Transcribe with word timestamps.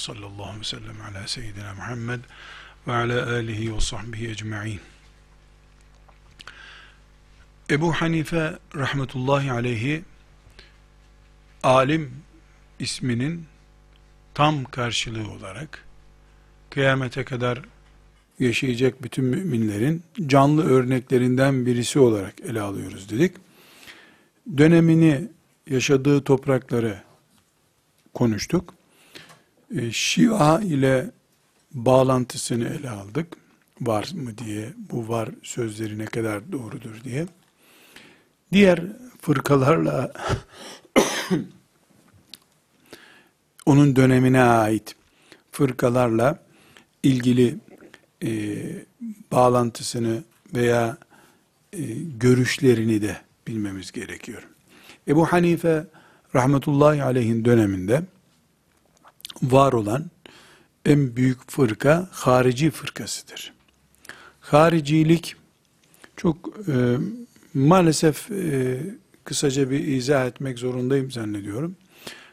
Sallallahu 0.00 0.60
ve 0.60 0.64
sellem 0.64 1.00
ala 1.00 1.28
seyyidina 1.28 1.74
Muhammed 1.74 2.20
ve 2.86 2.92
ala 2.92 3.32
alihi 3.32 3.74
ve 3.76 3.80
sahbihi 3.80 4.30
ecma'in. 4.30 4.80
Ebu 7.70 7.92
Hanife 7.92 8.58
rahmetullahi 8.76 9.52
aleyhi 9.52 10.04
alim 11.62 12.22
isminin 12.78 13.46
tam 14.34 14.64
karşılığı 14.64 15.30
olarak 15.30 15.84
kıyamete 16.70 17.24
kadar 17.24 17.62
yaşayacak 18.38 19.02
bütün 19.02 19.24
müminlerin 19.24 20.02
canlı 20.26 20.64
örneklerinden 20.70 21.66
birisi 21.66 21.98
olarak 21.98 22.40
ele 22.40 22.60
alıyoruz 22.60 23.10
dedik. 23.10 23.36
Dönemini 24.58 25.28
yaşadığı 25.70 26.24
toprakları 26.24 27.02
konuştuk. 28.14 28.79
E, 29.76 29.92
Şia 29.92 30.60
ile 30.60 31.10
bağlantısını 31.72 32.68
ele 32.68 32.90
aldık. 32.90 33.36
Var 33.80 34.10
mı 34.14 34.38
diye, 34.38 34.72
bu 34.90 35.08
var 35.08 35.28
sözleri 35.42 35.98
ne 35.98 36.04
kadar 36.04 36.52
doğrudur 36.52 37.04
diye. 37.04 37.26
Diğer 38.52 38.82
fırkalarla 39.20 40.12
onun 43.66 43.96
dönemine 43.96 44.42
ait 44.42 44.96
fırkalarla 45.52 46.38
ilgili 47.02 47.56
e, 48.24 48.30
bağlantısını 49.32 50.24
veya 50.54 50.96
e, 51.72 51.82
görüşlerini 52.18 53.02
de 53.02 53.16
bilmemiz 53.46 53.92
gerekiyor. 53.92 54.48
Ebu 55.08 55.26
Hanife 55.26 55.86
rahmetullahi 56.34 57.02
aleyhin 57.02 57.44
döneminde 57.44 58.02
var 59.42 59.72
olan 59.72 60.10
en 60.84 61.16
büyük 61.16 61.50
fırka 61.50 62.08
harici 62.12 62.70
fırkasıdır. 62.70 63.52
Haricilik 64.40 65.36
çok 66.16 66.36
e, 66.68 66.96
maalesef 67.54 68.30
e, 68.30 68.80
kısaca 69.24 69.70
bir 69.70 69.86
izah 69.86 70.26
etmek 70.26 70.58
zorundayım 70.58 71.10
zannediyorum. 71.10 71.76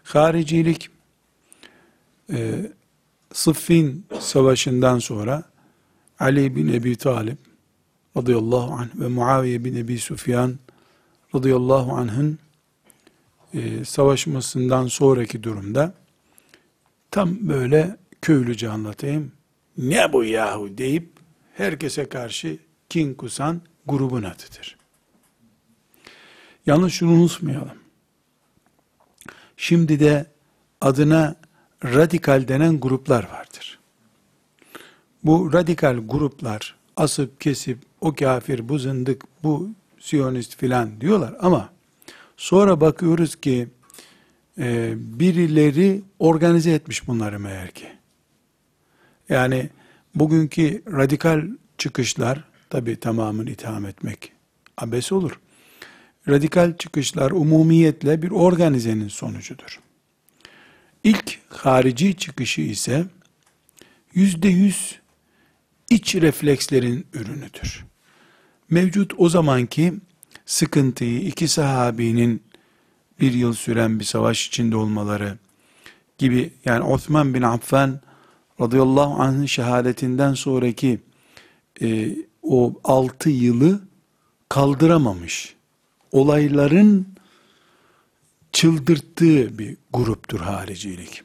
Haricilik 0.03 0.89
e, 2.31 2.71
Sıffin 3.33 4.05
savaşından 4.19 4.99
sonra 4.99 5.43
Ali 6.19 6.55
bin 6.55 6.73
Ebi 6.73 6.95
Talib 6.95 7.37
radıyallahu 8.17 8.73
anh 8.73 8.89
ve 8.95 9.07
Muaviye 9.07 9.63
bin 9.63 9.75
Ebi 9.75 9.99
Sufyan 9.99 10.59
radıyallahu 11.35 11.91
anh'ın 11.91 12.39
e, 13.53 13.85
savaşmasından 13.85 14.87
sonraki 14.87 15.43
durumda 15.43 15.93
tam 17.11 17.49
böyle 17.49 17.97
köylüce 18.21 18.69
anlatayım. 18.69 19.31
Ne 19.77 20.13
bu 20.13 20.23
yahu 20.23 20.77
deyip 20.77 21.09
herkese 21.53 22.09
karşı 22.09 22.57
kin 22.89 23.13
kusan 23.13 23.61
grubun 23.85 24.23
adıdır. 24.23 24.77
Yalnız 26.65 26.93
şunu 26.93 27.11
unutmayalım. 27.11 27.77
Şimdi 29.57 29.99
de 29.99 30.25
adına 30.81 31.35
radikal 31.83 32.47
denen 32.47 32.79
gruplar 32.79 33.29
vardır. 33.29 33.79
Bu 35.23 35.53
radikal 35.53 35.97
gruplar 36.07 36.75
asıp 36.95 37.41
kesip 37.41 37.79
o 38.01 38.15
kafir, 38.15 38.69
bu 38.69 38.79
zındık, 38.79 39.23
bu 39.43 39.69
siyonist 39.99 40.57
filan 40.57 41.01
diyorlar 41.01 41.35
ama 41.39 41.69
Sonra 42.37 42.81
bakıyoruz 42.81 43.35
ki 43.35 43.67
e, 44.59 44.93
birileri 44.97 46.01
organize 46.19 46.71
etmiş 46.71 47.07
bunları 47.07 47.39
meğer 47.39 47.71
ki. 47.71 47.87
Yani 49.29 49.69
bugünkü 50.15 50.83
radikal 50.91 51.47
çıkışlar, 51.77 52.43
tabi 52.69 52.99
tamamını 52.99 53.49
itham 53.49 53.85
etmek 53.85 54.31
abes 54.77 55.11
olur. 55.11 55.39
Radikal 56.27 56.77
çıkışlar 56.77 57.31
umumiyetle 57.31 58.21
bir 58.21 58.31
organizenin 58.31 59.07
sonucudur. 59.07 59.79
İlk 61.03 61.39
harici 61.49 62.15
çıkışı 62.15 62.61
ise 62.61 63.05
yüzde 64.13 64.47
yüz 64.47 64.99
iç 65.89 66.15
reflekslerin 66.15 67.07
ürünüdür. 67.13 67.85
Mevcut 68.69 69.13
o 69.17 69.29
zamanki 69.29 69.93
sıkıntıyı 70.45 71.21
iki 71.21 71.47
sahabinin 71.47 72.43
bir 73.19 73.33
yıl 73.33 73.53
süren 73.53 73.99
bir 73.99 74.05
savaş 74.05 74.47
içinde 74.47 74.75
olmaları 74.75 75.37
gibi 76.17 76.53
yani 76.65 76.83
Osman 76.83 77.33
bin 77.33 77.41
Affan 77.41 77.99
radıyallahu 78.61 79.21
anh'ın 79.21 79.45
şehadetinden 79.45 80.33
sonraki 80.33 80.99
e, 81.81 82.15
o 82.43 82.73
altı 82.83 83.29
yılı 83.29 83.81
kaldıramamış 84.49 85.55
olayların 86.11 87.07
çıldırttığı 88.51 89.57
bir 89.57 89.77
gruptur 89.93 90.39
haricilik. 90.39 91.23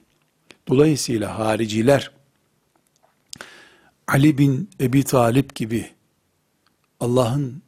Dolayısıyla 0.68 1.38
hariciler 1.38 2.10
Ali 4.08 4.38
bin 4.38 4.70
Ebi 4.80 5.04
Talip 5.04 5.54
gibi 5.54 5.90
Allah'ın 7.00 7.62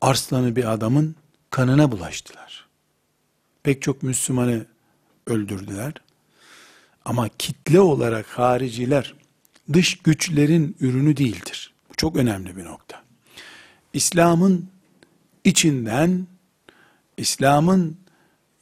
arslanı 0.00 0.56
bir 0.56 0.72
adamın 0.72 1.16
kanına 1.50 1.92
bulaştılar. 1.92 2.61
Pek 3.62 3.82
çok 3.82 4.02
Müslümanı 4.02 4.66
öldürdüler. 5.26 5.94
Ama 7.04 7.28
kitle 7.38 7.80
olarak 7.80 8.26
hariciler 8.26 9.14
dış 9.72 9.98
güçlerin 9.98 10.76
ürünü 10.80 11.16
değildir. 11.16 11.72
Bu 11.90 11.94
çok 11.96 12.16
önemli 12.16 12.56
bir 12.56 12.64
nokta. 12.64 13.02
İslam'ın 13.92 14.68
içinden 15.44 16.26
İslam'ın 17.16 17.96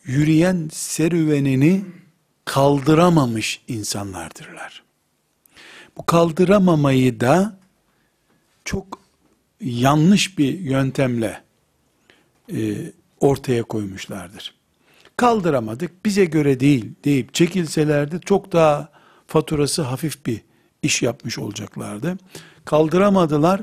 yürüyen 0.04 0.68
serüvenini 0.72 1.84
kaldıramamış 2.44 3.60
insanlardırlar. 3.68 4.82
Bu 5.96 6.06
kaldıramamayı 6.06 7.20
da 7.20 7.58
çok 8.64 9.00
yanlış 9.60 10.38
bir 10.38 10.58
yöntemle 10.58 11.42
e, 12.52 12.76
ortaya 13.20 13.62
koymuşlardır. 13.62 14.59
Kaldıramadık, 15.20 16.04
bize 16.04 16.24
göre 16.24 16.60
değil 16.60 16.92
deyip 17.04 17.34
çekilselerdi 17.34 18.20
çok 18.24 18.52
daha 18.52 18.88
faturası 19.26 19.82
hafif 19.82 20.26
bir 20.26 20.40
iş 20.82 21.02
yapmış 21.02 21.38
olacaklardı. 21.38 22.18
Kaldıramadılar, 22.64 23.62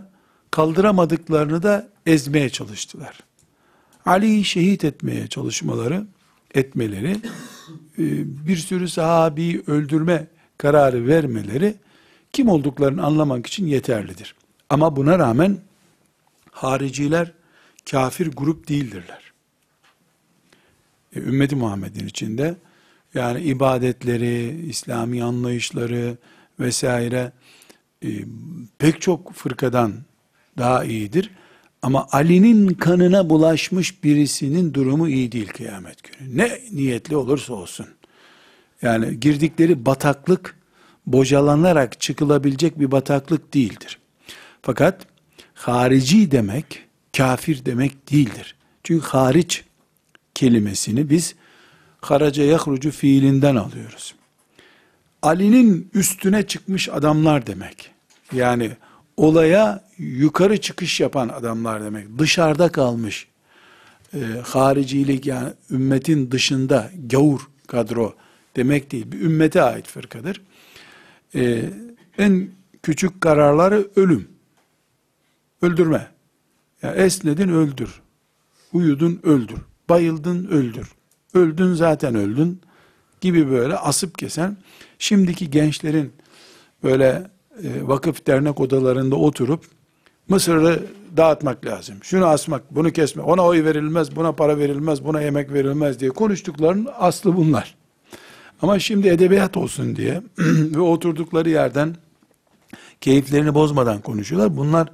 kaldıramadıklarını 0.51 1.63
da 1.63 1.89
ezmeye 2.05 2.49
çalıştılar. 2.49 3.19
Ali'yi 4.05 4.45
şehit 4.45 4.83
etmeye 4.83 5.27
çalışmaları, 5.27 6.07
etmeleri, 6.53 7.11
e, 7.99 8.05
bir 8.47 8.57
sürü 8.57 8.89
sahabeyi 8.89 9.63
öldürme 9.67 10.27
kararı 10.57 11.07
vermeleri, 11.07 11.75
kim 12.33 12.49
olduklarını 12.49 13.05
anlamak 13.05 13.47
için 13.47 13.67
yeterlidir. 13.67 14.35
Ama 14.69 14.95
buna 14.95 15.19
rağmen 15.19 15.57
hariciler 16.51 17.31
kafir 17.91 18.27
grup 18.27 18.69
değildirler. 18.69 19.26
E, 21.15 21.19
ümmeti 21.19 21.55
Muhammed'in 21.55 22.07
içinde 22.07 22.55
yani 23.13 23.41
ibadetleri, 23.41 24.65
İslami 24.69 25.23
anlayışları 25.23 26.17
vesaire 26.59 27.31
e, 28.03 28.09
pek 28.77 29.01
çok 29.01 29.33
fırkadan 29.33 29.93
daha 30.57 30.83
iyidir. 30.83 31.31
Ama 31.81 32.07
Ali'nin 32.11 32.67
kanına 32.67 33.29
bulaşmış 33.29 34.03
birisinin 34.03 34.73
durumu 34.73 35.09
iyi 35.09 35.31
değil 35.31 35.47
kıyamet 35.47 36.03
günü. 36.03 36.37
Ne 36.37 36.59
niyetli 36.71 37.15
olursa 37.15 37.53
olsun. 37.53 37.87
Yani 38.81 39.19
girdikleri 39.19 39.85
bataklık 39.85 40.55
bocalanarak 41.05 42.01
çıkılabilecek 42.01 42.79
bir 42.79 42.91
bataklık 42.91 43.53
değildir. 43.53 43.99
Fakat 44.61 45.07
harici 45.53 46.31
demek 46.31 46.83
kafir 47.17 47.65
demek 47.65 48.11
değildir. 48.11 48.55
Çünkü 48.83 49.05
hariç 49.05 49.63
kelimesini 50.37 51.09
biz 51.09 51.35
haraca 52.01 52.43
yahrucu 52.43 52.91
fiilinden 52.91 53.55
alıyoruz. 53.55 54.15
Ali'nin 55.21 55.89
üstüne 55.93 56.47
çıkmış 56.47 56.89
adamlar 56.89 57.47
demek. 57.47 57.91
Yani 58.33 58.71
olaya 59.17 59.83
yukarı 59.97 60.61
çıkış 60.61 60.99
yapan 60.99 61.29
adamlar 61.29 61.83
demek. 61.83 62.19
Dışarıda 62.19 62.71
kalmış 62.71 63.27
e, 64.13 64.19
haricilik 64.43 65.25
yani 65.25 65.53
ümmetin 65.71 66.31
dışında 66.31 66.91
gavur 67.07 67.47
kadro 67.67 68.15
demek 68.55 68.91
değil. 68.91 69.11
Bir 69.11 69.21
ümmete 69.21 69.61
ait 69.61 69.87
fırkadır. 69.87 70.41
E, 71.35 71.69
en 72.17 72.49
küçük 72.83 73.21
kararları 73.21 73.87
ölüm. 73.95 74.27
Öldürme. 75.61 76.07
Ya 76.81 76.95
esnedin 76.95 77.49
öldür. 77.49 78.01
Uyudun 78.73 79.19
öldür. 79.23 79.59
Bayıldın 79.89 80.47
öldür. 80.47 80.91
Öldün 81.33 81.73
zaten 81.73 82.15
öldün. 82.15 82.61
gibi 83.21 83.51
böyle 83.51 83.75
asıp 83.77 84.17
kesen, 84.17 84.57
şimdiki 84.99 85.49
gençlerin 85.49 86.13
böyle 86.83 87.27
e, 87.63 87.87
vakıf 87.87 88.27
dernek 88.27 88.59
odalarında 88.59 89.15
oturup 89.15 89.65
Mısır'ı 90.29 90.83
dağıtmak 91.17 91.65
lazım. 91.65 91.95
Şunu 92.03 92.25
asmak, 92.25 92.75
bunu 92.75 92.91
kesme, 92.91 93.21
ona 93.23 93.45
oy 93.45 93.63
verilmez, 93.63 94.15
buna 94.15 94.31
para 94.31 94.57
verilmez, 94.57 95.03
buna 95.03 95.21
yemek 95.21 95.53
verilmez 95.53 95.99
diye 95.99 96.11
konuştuklarının 96.11 96.87
aslı 96.99 97.35
bunlar. 97.35 97.75
Ama 98.61 98.79
şimdi 98.79 99.07
edebiyat 99.07 99.57
olsun 99.57 99.95
diye 99.95 100.21
ve 100.75 100.79
oturdukları 100.79 101.49
yerden 101.49 101.95
keyiflerini 103.01 103.53
bozmadan 103.53 104.01
konuşuyorlar. 104.01 104.57
Bunlar 104.57 104.87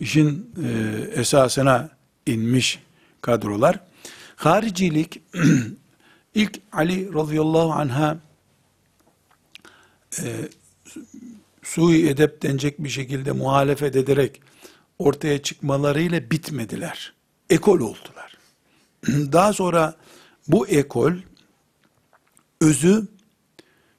işin 0.00 0.50
e, 0.64 1.20
esasına 1.20 1.88
inmiş 2.26 2.82
kadrolar. 3.20 3.80
Haricilik 4.36 5.22
ilk 6.34 6.60
Ali 6.72 7.14
radıyallahu 7.14 7.72
anha 7.72 8.18
e, 10.22 10.48
sui 11.62 12.08
edep 12.08 12.42
denecek 12.42 12.78
bir 12.78 12.88
şekilde 12.88 13.32
muhalefet 13.32 13.96
ederek 13.96 14.40
ortaya 14.98 15.42
çıkmalarıyla 15.42 16.30
bitmediler. 16.30 17.12
Ekol 17.50 17.80
oldular. 17.80 18.38
Daha 19.32 19.52
sonra 19.52 19.96
bu 20.48 20.68
ekol 20.68 21.12
özü 22.60 23.06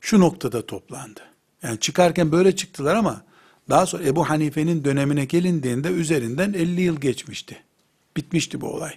şu 0.01 0.19
noktada 0.19 0.65
toplandı. 0.65 1.21
Yani 1.63 1.79
çıkarken 1.79 2.31
böyle 2.31 2.55
çıktılar 2.55 2.95
ama 2.95 3.21
daha 3.69 3.85
sonra 3.85 4.03
Ebu 4.03 4.29
Hanife'nin 4.29 4.83
dönemine 4.83 5.25
gelindiğinde 5.25 5.87
üzerinden 5.87 6.53
50 6.53 6.81
yıl 6.81 7.01
geçmişti. 7.01 7.63
Bitmişti 8.17 8.61
bu 8.61 8.73
olay. 8.73 8.93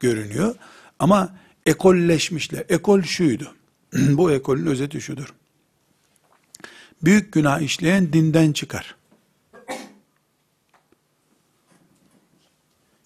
Görünüyor. 0.00 0.54
Ama 0.98 1.36
ekolleşmişler. 1.66 2.64
Ekol 2.68 3.02
şuydu. 3.02 3.54
bu 3.92 4.32
ekolün 4.32 4.66
özeti 4.66 5.00
şudur. 5.00 5.34
Büyük 7.02 7.32
günah 7.32 7.60
işleyen 7.60 8.12
dinden 8.12 8.52
çıkar. 8.52 8.96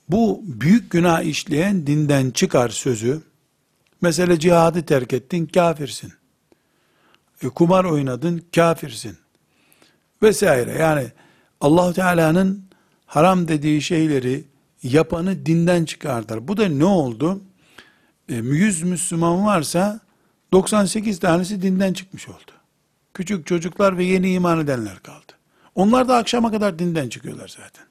Bu 0.09 0.43
büyük 0.45 0.91
günah 0.91 1.23
işleyen 1.23 1.87
dinden 1.87 2.31
çıkar 2.31 2.69
sözü, 2.69 3.23
mesela 4.01 4.39
cihadı 4.39 4.87
terk 4.87 5.13
ettin, 5.13 5.47
kafirsin. 5.47 6.13
E, 7.43 7.49
kumar 7.49 7.85
oynadın, 7.85 8.45
kafirsin. 8.55 9.17
Vesaire. 10.23 10.73
Yani 10.79 11.07
allah 11.61 11.93
Teala'nın 11.93 12.65
haram 13.07 13.49
dediği 13.49 13.83
şeyleri 13.83 14.45
yapanı 14.83 15.47
dinden 15.47 15.85
çıkartır. 15.85 16.49
Bu 16.49 16.57
da 16.57 16.69
ne 16.69 16.85
oldu? 16.85 17.43
E, 18.31 18.35
100 18.35 18.83
Müslüman 18.83 19.47
varsa 19.47 20.01
98 20.53 21.19
tanesi 21.21 21.63
dinden 21.63 21.93
çıkmış 21.93 22.29
oldu. 22.29 22.53
Küçük 23.15 23.47
çocuklar 23.47 23.99
ve 23.99 24.05
yeni 24.05 24.33
iman 24.33 24.61
edenler 24.61 24.99
kaldı. 24.99 25.33
Onlar 25.75 26.09
da 26.09 26.17
akşama 26.17 26.51
kadar 26.51 26.79
dinden 26.79 27.09
çıkıyorlar 27.09 27.49
zaten. 27.49 27.85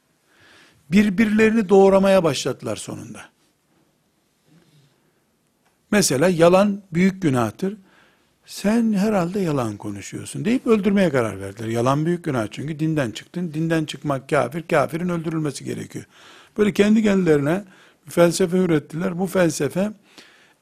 Birbirlerini 0.91 1.69
doğramaya 1.69 2.23
başladılar 2.23 2.75
sonunda. 2.75 3.21
Mesela 5.91 6.29
yalan 6.29 6.81
büyük 6.93 7.21
günahtır. 7.21 7.77
Sen 8.45 8.93
herhalde 8.93 9.39
yalan 9.39 9.77
konuşuyorsun 9.77 10.45
deyip 10.45 10.67
öldürmeye 10.67 11.09
karar 11.09 11.41
verdiler. 11.41 11.67
Yalan 11.67 12.05
büyük 12.05 12.23
günah 12.23 12.47
çünkü 12.51 12.79
dinden 12.79 13.11
çıktın. 13.11 13.53
Dinden 13.53 13.85
çıkmak 13.85 14.29
kafir, 14.29 14.63
kafirin 14.63 15.09
öldürülmesi 15.09 15.63
gerekiyor. 15.63 16.05
Böyle 16.57 16.73
kendi 16.73 17.03
kendilerine 17.03 17.63
felsefe 18.09 18.57
ürettiler. 18.57 19.19
Bu 19.19 19.27
felsefe 19.27 19.91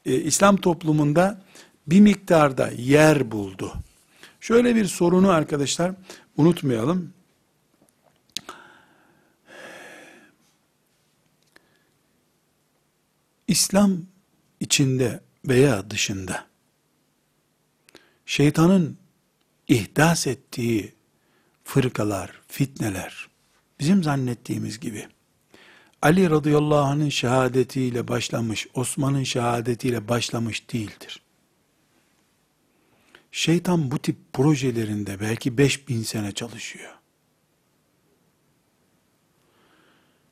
e, 0.08 0.22
İslam 0.22 0.56
toplumunda 0.56 1.42
bir 1.86 2.00
miktarda 2.00 2.70
yer 2.76 3.30
buldu. 3.30 3.72
Şöyle 4.40 4.74
bir 4.74 4.84
sorunu 4.84 5.30
arkadaşlar 5.30 5.92
unutmayalım. 6.36 7.12
İslam 13.48 13.98
içinde 14.60 15.20
veya 15.44 15.90
dışında 15.90 16.46
şeytanın 18.26 18.98
ihdas 19.68 20.26
ettiği 20.26 20.92
fırkalar, 21.64 22.40
fitneler 22.48 23.28
bizim 23.80 24.02
zannettiğimiz 24.02 24.80
gibi 24.80 25.08
Ali 26.02 26.30
radıyallahu 26.30 26.78
anh'ın 26.78 27.08
şehadetiyle 27.08 28.08
başlamış, 28.08 28.66
Osman'ın 28.74 29.22
şehadetiyle 29.22 30.08
başlamış 30.08 30.72
değildir. 30.72 31.22
Şeytan 33.32 33.90
bu 33.90 33.98
tip 33.98 34.16
projelerinde 34.32 35.20
belki 35.20 35.58
5000 35.58 36.02
sene 36.02 36.32
çalışıyor. 36.32 36.90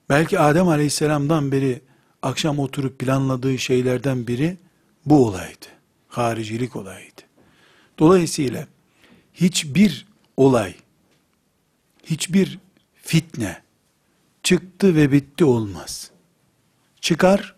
Belki 0.08 0.38
Adem 0.38 0.68
Aleyhisselam'dan 0.68 1.52
beri 1.52 1.80
akşam 2.22 2.58
oturup 2.58 2.98
planladığı 2.98 3.58
şeylerden 3.58 4.26
biri 4.26 4.56
bu 5.06 5.26
olaydı. 5.26 5.66
Haricilik 6.08 6.76
olayıydı. 6.76 7.22
Dolayısıyla 7.98 8.66
hiçbir 9.34 10.06
olay, 10.36 10.74
hiçbir 12.04 12.58
fitne 12.94 13.65
çıktı 14.46 14.94
ve 14.94 15.12
bitti 15.12 15.44
olmaz. 15.44 16.10
Çıkar, 17.00 17.54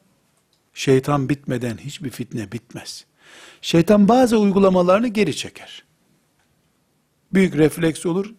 şeytan 0.74 1.28
bitmeden 1.28 1.76
hiçbir 1.76 2.10
fitne 2.10 2.52
bitmez. 2.52 3.04
Şeytan 3.60 4.08
bazı 4.08 4.38
uygulamalarını 4.38 5.08
geri 5.08 5.36
çeker. 5.36 5.84
Büyük 7.32 7.56
refleks 7.56 8.06
olur, 8.06 8.34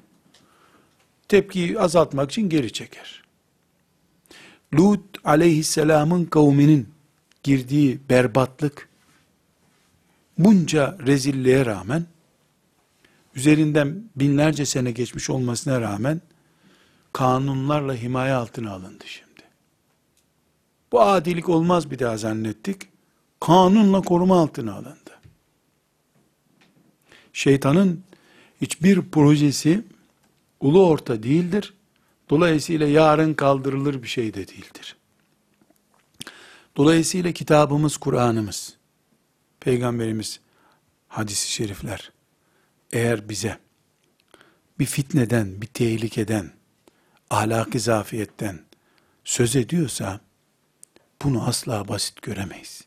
tepkiyi 1.28 1.80
azaltmak 1.80 2.32
için 2.32 2.50
geri 2.50 2.74
çeker. 2.74 3.24
Lut 4.74 5.18
aleyhisselamın 5.24 6.26
kavminin 6.26 6.90
girdiği 7.44 8.00
berbatlık, 8.10 8.90
bunca 10.38 10.98
rezilliğe 11.06 11.66
rağmen, 11.66 12.06
üzerinden 13.36 14.04
binlerce 14.16 14.66
sene 14.66 14.92
geçmiş 14.92 15.30
olmasına 15.30 15.82
rağmen, 15.82 16.22
kanunlarla 17.14 17.94
himaye 17.94 18.34
altına 18.34 18.72
alındı 18.72 19.04
şimdi. 19.08 19.44
Bu 20.92 21.02
adilik 21.02 21.50
olmaz 21.50 21.92
bir 21.92 22.00
daha 22.00 22.18
zannettik. 22.18 22.82
Kanunla 23.40 24.02
koruma 24.02 24.40
altına 24.42 24.74
alındı. 24.74 25.20
Şeytanın 27.34 28.04
hiçbir 28.62 29.02
projesi 29.02 29.84
ulu 30.60 30.88
orta 30.88 31.24
değildir. 31.24 31.74
Dolayısıyla 32.30 32.88
yarın 32.88 33.34
kaldırılır 33.34 34.04
bir 34.04 34.08
şey 34.08 34.34
de 34.34 34.48
değildir. 34.48 34.96
Dolayısıyla 36.78 37.32
kitabımız 37.32 37.98
Kur'an'ımız, 37.98 38.76
Peygamberimiz, 39.60 40.40
hadisi 41.08 41.52
şerifler, 41.52 42.12
eğer 42.92 43.30
bize 43.30 43.60
bir 44.80 44.86
fitneden, 44.86 45.62
bir 45.62 45.68
tehlikeden, 45.68 46.52
ahlaki 47.30 47.80
zafiyetten 47.80 48.60
söz 49.24 49.56
ediyorsa, 49.56 50.20
bunu 51.24 51.48
asla 51.48 51.88
basit 51.88 52.22
göremeyiz. 52.22 52.84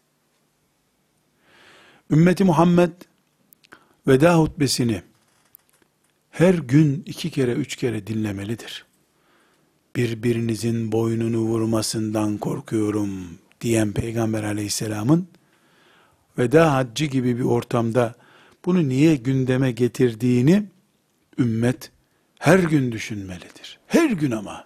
Ümmeti 2.10 2.44
Muhammed 2.44 2.92
veda 4.06 4.38
hutbesini 4.38 5.02
her 6.30 6.54
gün 6.54 7.02
iki 7.06 7.30
kere, 7.30 7.52
üç 7.52 7.76
kere 7.76 8.06
dinlemelidir. 8.06 8.84
Birbirinizin 9.96 10.92
boynunu 10.92 11.38
vurmasından 11.38 12.38
korkuyorum 12.38 13.38
diyen 13.60 13.92
Peygamber 13.92 14.44
aleyhisselamın 14.44 15.28
veda 16.38 16.74
haccı 16.74 17.04
gibi 17.04 17.38
bir 17.38 17.44
ortamda 17.44 18.14
bunu 18.64 18.88
niye 18.88 19.16
gündeme 19.16 19.72
getirdiğini 19.72 20.64
ümmet 21.38 21.91
her 22.42 22.58
gün 22.58 22.92
düşünmelidir. 22.92 23.78
Her 23.86 24.10
gün 24.10 24.30
ama. 24.30 24.64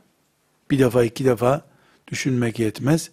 Bir 0.71 0.79
defa 0.79 1.05
iki 1.05 1.25
defa 1.25 1.63
düşünmek 2.09 2.59
yetmez. 2.59 3.11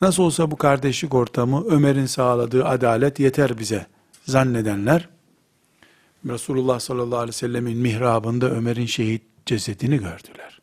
Nasıl 0.00 0.22
olsa 0.22 0.50
bu 0.50 0.56
kardeşlik 0.56 1.14
ortamı 1.14 1.64
Ömer'in 1.64 2.06
sağladığı 2.06 2.64
adalet 2.64 3.20
yeter 3.20 3.58
bize 3.58 3.86
zannedenler 4.24 5.08
Resulullah 6.26 6.80
sallallahu 6.80 7.18
aleyhi 7.18 7.28
ve 7.28 7.38
sellemin 7.38 7.78
mihrabında 7.78 8.50
Ömer'in 8.50 8.86
şehit 8.86 9.22
cesedini 9.46 9.96
gördüler. 9.96 10.60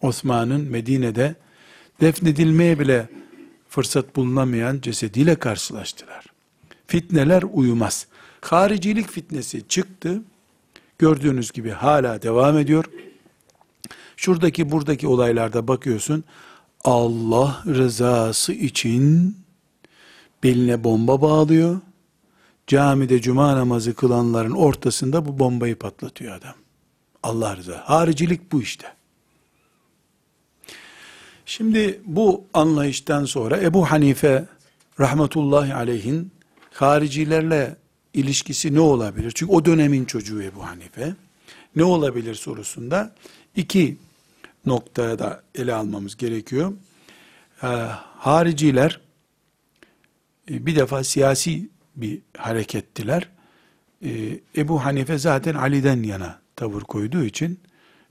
Osman'ın 0.00 0.60
Medine'de 0.60 1.34
defnedilmeye 2.00 2.78
bile 2.78 3.08
fırsat 3.68 4.16
bulunamayan 4.16 4.80
cesediyle 4.80 5.34
karşılaştılar. 5.34 6.26
Fitneler 6.86 7.42
uyumaz. 7.52 8.06
Haricilik 8.40 9.10
fitnesi 9.10 9.68
çıktı. 9.68 10.22
Gördüğünüz 11.04 11.52
gibi 11.52 11.70
hala 11.70 12.22
devam 12.22 12.58
ediyor. 12.58 12.84
Şuradaki 14.16 14.70
buradaki 14.70 15.08
olaylarda 15.08 15.68
bakıyorsun. 15.68 16.24
Allah 16.84 17.62
rızası 17.66 18.52
için 18.52 19.36
beline 20.42 20.84
bomba 20.84 21.22
bağlıyor. 21.22 21.80
camide 22.66 23.20
cuma 23.20 23.56
namazı 23.56 23.94
kılanların 23.94 24.50
ortasında 24.50 25.26
bu 25.26 25.38
bombayı 25.38 25.76
patlatıyor 25.76 26.36
adam. 26.36 26.54
Allah 27.22 27.56
rızası. 27.56 27.78
Haricilik 27.78 28.52
bu 28.52 28.62
işte. 28.62 28.86
Şimdi 31.46 32.00
bu 32.04 32.44
anlayıştan 32.54 33.24
sonra 33.24 33.60
Ebu 33.60 33.90
Hanife 33.90 34.44
rahmetullahi 35.00 35.74
aleyhin 35.74 36.30
haricilerle 36.72 37.76
ilişkisi 38.14 38.74
ne 38.74 38.80
olabilir? 38.80 39.32
Çünkü 39.34 39.52
o 39.52 39.64
dönemin 39.64 40.04
çocuğu 40.04 40.42
Ebu 40.42 40.66
Hanife. 40.66 41.14
Ne 41.76 41.84
olabilir 41.84 42.34
sorusunda 42.34 43.14
iki 43.56 43.96
noktaya 44.66 45.18
da 45.18 45.42
ele 45.54 45.74
almamız 45.74 46.16
gerekiyor. 46.16 46.72
Ee, 47.62 47.66
hariciler 48.18 49.00
e, 50.50 50.66
bir 50.66 50.76
defa 50.76 51.04
siyasi 51.04 51.68
bir 51.96 52.18
harekettiler. 52.36 53.28
Ee, 54.04 54.40
Ebu 54.56 54.84
Hanife 54.84 55.18
zaten 55.18 55.54
Ali'den 55.54 56.02
yana 56.02 56.38
tavır 56.56 56.82
koyduğu 56.82 57.24
için 57.24 57.60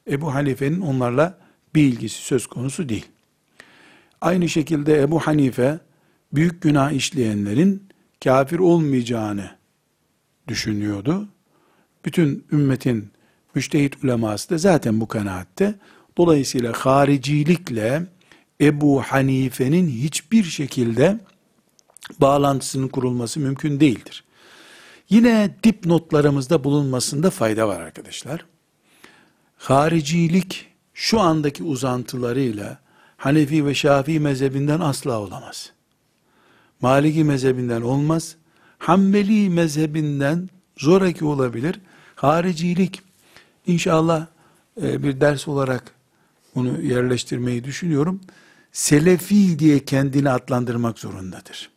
Ebu 0.08 0.34
Hanife'nin 0.34 0.82
onlarla 0.82 1.38
bir 1.76 1.84
ilgisi 1.84 2.22
söz 2.22 2.48
konusu 2.48 2.90
değil. 2.90 3.06
Aynı 4.22 4.50
şekilde 4.50 5.02
Ebu 5.02 5.20
Hanife 5.20 5.80
büyük 6.34 6.62
günah 6.62 6.92
işleyenlerin 6.92 7.88
kafir 8.24 8.60
olmayacağını 8.60 9.63
düşünüyordu. 10.48 11.28
Bütün 12.06 12.46
ümmetin 12.52 13.12
müştehit 13.56 14.04
uleması 14.04 14.50
da 14.50 14.58
zaten 14.58 15.02
bu 15.02 15.08
kanaatte. 15.08 15.76
Dolayısıyla 16.18 16.74
haricilikle 16.74 18.08
Ebu 18.62 19.02
Hanife'nin 19.02 19.88
hiçbir 19.88 20.44
şekilde 20.44 21.20
bağlantısının 22.20 22.88
kurulması 22.88 23.40
mümkün 23.40 23.80
değildir. 23.80 24.24
Yine 25.10 25.56
dipnotlarımızda 25.64 26.64
bulunmasında 26.64 27.30
fayda 27.30 27.68
var 27.68 27.82
arkadaşlar. 27.82 28.46
Haricilik 29.58 30.68
şu 30.94 31.20
andaki 31.20 31.64
uzantılarıyla 31.64 32.80
Hanefi 33.18 33.66
ve 33.66 33.76
Şafii 33.76 34.20
mezhebinden 34.20 34.80
asla 34.80 35.20
olamaz. 35.20 35.72
Maliki 36.82 37.24
mezhebinden 37.24 37.82
olmaz. 37.82 38.36
Hanbeli 38.84 39.50
mezhebinden 39.50 40.50
zoraki 40.78 41.26
olabilir. 41.26 41.80
Haricilik 42.16 43.02
inşallah 43.68 44.28
e, 44.82 45.04
bir 45.04 45.22
ders 45.22 45.48
olarak 45.48 45.92
bunu 46.56 46.82
yerleştirmeyi 46.82 47.64
düşünüyorum. 47.64 48.22
Selefi 48.72 49.60
diye 49.60 49.86
kendini 49.86 50.30
adlandırmak 50.30 51.00
zorundadır. 51.00 51.70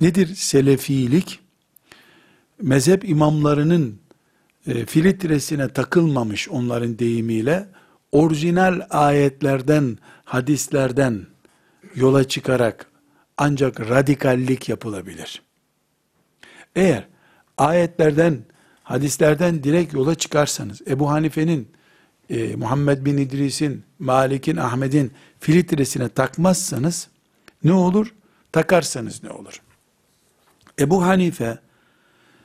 Nedir 0.00 0.34
selefilik? 0.34 1.40
Mezhep 2.62 3.08
imamlarının 3.08 3.98
e, 4.66 4.86
filtresine 4.86 5.68
takılmamış 5.68 6.48
onların 6.48 6.98
deyimiyle 6.98 7.68
orijinal 8.12 8.80
ayetlerden, 8.90 9.98
hadislerden 10.24 11.26
yola 11.94 12.28
çıkarak 12.28 12.86
ancak 13.36 13.80
radikallik 13.80 14.68
yapılabilir. 14.68 15.49
Eğer 16.76 17.08
ayetlerden, 17.58 18.38
hadislerden 18.82 19.64
direkt 19.64 19.94
yola 19.94 20.14
çıkarsanız, 20.14 20.82
Ebu 20.86 21.10
Hanife'nin, 21.10 21.68
e, 22.30 22.56
Muhammed 22.56 23.04
bin 23.04 23.16
İdris'in, 23.16 23.84
Malik'in, 23.98 24.56
Ahmet'in 24.56 25.12
filtresine 25.40 26.08
takmazsanız, 26.08 27.08
ne 27.64 27.72
olur? 27.72 28.14
Takarsanız 28.52 29.22
ne 29.22 29.30
olur? 29.30 29.62
Ebu 30.78 31.02
Hanife, 31.02 31.58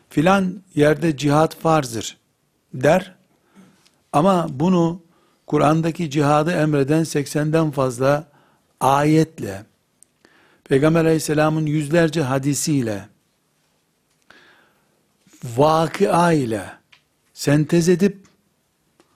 filan 0.10 0.64
yerde 0.76 1.18
cihat 1.18 1.56
farzdır 1.56 2.18
der, 2.74 3.16
ama 4.14 4.48
bunu 4.50 5.02
Kur'an'daki 5.48 6.10
cihadı 6.10 6.52
emreden 6.52 7.02
80'den 7.02 7.72
fazla 7.72 8.28
ayetle, 8.80 9.66
Peygamber 10.64 11.06
aleyhisselamın 11.06 11.66
yüzlerce 11.66 12.22
hadisiyle, 12.22 13.10
vakıa 15.58 16.34
ile 16.34 16.64
sentez 17.34 17.90
edip, 17.90 18.18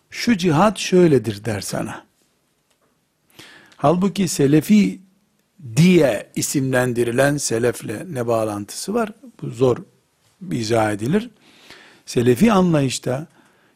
şu 0.09 0.37
cihat 0.37 0.77
şöyledir 0.77 1.45
der 1.45 1.61
sana. 1.61 2.05
Halbuki 3.77 4.27
selefi 4.27 4.99
diye 5.75 6.29
isimlendirilen 6.35 7.37
selefle 7.37 8.05
ne 8.09 8.27
bağlantısı 8.27 8.93
var? 8.93 9.09
Bu 9.41 9.49
zor 9.49 9.77
izah 10.51 10.91
edilir. 10.91 11.29
Selefi 12.05 12.51
anlayışta 12.51 13.27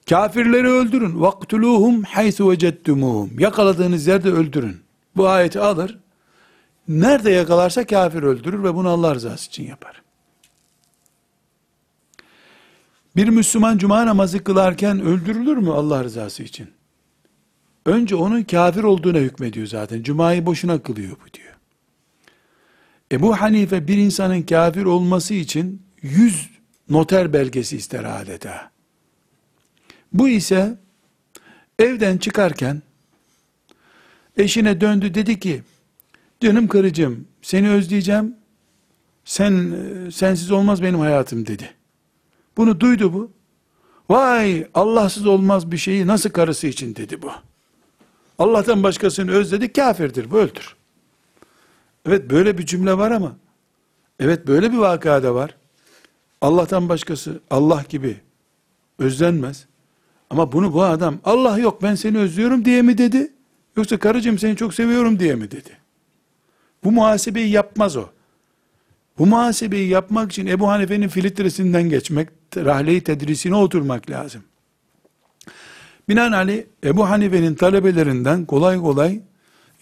kafirleri 0.10 0.68
öldürün. 0.68 1.22
Vaktuluhum 1.22 2.04
haythu 2.04 2.52
vecettumuhum. 2.52 3.40
Yakaladığınız 3.40 4.08
yerde 4.08 4.32
öldürün. 4.32 4.82
Bu 5.16 5.28
ayeti 5.28 5.60
alır. 5.60 6.00
Nerede 6.88 7.32
yakalarsa 7.32 7.86
kafir 7.86 8.24
öldürür 8.24 8.64
ve 8.64 8.76
bunu 8.76 8.90
Allah 8.90 9.16
rızası 9.16 9.48
için 9.48 9.68
yapar. 9.68 10.03
Bir 13.16 13.28
Müslüman 13.28 13.78
cuma 13.78 14.06
namazı 14.06 14.44
kılarken 14.44 15.02
öldürülür 15.02 15.58
mü 15.58 15.70
Allah 15.70 16.04
rızası 16.04 16.44
için? 16.44 16.72
Önce 17.86 18.16
onun 18.16 18.44
kafir 18.44 18.84
olduğuna 18.84 19.18
hükmediyor 19.18 19.68
zaten. 19.68 20.04
Cuma'yı 20.04 20.46
boşuna 20.46 20.84
kılıyor 20.84 21.12
bu 21.12 21.34
diyor. 21.34 21.54
Ebu 23.12 23.42
Hanife 23.42 23.88
bir 23.88 23.98
insanın 23.98 24.42
kafir 24.42 24.86
olması 24.86 25.34
için 25.34 25.82
yüz 26.02 26.50
noter 26.90 27.34
belgesi 27.34 27.78
ister 27.78 28.22
adeta. 28.22 28.72
Bu 30.14 30.30
ise 30.30 30.78
evden 31.80 32.18
çıkarken 32.18 32.82
eşine 34.38 34.82
döndü 34.82 35.14
dedi 35.14 35.40
ki 35.40 35.64
canım 36.42 36.68
karıcığım 36.68 37.28
seni 37.42 37.70
özleyeceğim 37.70 38.36
sen 39.26 39.76
sensiz 40.12 40.52
olmaz 40.52 40.84
benim 40.84 41.00
hayatım 41.00 41.48
dedi. 41.48 41.74
Bunu 42.58 42.80
duydu 42.80 43.14
bu. 43.14 43.32
Vay 44.10 44.68
Allahsız 44.74 45.26
olmaz 45.26 45.72
bir 45.72 45.78
şeyi 45.78 46.08
nasıl 46.08 46.30
karısı 46.30 46.68
için 46.68 46.96
dedi 46.96 47.22
bu. 47.22 47.32
Allah'tan 48.40 48.84
başkasını 48.84 49.32
özledi 49.32 49.74
kafirdir 49.74 50.32
bu 50.32 50.38
öldür. 50.38 50.76
Evet 52.06 52.30
böyle 52.30 52.58
bir 52.58 52.66
cümle 52.66 52.98
var 52.98 53.12
ama 53.12 53.36
evet 54.20 54.48
böyle 54.48 54.72
bir 54.72 54.78
vakada 54.78 55.36
var. 55.36 55.56
Allah'tan 56.42 56.90
başkası 56.90 57.40
Allah 57.50 57.84
gibi 57.90 58.18
özlenmez. 59.00 59.66
Ama 60.30 60.52
bunu 60.52 60.74
bu 60.74 60.84
adam 60.84 61.20
Allah 61.24 61.58
yok 61.58 61.84
ben 61.84 61.96
seni 61.96 62.18
özlüyorum 62.18 62.66
diye 62.66 62.82
mi 62.82 62.98
dedi? 62.98 63.34
Yoksa 63.78 64.00
karıcığım 64.00 64.40
seni 64.40 64.56
çok 64.56 64.74
seviyorum 64.74 65.20
diye 65.20 65.36
mi 65.36 65.52
dedi? 65.52 65.78
Bu 66.84 66.92
muhasebeyi 66.92 67.50
yapmaz 67.50 67.98
o. 67.98 68.06
Bu 69.18 69.26
muhasebeyi 69.26 69.90
yapmak 69.90 70.32
için 70.32 70.48
Ebu 70.48 70.68
Hanife'nin 70.68 71.08
filtresinden 71.08 71.90
geçmek, 71.90 72.30
rahle-i 72.56 73.02
tedrisine 73.02 73.56
oturmak 73.56 74.10
lazım. 74.10 74.44
Binaenaleyh 76.10 76.64
Ebu 76.84 77.10
Hanife'nin 77.10 77.56
talebelerinden 77.56 78.46
kolay 78.46 78.78
kolay 78.78 79.22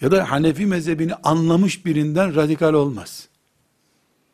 ya 0.00 0.10
da 0.10 0.30
Hanefi 0.30 0.66
mezhebini 0.66 1.14
anlamış 1.14 1.86
birinden 1.86 2.36
radikal 2.36 2.74
olmaz. 2.74 3.28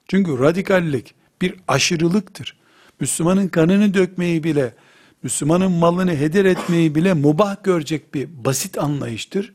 Çünkü 0.08 0.38
radikallik 0.38 1.14
bir 1.42 1.54
aşırılıktır. 1.68 2.56
Müslümanın 3.00 3.48
kanını 3.48 3.94
dökmeyi 3.94 4.44
bile, 4.44 4.74
Müslümanın 5.22 5.72
malını 5.72 6.16
heder 6.16 6.44
etmeyi 6.44 6.94
bile 6.94 7.14
mubah 7.14 7.64
görecek 7.64 8.14
bir 8.14 8.44
basit 8.44 8.78
anlayıştır. 8.78 9.54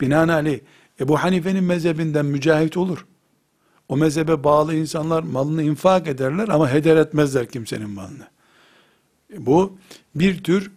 Binaenaleyh 0.00 0.60
Ebu 1.00 1.22
Hanife'nin 1.22 1.64
mezhebinden 1.64 2.26
mücahit 2.26 2.76
olur. 2.76 3.06
O 3.88 3.96
mezhebe 3.96 4.44
bağlı 4.44 4.74
insanlar 4.74 5.22
malını 5.22 5.62
infak 5.62 6.08
ederler 6.08 6.48
ama 6.48 6.72
heder 6.72 6.96
etmezler 6.96 7.48
kimsenin 7.48 7.90
malını. 7.90 8.26
Bu 9.38 9.78
bir 10.14 10.44
tür 10.44 10.70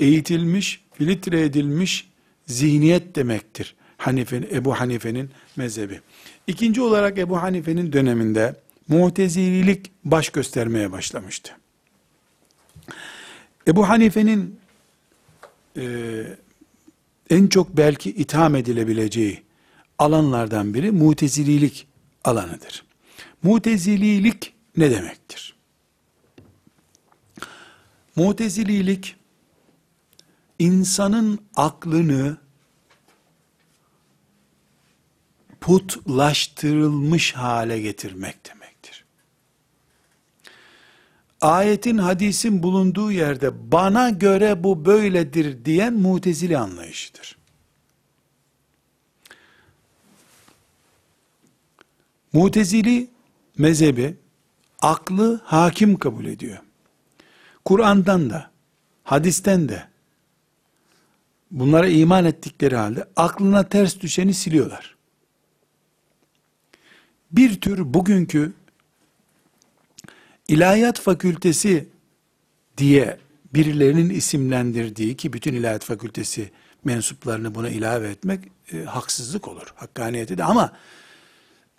eğitilmiş, 0.00 0.80
filtre 0.92 1.40
edilmiş 1.44 2.08
zihniyet 2.46 3.16
demektir. 3.16 3.74
Hanife, 3.96 4.36
Ebu 4.52 4.74
Hanife'nin 4.74 5.30
mezhebi. 5.56 6.00
İkinci 6.46 6.82
olarak 6.82 7.18
Ebu 7.18 7.42
Hanife'nin 7.42 7.92
döneminde 7.92 8.56
mutezililik 8.88 9.92
baş 10.04 10.28
göstermeye 10.28 10.92
başlamıştı. 10.92 11.52
Ebu 13.68 13.88
Hanife'nin 13.88 14.58
e, 15.76 15.82
en 17.30 17.46
çok 17.46 17.76
belki 17.76 18.10
itham 18.10 18.54
edilebileceği 18.54 19.42
alanlardan 19.98 20.74
biri 20.74 20.90
mutezililik 20.90 21.86
alanıdır. 22.24 22.84
Mutezililik 23.42 24.54
ne 24.76 24.90
demektir? 24.90 25.56
Mutezililik 28.16 29.16
insanın 30.58 31.38
aklını 31.54 32.36
putlaştırılmış 35.60 37.32
hale 37.32 37.80
getirmek 37.80 38.46
demektir. 38.46 39.04
ayetin 41.40 41.98
hadisin 41.98 42.62
bulunduğu 42.62 43.12
yerde 43.12 43.72
bana 43.72 44.10
göre 44.10 44.64
bu 44.64 44.84
böyledir 44.84 45.64
diyen 45.64 45.94
mutezili 45.94 46.58
anlayışıdır. 46.58 47.36
Mutezili 52.34 53.10
mezhebi 53.58 54.16
aklı 54.80 55.40
hakim 55.44 55.98
kabul 55.98 56.24
ediyor. 56.24 56.58
Kur'an'dan 57.64 58.30
da, 58.30 58.50
hadisten 59.04 59.68
de 59.68 59.88
bunlara 61.50 61.88
iman 61.88 62.24
ettikleri 62.24 62.76
halde 62.76 63.04
aklına 63.16 63.68
ters 63.68 64.00
düşeni 64.00 64.34
siliyorlar. 64.34 64.96
Bir 67.32 67.60
tür 67.60 67.94
bugünkü 67.94 68.52
ilahiyat 70.48 71.00
fakültesi 71.00 71.88
diye 72.76 73.18
birilerinin 73.54 74.10
isimlendirdiği 74.10 75.16
ki 75.16 75.32
bütün 75.32 75.54
ilahiyat 75.54 75.84
fakültesi 75.84 76.50
mensuplarını 76.84 77.54
buna 77.54 77.68
ilave 77.68 78.08
etmek 78.08 78.40
e, 78.72 78.84
haksızlık 78.84 79.48
olur. 79.48 79.74
Hakkaniyeti 79.76 80.38
de 80.38 80.44
ama 80.44 80.72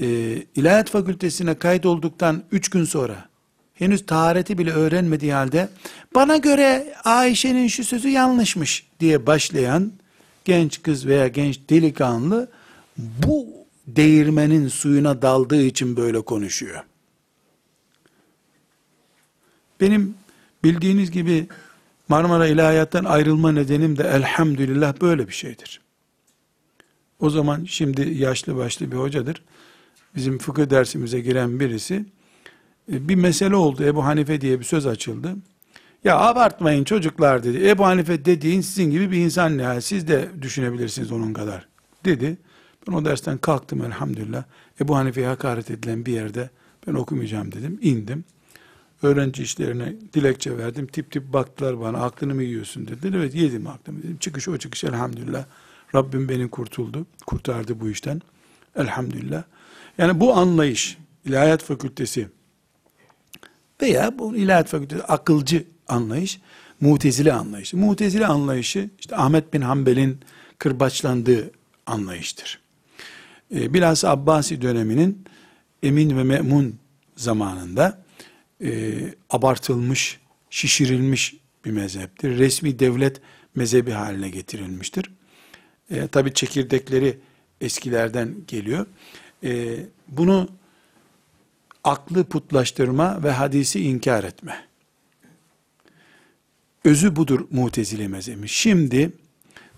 e, 0.02 0.08
ilahiyat 0.56 0.90
fakültesine 0.90 1.56
kaydolduktan 1.56 2.44
üç 2.52 2.70
gün 2.70 2.84
sonra 2.84 3.30
henüz 3.74 4.06
tahareti 4.06 4.58
bile 4.58 4.72
öğrenmediği 4.72 5.34
halde 5.34 5.70
bana 6.16 6.38
göre 6.38 6.94
Ayşe'nin 7.04 7.68
şu 7.68 7.84
sözü 7.84 8.10
yanlışmış 8.10 8.88
diye 9.00 9.26
başlayan 9.26 9.92
genç 10.46 10.82
kız 10.82 11.06
veya 11.06 11.28
genç 11.28 11.60
delikanlı 11.70 12.50
bu 12.98 13.48
değirmenin 13.88 14.68
suyuna 14.68 15.22
daldığı 15.22 15.62
için 15.62 15.98
böyle 15.98 16.22
konuşuyor. 16.22 16.84
Benim 19.82 20.16
bildiğiniz 20.64 21.12
gibi 21.12 21.48
Marmara 22.08 22.48
İlahiyat'tan 22.48 23.06
ayrılma 23.06 23.52
nedenim 23.52 23.98
de 23.98 24.04
elhamdülillah 24.04 25.02
böyle 25.02 25.28
bir 25.28 25.34
şeydir. 25.34 25.82
O 27.20 27.30
zaman 27.30 27.66
şimdi 27.66 28.14
yaşlı 28.18 28.56
başlı 28.56 28.92
bir 28.92 28.98
hocadır. 28.98 29.42
Bizim 30.16 30.38
fıkıh 30.38 30.70
dersimize 30.70 31.20
giren 31.20 31.60
birisi 31.60 32.06
e, 32.92 33.10
bir 33.10 33.16
mesele 33.16 33.56
oldu. 33.56 33.84
Ebu 33.84 34.06
Hanife 34.06 34.42
diye 34.42 34.60
bir 34.60 34.66
söz 34.66 34.88
açıldı. 34.88 35.36
Ya 36.04 36.20
abartmayın 36.20 36.84
çocuklar 36.84 37.44
dedi. 37.44 37.70
Ebu 37.70 37.86
Hanife 37.86 38.26
dediğin 38.26 38.62
sizin 38.62 38.92
gibi 38.92 39.12
bir 39.12 39.18
insan 39.18 39.58
ne? 39.58 39.82
Siz 39.82 40.08
de 40.08 40.30
düşünebilirsiniz 40.42 41.12
onun 41.12 41.34
kadar. 41.34 41.68
Dedi. 42.06 42.38
Ben 42.88 42.94
o 42.94 43.06
dersten 43.06 43.38
kalktım 43.38 43.84
elhamdülillah. 43.84 44.44
Ebu 44.82 44.96
Hanife'ye 44.96 45.28
hakaret 45.28 45.72
edilen 45.72 46.06
bir 46.06 46.14
yerde 46.14 46.50
ben 46.88 46.94
okumayacağım 46.94 47.52
dedim. 47.52 47.80
İndim. 47.82 48.24
Öğrenci 49.02 49.44
işlerine 49.44 49.96
dilekçe 50.14 50.58
verdim. 50.58 50.88
Tip 50.88 51.12
tip 51.12 51.34
baktılar 51.34 51.80
bana. 51.80 51.98
Aklını 51.98 52.36
mı 52.36 52.44
yiyorsun 52.44 52.88
dediler. 52.88 53.20
Evet 53.20 53.36
yedim 53.36 53.68
aklımı 53.68 54.04
dedim. 54.04 54.18
Çıkış 54.18 54.48
o 54.48 54.58
çıkış 54.58 54.84
elhamdülillah. 54.84 55.46
Rabbim 55.96 56.30
beni 56.30 56.50
kurtuldu. 56.50 57.06
Kurtardı 57.26 57.80
bu 57.80 57.90
işten. 57.90 58.22
Elhamdülillah. 58.76 59.44
Yani 59.98 60.20
bu 60.20 60.34
anlayış, 60.34 60.98
ilahiyat 61.26 61.64
fakültesi 61.64 62.28
veya 63.82 64.20
bu 64.20 64.36
ilahiyat 64.36 64.68
fakültesi 64.68 65.04
akılcı 65.04 65.64
anlayış, 65.88 66.40
mutezile 66.82 67.34
anlayışı. 67.34 67.78
Mutezile 67.78 68.28
anlayışı 68.28 68.90
işte 69.00 69.16
Ahmet 69.16 69.54
bin 69.54 69.62
Hanbel'in 69.62 70.20
kırbaçlandığı 70.60 71.52
anlayıştır. 71.86 72.60
Ee, 73.56 73.74
bilhassa 73.74 74.10
Abbasi 74.10 74.62
döneminin 74.62 75.26
Emin 75.84 76.18
ve 76.18 76.24
Me'mun 76.24 76.80
zamanında 77.16 78.06
e, 78.64 78.94
abartılmış, 79.30 80.20
şişirilmiş 80.50 81.36
bir 81.66 81.72
mezheptir. 81.72 82.38
Resmi 82.38 82.80
devlet 82.80 83.22
mezhebi 83.56 83.92
haline 83.92 84.30
getirilmiştir. 84.30 85.12
E, 85.92 86.08
Tabi 86.08 86.34
çekirdekleri 86.34 87.20
eskilerden 87.62 88.36
geliyor. 88.48 88.86
E, 89.46 89.78
bunu 90.08 90.50
aklı 91.84 92.24
putlaştırma 92.24 93.24
ve 93.24 93.32
hadisi 93.32 93.80
inkar 93.82 94.24
etme. 94.24 94.66
Özü 96.86 97.16
budur 97.16 97.48
mutezile 97.52 98.08
mezhebi. 98.08 98.48
Şimdi 98.48 99.12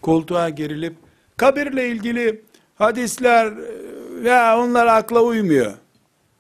koltuğa 0.02 0.50
gerilip 0.50 0.96
kabirle 1.38 1.90
ilgili 1.90 2.42
hadisler 2.76 3.54
ya 4.24 4.60
onlar 4.60 4.88
akla 4.88 5.22
uymuyor. 5.22 5.74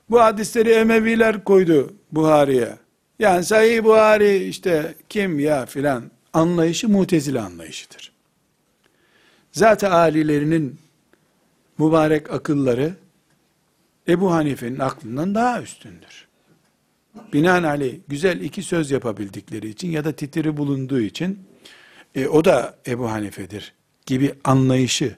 Bu 0.09 0.21
hadisleri 0.21 0.69
Emeviler 0.69 1.43
koydu 1.43 1.93
Buhari'ye. 2.11 2.77
Yani 3.19 3.43
Sahih 3.43 3.83
Buhari 3.83 4.37
işte 4.37 4.95
kim 5.09 5.39
ya 5.39 5.65
filan 5.65 6.11
anlayışı 6.33 6.89
mutezile 6.89 7.39
anlayışıdır. 7.39 8.11
Zaten 9.51 9.91
alilerinin 9.91 10.79
mübarek 11.77 12.31
akılları 12.31 12.93
Ebu 14.07 14.31
Hanife'nin 14.31 14.79
aklından 14.79 15.35
daha 15.35 15.61
üstündür. 15.61 16.27
Binaenaleyh 17.33 17.99
güzel 18.07 18.41
iki 18.41 18.63
söz 18.63 18.91
yapabildikleri 18.91 19.69
için 19.69 19.91
ya 19.91 20.05
da 20.05 20.11
titiri 20.11 20.57
bulunduğu 20.57 21.01
için 21.01 21.39
e, 22.15 22.27
o 22.27 22.45
da 22.45 22.77
Ebu 22.87 23.11
Hanife'dir 23.11 23.73
gibi 24.05 24.33
anlayışı 24.43 25.15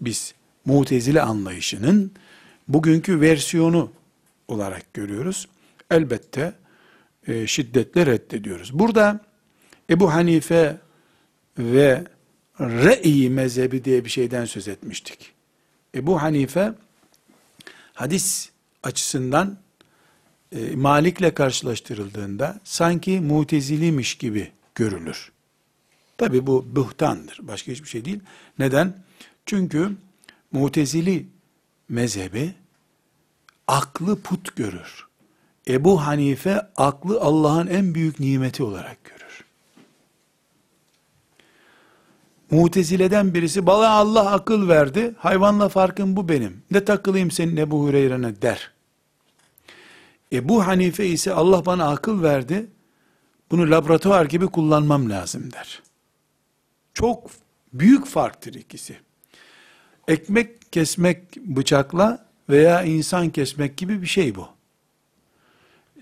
biz 0.00 0.34
mutezile 0.64 1.22
anlayışının 1.22 2.12
bugünkü 2.68 3.20
versiyonu 3.20 3.92
olarak 4.48 4.94
görüyoruz. 4.94 5.48
Elbette 5.90 6.52
e, 7.26 7.46
şiddetle 7.46 8.06
reddediyoruz. 8.06 8.78
Burada 8.78 9.20
Ebu 9.90 10.12
Hanife 10.12 10.76
ve 11.58 12.04
Re'i 12.60 13.30
mezhebi 13.30 13.84
diye 13.84 14.04
bir 14.04 14.10
şeyden 14.10 14.44
söz 14.44 14.68
etmiştik. 14.68 15.32
Ebu 15.94 16.22
Hanife 16.22 16.74
hadis 17.98 18.50
açısından 18.82 19.58
e, 20.52 20.76
Malik'le 20.76 21.34
karşılaştırıldığında 21.34 22.60
sanki 22.64 23.20
mutezilimiş 23.20 24.14
gibi 24.14 24.52
görülür. 24.74 25.32
Tabi 26.18 26.46
bu 26.46 26.66
buhtandır. 26.76 27.38
Başka 27.42 27.72
hiçbir 27.72 27.88
şey 27.88 28.04
değil. 28.04 28.20
Neden? 28.58 28.94
Çünkü 29.46 29.90
mutezili 30.52 31.26
mezhebi 31.88 32.54
aklı 33.66 34.22
put 34.22 34.56
görür. 34.56 35.06
Ebu 35.68 36.06
Hanife 36.06 36.62
aklı 36.76 37.20
Allah'ın 37.20 37.66
en 37.66 37.94
büyük 37.94 38.20
nimeti 38.20 38.62
olarak 38.62 39.04
görür. 39.04 39.44
Mutezileden 42.50 43.34
birisi 43.34 43.66
bana 43.66 43.88
Allah 43.88 44.30
akıl 44.30 44.68
verdi. 44.68 45.14
Hayvanla 45.18 45.68
farkım 45.68 46.16
bu 46.16 46.28
benim. 46.28 46.62
Ne 46.70 46.84
takılayım 46.84 47.30
senin 47.30 47.56
Ebu 47.56 47.82
Hureyre'ne 47.82 48.42
der. 48.42 48.72
Ebu 50.32 50.66
Hanife 50.66 51.06
ise 51.06 51.32
Allah 51.32 51.66
bana 51.66 51.88
akıl 51.88 52.22
verdi. 52.22 52.66
Bunu 53.50 53.70
laboratuvar 53.70 54.26
gibi 54.26 54.46
kullanmam 54.46 55.10
lazım 55.10 55.52
der. 55.52 55.82
Çok 56.94 57.30
büyük 57.72 58.06
farktır 58.06 58.54
ikisi. 58.54 58.96
Ekmek 60.08 60.72
kesmek 60.72 61.36
bıçakla 61.36 62.26
veya 62.48 62.82
insan 62.82 63.30
kesmek 63.30 63.76
gibi 63.76 64.02
bir 64.02 64.06
şey 64.06 64.34
bu. 64.34 64.48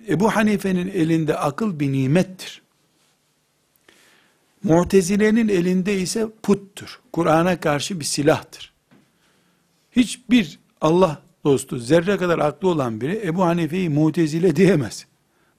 Ebu 0.08 0.30
Hanife'nin 0.30 0.88
elinde 0.88 1.38
akıl 1.38 1.80
bir 1.80 1.92
nimettir. 1.92 2.62
Mutezile'nin 4.62 5.48
elinde 5.48 6.00
ise 6.00 6.28
puttur. 6.42 7.00
Kur'an'a 7.12 7.60
karşı 7.60 8.00
bir 8.00 8.04
silahtır. 8.04 8.72
Hiçbir 9.92 10.58
Allah 10.80 11.22
dostu 11.44 11.78
zerre 11.78 12.16
kadar 12.16 12.38
aklı 12.38 12.68
olan 12.68 13.00
biri 13.00 13.22
Ebu 13.24 13.44
Hanife'yi 13.44 13.88
mutezile 13.88 14.56
diyemez. 14.56 15.06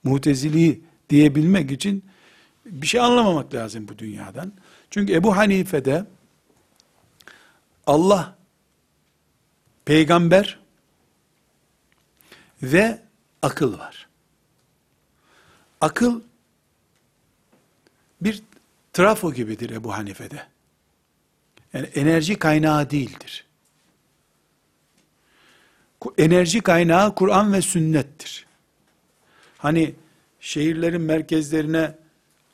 Muteziliği 0.04 0.82
diyebilmek 1.10 1.72
için 1.72 2.04
bir 2.66 2.88
şey 2.88 3.02
anlamamak 3.02 3.54
lazım 3.54 3.88
bu 3.88 3.98
dünyadan. 3.98 4.54
Çünkü 4.90 5.14
Ebu 5.14 5.38
Hanife'de 5.38 6.06
Allah, 7.88 8.36
peygamber 9.86 10.60
ve 12.64 13.02
akıl 13.42 13.80
var. 13.80 14.08
Akıl 15.82 16.22
bir 18.22 18.44
trafo 18.98 19.34
gibidir 19.34 19.70
Ebu 19.70 19.94
Hanife'de. 19.94 20.44
Yani 21.74 21.86
enerji 21.96 22.36
kaynağı 22.36 22.90
değildir. 22.90 23.46
Enerji 26.18 26.62
kaynağı 26.62 27.16
Kur'an 27.16 27.54
ve 27.54 27.62
sünnettir. 27.62 28.46
Hani 29.58 29.96
şehirlerin 30.40 31.02
merkezlerine 31.02 31.96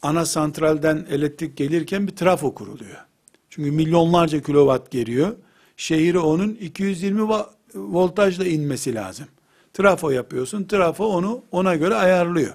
ana 0.02 0.26
santralden 0.26 1.06
elektrik 1.10 1.58
gelirken 1.58 2.08
bir 2.08 2.16
trafo 2.16 2.54
kuruluyor. 2.54 3.06
Çünkü 3.50 3.72
milyonlarca 3.72 4.42
kilowatt 4.42 4.92
geliyor. 4.92 5.36
Şehire 5.78 6.20
onun 6.20 6.56
220 6.56 7.44
voltajla 7.76 8.46
inmesi 8.46 8.96
lazım. 8.96 9.28
Trafo 9.74 10.10
yapıyorsun. 10.10 10.64
Trafo 10.64 11.06
onu 11.06 11.44
ona 11.52 11.76
göre 11.76 11.96
ayarlıyor. 11.96 12.54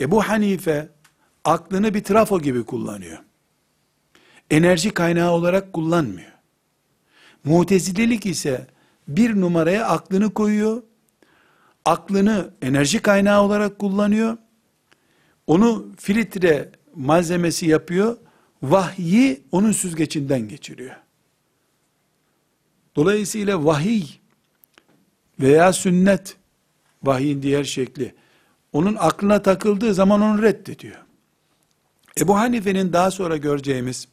Ebu 0.00 0.22
Hanife 0.22 0.88
aklını 1.44 1.94
bir 1.94 2.04
trafo 2.04 2.40
gibi 2.40 2.64
kullanıyor. 2.64 3.18
Enerji 4.50 4.90
kaynağı 4.90 5.30
olarak 5.30 5.72
kullanmıyor. 5.72 6.32
Mutezilelik 7.44 8.26
ise 8.26 8.66
bir 9.08 9.40
numaraya 9.40 9.86
aklını 9.88 10.34
koyuyor. 10.34 10.82
Aklını 11.84 12.50
enerji 12.62 13.02
kaynağı 13.02 13.42
olarak 13.42 13.78
kullanıyor. 13.78 14.36
Onu 15.46 15.86
filtre 15.98 16.70
malzemesi 16.94 17.66
yapıyor. 17.66 18.16
Vahyi 18.62 19.42
onun 19.52 19.72
süzgecinden 19.72 20.48
geçiriyor. 20.48 20.96
Dolayısıyla 22.96 23.64
vahiy 23.64 24.04
veya 25.40 25.72
sünnet, 25.72 26.36
vahyin 27.02 27.42
diğer 27.42 27.64
şekli, 27.64 28.14
onun 28.72 28.96
aklına 28.98 29.42
takıldığı 29.42 29.94
zaman 29.94 30.20
onu 30.20 30.42
reddediyor. 30.42 31.01
Ebu 32.20 32.36
Hanife'nin 32.36 32.92
daha 32.92 33.10
sonra 33.10 33.36
göreceğimiz 33.36 34.08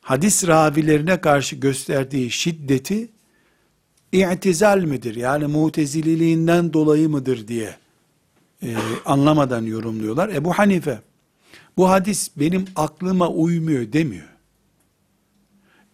hadis 0.00 0.46
ravilerine 0.46 1.20
karşı 1.20 1.56
gösterdiği 1.56 2.30
şiddeti 2.30 3.08
i'tizal 4.12 4.78
midir? 4.78 5.14
Yani 5.14 5.46
mutezililiğinden 5.46 6.72
dolayı 6.72 7.08
mıdır 7.08 7.48
diye 7.48 7.76
e, 8.62 8.76
anlamadan 9.04 9.62
yorumluyorlar. 9.62 10.28
Ebu 10.28 10.52
Hanife 10.52 11.00
bu 11.76 11.90
hadis 11.90 12.30
benim 12.36 12.64
aklıma 12.76 13.28
uymuyor 13.28 13.92
demiyor. 13.92 14.28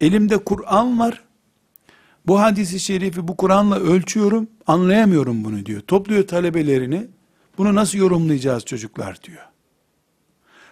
Elimde 0.00 0.38
Kur'an 0.38 0.98
var. 0.98 1.24
Bu 2.26 2.40
hadisi 2.40 2.80
şerifi 2.80 3.28
bu 3.28 3.36
Kur'an'la 3.36 3.78
ölçüyorum, 3.78 4.48
anlayamıyorum 4.66 5.44
bunu 5.44 5.66
diyor. 5.66 5.80
Topluyor 5.80 6.26
talebelerini. 6.26 7.06
Bunu 7.58 7.74
nasıl 7.74 7.98
yorumlayacağız 7.98 8.64
çocuklar 8.64 9.22
diyor. 9.22 9.49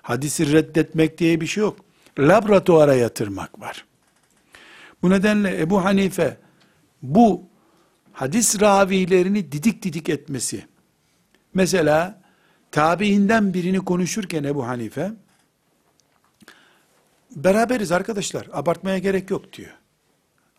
Hadisi 0.09 0.53
reddetmek 0.53 1.19
diye 1.19 1.41
bir 1.41 1.47
şey 1.47 1.61
yok. 1.61 1.81
Laboratuvara 2.19 2.95
yatırmak 2.95 3.61
var. 3.61 3.85
Bu 5.03 5.11
nedenle 5.11 5.61
Ebu 5.61 5.85
Hanife 5.85 6.37
bu 7.03 7.43
hadis 8.13 8.61
ravilerini 8.61 9.53
didik 9.53 9.83
didik 9.83 10.09
etmesi. 10.09 10.67
Mesela 11.55 12.23
tabiinden 12.71 13.55
birini 13.55 13.79
konuşurken 13.79 14.45
Ebu 14.45 14.67
Hanife 14.67 15.13
beraberiz 17.37 17.93
arkadaşlar 17.93 18.49
abartmaya 18.53 18.99
gerek 18.99 19.31
yok 19.31 19.53
diyor. 19.53 19.75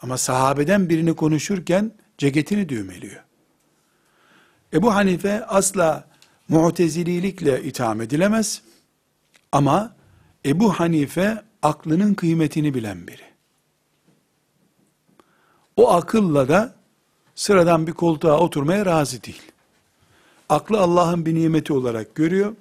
Ama 0.02 0.18
sahabeden 0.18 0.90
birini 0.90 1.16
konuşurken 1.16 1.92
ceketini 2.18 2.70
düğmeliyor. 2.70 3.24
Ebu 4.74 4.96
Hanife 4.96 5.46
asla 5.46 6.08
mu'tezililikle 6.50 7.64
itham 7.64 8.02
edilemez. 8.02 8.69
Ama 9.52 9.96
Ebu 10.46 10.72
Hanife 10.74 11.44
aklının 11.62 12.14
kıymetini 12.14 12.74
bilen 12.74 13.08
biri. 13.08 13.30
O 15.76 15.92
akılla 15.92 16.48
da 16.48 16.76
sıradan 17.36 17.88
bir 17.88 17.92
koltuğa 17.92 18.40
oturmaya 18.40 18.86
razı 18.86 19.24
değil. 19.24 19.52
Aklı 20.50 20.80
Allah'ın 20.80 21.26
bir 21.26 21.36
nimeti 21.36 21.74
olarak 21.74 22.16
görüyor. 22.16 22.56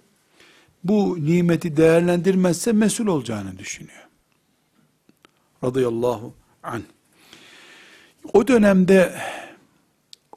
Bu 0.84 1.16
nimeti 1.20 1.76
değerlendirmezse 1.76 2.72
mesul 2.72 3.06
olacağını 3.06 3.58
düşünüyor. 3.58 4.08
Radıyallahu 5.64 6.34
anh. 6.62 6.82
O 8.32 8.48
dönemde 8.48 9.14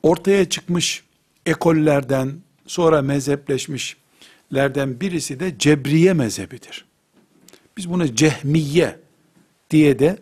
ortaya 0.04 0.50
çıkmış 0.50 1.04
ekollerden, 1.46 2.34
sonra 2.68 3.02
mezhepleşmişlerden 4.52 5.00
birisi 5.00 5.40
de 5.40 5.58
Cebriye 5.58 6.14
mezhebidir. 6.14 6.86
Biz 7.78 7.90
bunu 7.90 8.16
Cehmiye 8.16 9.00
diye 9.70 10.00
de 10.00 10.18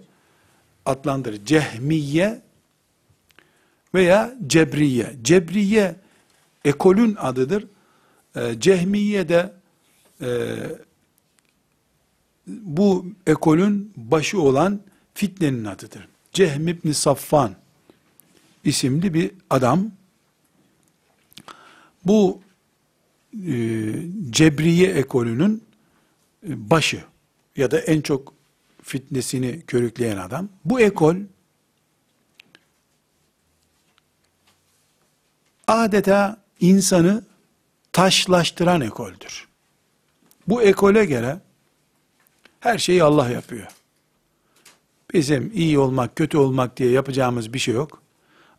adlandırır. 0.86 1.46
Cehmiye 1.46 2.42
veya 3.94 4.34
Cebriye. 4.48 5.16
Cebriye 5.22 5.96
ekolün 6.66 7.16
adıdır. 7.16 7.68
E, 8.36 8.60
Cehmiye 8.60 9.30
de 9.30 9.54
e, 10.22 10.28
bu 12.48 13.06
ekolün 13.28 13.94
başı 13.96 14.42
olan 14.42 14.82
fitnenin 15.14 15.66
adıdır. 15.66 16.08
Cehm 16.34 16.68
İbni 16.68 16.94
Safvan 16.94 17.56
isimli 18.64 19.14
bir 19.14 19.32
adam 19.50 19.92
bu 22.06 22.42
Cebriye 24.30 24.90
ekolünün 24.90 25.64
e, 26.50 26.70
başı 26.70 27.04
ya 27.56 27.72
da 27.72 27.80
en 27.80 28.02
çok 28.02 28.34
fitnesini 28.84 29.62
körükleyen 29.62 30.18
adam. 30.18 30.50
Bu 30.66 30.80
ekol 30.80 31.16
adeta 35.68 36.38
insanı 36.60 37.24
taşlaştıran 37.92 38.82
ekoldür. 38.82 39.48
Bu 40.48 40.62
ekole 40.62 41.06
göre 41.06 41.40
her 42.60 42.78
şeyi 42.78 43.04
Allah 43.04 43.30
yapıyor. 43.30 43.68
Bizim 45.14 45.52
iyi 45.54 45.80
olmak, 45.80 46.16
kötü 46.16 46.38
olmak 46.38 46.78
diye 46.78 46.92
yapacağımız 46.92 47.54
bir 47.54 47.60
şey 47.60 47.74
yok. 47.74 48.02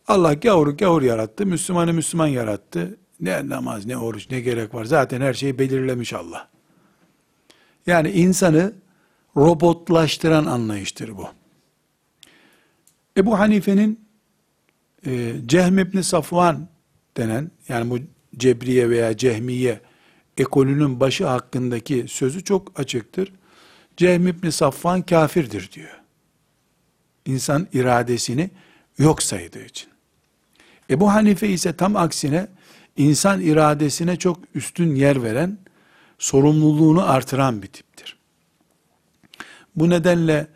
Allah 0.07 0.33
gavuru 0.33 0.77
gavur 0.77 1.01
yarattı, 1.01 1.45
Müslümanı 1.45 1.93
Müslüman 1.93 2.27
yarattı. 2.27 2.97
Ne 3.21 3.49
namaz, 3.49 3.85
ne 3.85 3.97
oruç, 3.97 4.29
ne 4.31 4.41
gerek 4.41 4.73
var. 4.73 4.85
Zaten 4.85 5.21
her 5.21 5.33
şeyi 5.33 5.59
belirlemiş 5.59 6.13
Allah. 6.13 6.49
Yani 7.87 8.09
insanı 8.11 8.73
robotlaştıran 9.37 10.45
anlayıştır 10.45 11.17
bu. 11.17 11.27
Ebu 13.17 13.39
Hanife'nin 13.39 14.05
e, 15.05 15.33
Cehm 15.45 15.79
İbni 15.79 16.03
Safvan 16.03 16.67
denen, 17.17 17.51
yani 17.69 17.89
bu 17.89 17.99
Cebriye 18.37 18.89
veya 18.89 19.17
Cehmiye 19.17 19.79
ekolünün 20.37 20.99
başı 20.99 21.27
hakkındaki 21.27 22.05
sözü 22.07 22.43
çok 22.43 22.79
açıktır. 22.79 23.33
Cehm 23.97 24.27
İbni 24.27 24.51
Safvan 24.51 25.01
kafirdir 25.01 25.71
diyor. 25.71 26.01
İnsan 27.25 27.67
iradesini 27.73 28.49
yok 28.97 29.23
saydığı 29.23 29.65
için. 29.65 29.89
Ebu 30.89 31.11
Hanife 31.11 31.47
ise 31.47 31.73
tam 31.73 31.95
aksine 31.95 32.47
insan 32.97 33.41
iradesine 33.41 34.15
çok 34.15 34.39
üstün 34.55 34.95
yer 34.95 35.23
veren, 35.23 35.57
sorumluluğunu 36.19 37.09
artıran 37.09 37.61
bir 37.61 37.67
tiptir. 37.67 38.17
Bu 39.75 39.89
nedenle 39.89 40.47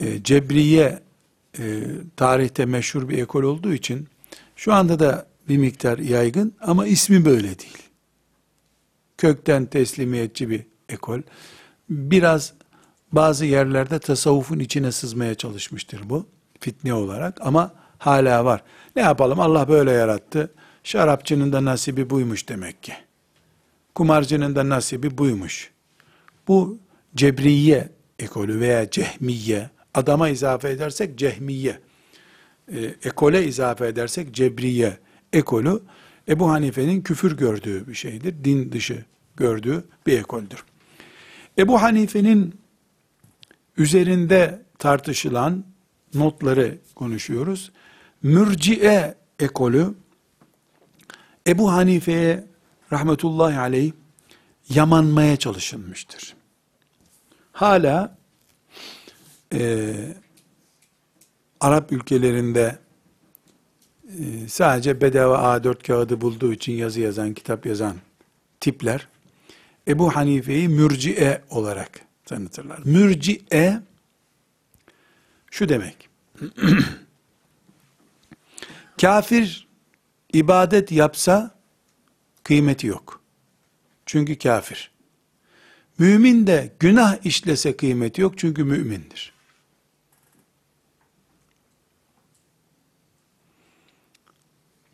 e, 0.00 0.22
Cebriye 0.22 1.02
e, 1.58 1.82
tarihte 2.16 2.66
meşhur 2.66 3.08
bir 3.08 3.18
ekol 3.18 3.42
olduğu 3.42 3.72
için 3.72 4.08
şu 4.56 4.72
anda 4.72 4.98
da 4.98 5.26
bir 5.48 5.58
miktar 5.58 5.98
yaygın 5.98 6.54
ama 6.60 6.86
ismi 6.86 7.24
böyle 7.24 7.58
değil. 7.58 7.82
Kökten 9.18 9.66
teslimiyetçi 9.66 10.50
bir 10.50 10.66
ekol. 10.88 11.20
Biraz 11.90 12.52
bazı 13.12 13.46
yerlerde 13.46 13.98
tasavvufun 13.98 14.58
içine 14.58 14.92
sızmaya 14.92 15.34
çalışmıştır 15.34 16.00
bu 16.04 16.26
fitne 16.60 16.94
olarak 16.94 17.46
ama 17.46 17.74
hala 17.98 18.44
var. 18.44 18.62
Ne 18.96 19.02
yapalım 19.02 19.40
Allah 19.40 19.68
böyle 19.68 19.90
yarattı. 19.90 20.54
Şarapçının 20.86 21.52
da 21.52 21.64
nasibi 21.64 22.10
buymuş 22.10 22.48
demek 22.48 22.82
ki. 22.82 22.92
Kumarcının 23.94 24.56
da 24.56 24.68
nasibi 24.68 25.18
buymuş. 25.18 25.70
Bu 26.48 26.78
cebriye 27.14 27.88
ekolü 28.18 28.60
veya 28.60 28.90
cehmiye, 28.90 29.70
adama 29.94 30.28
izafe 30.28 30.68
edersek 30.70 31.18
cehmiye, 31.18 31.80
e, 32.72 32.78
ekole 33.04 33.46
izafe 33.46 33.86
edersek 33.86 34.34
cebriye 34.34 34.98
ekolü, 35.32 35.80
Ebu 36.28 36.50
Hanife'nin 36.50 37.02
küfür 37.02 37.36
gördüğü 37.36 37.88
bir 37.88 37.94
şeydir. 37.94 38.44
Din 38.44 38.72
dışı 38.72 39.04
gördüğü 39.36 39.84
bir 40.06 40.18
ekoldür. 40.18 40.64
Ebu 41.58 41.82
Hanife'nin 41.82 42.54
üzerinde 43.76 44.62
tartışılan 44.78 45.64
notları 46.14 46.78
konuşuyoruz. 46.94 47.72
Mürciye 48.22 49.14
ekolü 49.38 49.94
Ebu 51.46 51.72
Hanife'ye 51.72 52.44
rahmetullahi 52.92 53.58
aleyh 53.58 53.92
yamanmaya 54.68 55.36
çalışılmıştır. 55.36 56.34
Hala 57.52 58.16
e, 59.52 59.94
Arap 61.60 61.92
ülkelerinde 61.92 62.78
e, 64.18 64.48
sadece 64.48 65.00
bedava 65.00 65.56
A4 65.56 65.86
kağıdı 65.86 66.20
bulduğu 66.20 66.52
için 66.52 66.72
yazı 66.72 67.00
yazan, 67.00 67.34
kitap 67.34 67.66
yazan 67.66 67.96
tipler 68.60 69.08
Ebu 69.88 70.16
Hanife'yi 70.16 70.68
mürciye 70.68 71.42
olarak 71.50 72.00
tanıtırlar. 72.24 72.78
Mürciye 72.84 73.80
şu 75.50 75.68
demek. 75.68 76.08
Kafir 79.00 79.65
ibadet 80.32 80.92
yapsa 80.92 81.54
kıymeti 82.42 82.86
yok. 82.86 83.20
Çünkü 84.06 84.38
kafir. 84.38 84.90
Mümin 85.98 86.46
de 86.46 86.72
günah 86.80 87.26
işlese 87.26 87.76
kıymeti 87.76 88.20
yok 88.20 88.38
çünkü 88.38 88.64
mümindir. 88.64 89.32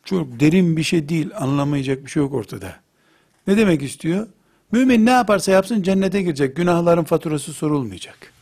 Çok 0.04 0.40
derin 0.40 0.76
bir 0.76 0.82
şey 0.82 1.08
değil, 1.08 1.30
anlamayacak 1.36 2.04
bir 2.04 2.10
şey 2.10 2.22
yok 2.22 2.34
ortada. 2.34 2.80
Ne 3.46 3.56
demek 3.56 3.82
istiyor? 3.82 4.28
Mümin 4.72 5.06
ne 5.06 5.10
yaparsa 5.10 5.52
yapsın 5.52 5.82
cennete 5.82 6.22
girecek. 6.22 6.56
Günahların 6.56 7.04
faturası 7.04 7.52
sorulmayacak. 7.52 8.32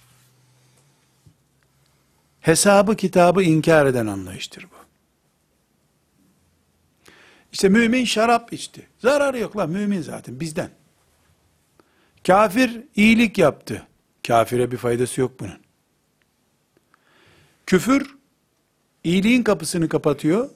Hesabı 2.40 2.96
kitabı 2.96 3.42
inkar 3.42 3.86
eden 3.86 4.06
anlayıştır 4.06 4.64
bu. 4.64 4.79
İşte 7.52 7.68
mümin 7.68 8.04
şarap 8.04 8.52
içti. 8.52 8.86
Zararı 8.98 9.38
yok 9.38 9.56
lan 9.56 9.70
mümin 9.70 10.02
zaten 10.02 10.40
bizden. 10.40 10.70
Kafir 12.26 12.80
iyilik 12.96 13.38
yaptı. 13.38 13.86
Kafire 14.26 14.72
bir 14.72 14.76
faydası 14.76 15.20
yok 15.20 15.40
bunun. 15.40 15.58
Küfür 17.66 18.16
iyiliğin 19.04 19.42
kapısını 19.42 19.88
kapatıyor. 19.88 20.50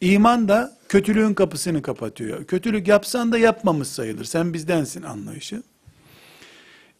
İman 0.00 0.48
da 0.48 0.78
kötülüğün 0.88 1.34
kapısını 1.34 1.82
kapatıyor. 1.82 2.44
Kötülük 2.46 2.88
yapsan 2.88 3.32
da 3.32 3.38
yapmamış 3.38 3.88
sayılır. 3.88 4.24
Sen 4.24 4.54
bizdensin 4.54 5.02
anlayışı. 5.02 5.62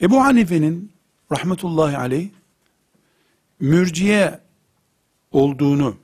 Ebu 0.00 0.24
Hanife'nin 0.24 0.92
rahmetullahi 1.32 1.96
aleyh 1.96 2.28
mürciye 3.60 4.40
olduğunu 5.32 5.96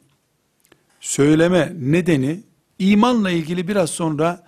söyleme 1.00 1.72
nedeni 1.80 2.40
imanla 2.78 3.30
ilgili 3.30 3.68
biraz 3.68 3.90
sonra 3.90 4.42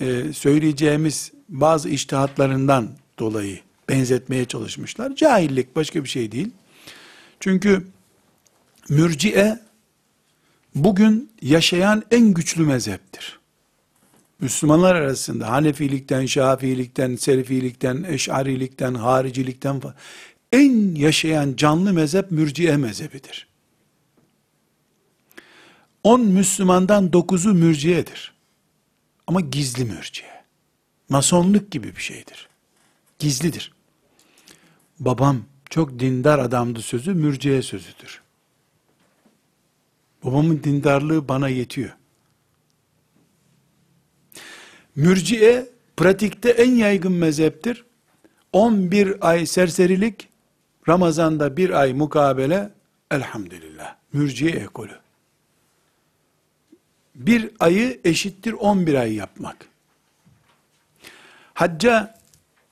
e, 0.00 0.32
söyleyeceğimiz 0.32 1.32
bazı 1.48 1.88
iştihatlarından 1.88 2.88
dolayı 3.18 3.60
benzetmeye 3.88 4.44
çalışmışlar. 4.44 5.16
Cahillik 5.16 5.76
başka 5.76 6.04
bir 6.04 6.08
şey 6.08 6.32
değil. 6.32 6.50
Çünkü 7.40 7.86
mürciye 8.88 9.60
bugün 10.74 11.30
yaşayan 11.42 12.02
en 12.10 12.34
güçlü 12.34 12.62
mezheptir. 12.62 13.38
Müslümanlar 14.40 14.94
arasında 14.94 15.50
Hanefilikten, 15.50 16.26
Şafiilikten, 16.26 17.16
Selefilikten, 17.16 18.04
Eş'arilikten, 18.08 18.94
Haricilikten 18.94 19.82
en 20.52 20.94
yaşayan 20.94 21.56
canlı 21.56 21.92
mezhep 21.92 22.30
mürciye 22.30 22.76
mezhebidir. 22.76 23.51
10 26.04 26.20
Müslümandan 26.20 27.08
9'u 27.08 27.54
mürciyedir. 27.54 28.32
Ama 29.26 29.40
gizli 29.40 29.84
mürciye. 29.84 30.42
Masonluk 31.08 31.70
gibi 31.70 31.96
bir 31.96 32.02
şeydir. 32.02 32.48
Gizlidir. 33.18 33.72
Babam 35.00 35.44
çok 35.70 35.98
dindar 35.98 36.38
adamdı 36.38 36.82
sözü 36.82 37.14
mürciye 37.14 37.62
sözüdür. 37.62 38.22
Babamın 40.24 40.62
dindarlığı 40.64 41.28
bana 41.28 41.48
yetiyor. 41.48 41.96
Mürciye 44.96 45.68
pratikte 45.96 46.50
en 46.50 46.74
yaygın 46.74 47.12
mezheptir. 47.12 47.84
11 48.52 49.28
ay 49.28 49.46
serserilik, 49.46 50.28
Ramazan'da 50.88 51.56
bir 51.56 51.70
ay 51.70 51.92
mukabele, 51.92 52.70
elhamdülillah. 53.10 53.96
Mürciye 54.12 54.50
ekolü. 54.50 55.01
Bir 57.14 57.50
ayı 57.60 58.00
eşittir 58.04 58.52
11 58.52 58.94
ay 58.94 59.14
yapmak. 59.14 59.56
Hacca 61.54 62.14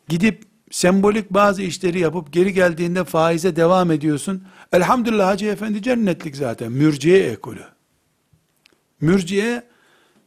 gidip 0.08 0.44
sembolik 0.70 1.30
bazı 1.30 1.62
işleri 1.62 1.98
yapıp 1.98 2.32
geri 2.32 2.52
geldiğinde 2.52 3.04
faize 3.04 3.56
devam 3.56 3.90
ediyorsun. 3.90 4.44
Elhamdülillah 4.72 5.26
Hacı 5.26 5.46
Efendi 5.46 5.82
cennetlik 5.82 6.36
zaten. 6.36 6.72
Mürciye 6.72 7.30
ekolü. 7.30 7.64
Mürciye 9.00 9.62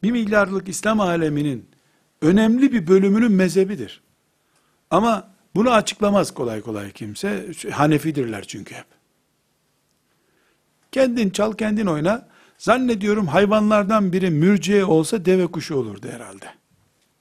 bir 0.03 0.11
milyarlık 0.11 0.69
İslam 0.69 0.99
aleminin 0.99 1.69
önemli 2.21 2.71
bir 2.71 2.87
bölümünün 2.87 3.31
mezhebidir. 3.31 4.01
Ama 4.89 5.33
bunu 5.55 5.71
açıklamaz 5.71 6.33
kolay 6.33 6.61
kolay 6.61 6.91
kimse. 6.91 7.51
Hanefidirler 7.71 8.43
çünkü 8.43 8.75
hep. 8.75 8.85
Kendin 10.91 11.29
çal 11.29 11.53
kendin 11.53 11.85
oyna. 11.85 12.27
Zannediyorum 12.63 13.27
hayvanlardan 13.27 14.13
biri 14.13 14.29
mürciye 14.29 14.85
olsa 14.85 15.25
deve 15.25 15.47
kuşu 15.47 15.75
olurdu 15.75 16.07
herhalde. 16.11 16.45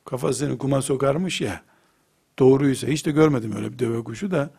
Kafasını 0.04 0.58
kuma 0.58 0.82
sokarmış 0.82 1.40
ya. 1.40 1.62
Doğruysa 2.38 2.86
hiç 2.86 3.06
de 3.06 3.10
görmedim 3.10 3.56
öyle 3.56 3.72
bir 3.72 3.78
deve 3.78 4.04
kuşu 4.04 4.30
da. 4.30 4.50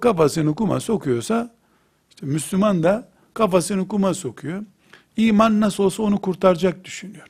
Kafasını 0.00 0.54
kuma 0.54 0.80
sokuyorsa 0.80 1.54
işte 2.10 2.26
Müslüman 2.26 2.82
da 2.82 3.08
kafasını 3.34 3.88
kuma 3.88 4.14
sokuyor. 4.14 4.64
İman 5.16 5.60
nasıl 5.60 5.84
olsa 5.84 6.02
onu 6.02 6.20
kurtaracak 6.20 6.84
düşünüyor. 6.84 7.26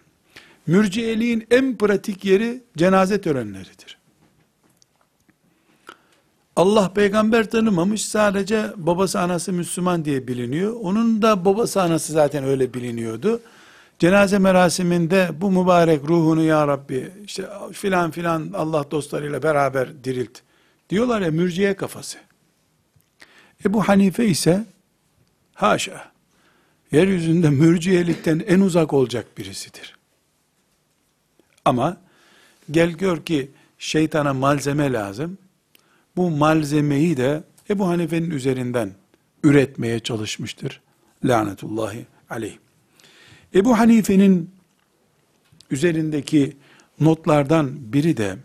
Mürciyeliğin 0.66 1.46
en 1.50 1.76
pratik 1.76 2.24
yeri 2.24 2.62
cenaze 2.76 3.20
törenleridir. 3.20 3.83
Allah 6.56 6.92
peygamber 6.92 7.50
tanımamış 7.50 8.04
sadece 8.04 8.66
babası 8.76 9.20
anası 9.20 9.52
Müslüman 9.52 10.04
diye 10.04 10.28
biliniyor. 10.28 10.76
Onun 10.82 11.22
da 11.22 11.44
babası 11.44 11.82
anası 11.82 12.12
zaten 12.12 12.44
öyle 12.44 12.74
biliniyordu. 12.74 13.40
Cenaze 13.98 14.38
merasiminde 14.38 15.30
bu 15.40 15.50
mübarek 15.50 16.04
ruhunu 16.04 16.42
ya 16.42 16.68
Rabbi 16.68 17.12
işte 17.24 17.48
filan 17.72 18.10
filan 18.10 18.52
Allah 18.54 18.90
dostlarıyla 18.90 19.42
beraber 19.42 20.04
dirilt. 20.04 20.38
Diyorlar 20.90 21.20
ya 21.20 21.30
mürciye 21.30 21.74
kafası. 21.74 22.18
Ebu 23.66 23.88
Hanife 23.88 24.26
ise 24.26 24.64
haşa 25.54 26.12
yeryüzünde 26.92 27.50
mürciyelikten 27.50 28.42
en 28.46 28.60
uzak 28.60 28.92
olacak 28.92 29.38
birisidir. 29.38 29.96
Ama 31.64 31.96
gel 32.70 32.90
gör 32.90 33.22
ki 33.24 33.50
şeytana 33.78 34.34
malzeme 34.34 34.92
lazım. 34.92 35.38
Bu 36.16 36.30
malzemeyi 36.30 37.16
de 37.16 37.44
Ebu 37.70 37.88
Hanife'nin 37.88 38.30
üzerinden 38.30 38.94
üretmeye 39.42 40.00
çalışmıştır. 40.00 40.80
Lanetullahi 41.24 42.06
aleyh. 42.30 42.56
Ebu 43.54 43.78
Hanife'nin 43.78 44.50
üzerindeki 45.70 46.56
notlardan 47.00 47.92
biri 47.92 48.16
de 48.16 48.36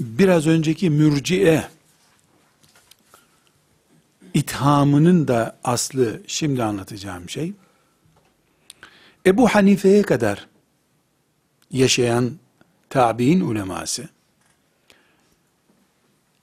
biraz 0.00 0.46
önceki 0.46 0.90
mürciye 0.90 1.64
ithamının 4.34 5.28
da 5.28 5.58
aslı 5.64 6.22
şimdi 6.26 6.62
anlatacağım 6.62 7.28
şey. 7.28 7.52
Ebu 9.26 9.48
Hanife'ye 9.48 10.02
kadar 10.02 10.48
yaşayan 11.70 12.32
tabi'in 12.90 13.40
uleması, 13.40 14.08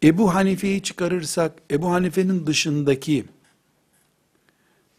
Ebu 0.04 0.34
Hanife'yi 0.34 0.84
çıkarırsak, 0.84 1.62
Ebu 1.72 1.92
Hanife'nin 1.92 2.48
dışındaki 2.48 3.26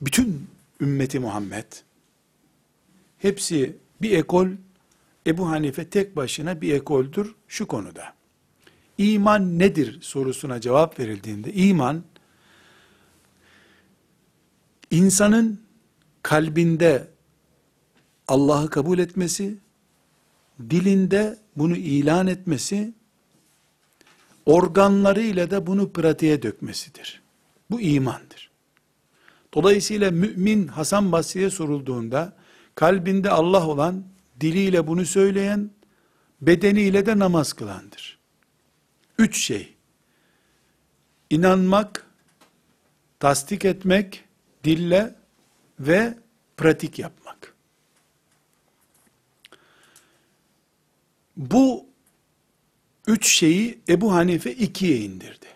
bütün 0.00 0.46
ümmeti 0.80 1.18
Muhammed, 1.18 1.72
hepsi 3.18 3.76
bir 4.02 4.10
ekol, 4.18 4.48
Ebu 5.26 5.50
Hanife 5.50 5.90
tek 5.90 6.16
başına 6.16 6.60
bir 6.60 6.74
ekoldür 6.74 7.34
şu 7.48 7.66
konuda. 7.66 8.14
İman 8.98 9.58
nedir 9.58 9.98
sorusuna 10.02 10.60
cevap 10.60 10.98
verildiğinde, 10.98 11.52
iman, 11.52 12.02
insanın 14.90 15.60
kalbinde 16.22 17.08
Allah'ı 18.28 18.70
kabul 18.70 18.98
etmesi, 18.98 19.58
dilinde 20.70 21.38
bunu 21.56 21.76
ilan 21.76 22.26
etmesi, 22.26 22.94
organlarıyla 24.46 25.50
da 25.50 25.66
bunu 25.66 25.92
pratiğe 25.92 26.42
dökmesidir. 26.42 27.22
Bu 27.70 27.80
imandır. 27.80 28.50
Dolayısıyla 29.54 30.10
mümin 30.10 30.66
Hasan 30.66 31.12
Basri'ye 31.12 31.50
sorulduğunda, 31.50 32.36
kalbinde 32.74 33.30
Allah 33.30 33.68
olan, 33.68 34.04
diliyle 34.40 34.86
bunu 34.86 35.06
söyleyen, 35.06 35.70
bedeniyle 36.40 37.06
de 37.06 37.18
namaz 37.18 37.52
kılandır. 37.52 38.18
Üç 39.18 39.44
şey. 39.44 39.74
İnanmak, 41.30 42.06
tasdik 43.18 43.64
etmek, 43.64 44.24
dille 44.64 45.14
ve 45.80 46.18
pratik 46.56 46.98
yapmak. 46.98 47.54
Bu 51.36 51.89
üç 53.06 53.26
şeyi 53.26 53.78
Ebu 53.88 54.14
Hanife 54.14 54.52
ikiye 54.52 54.98
indirdi. 54.98 55.46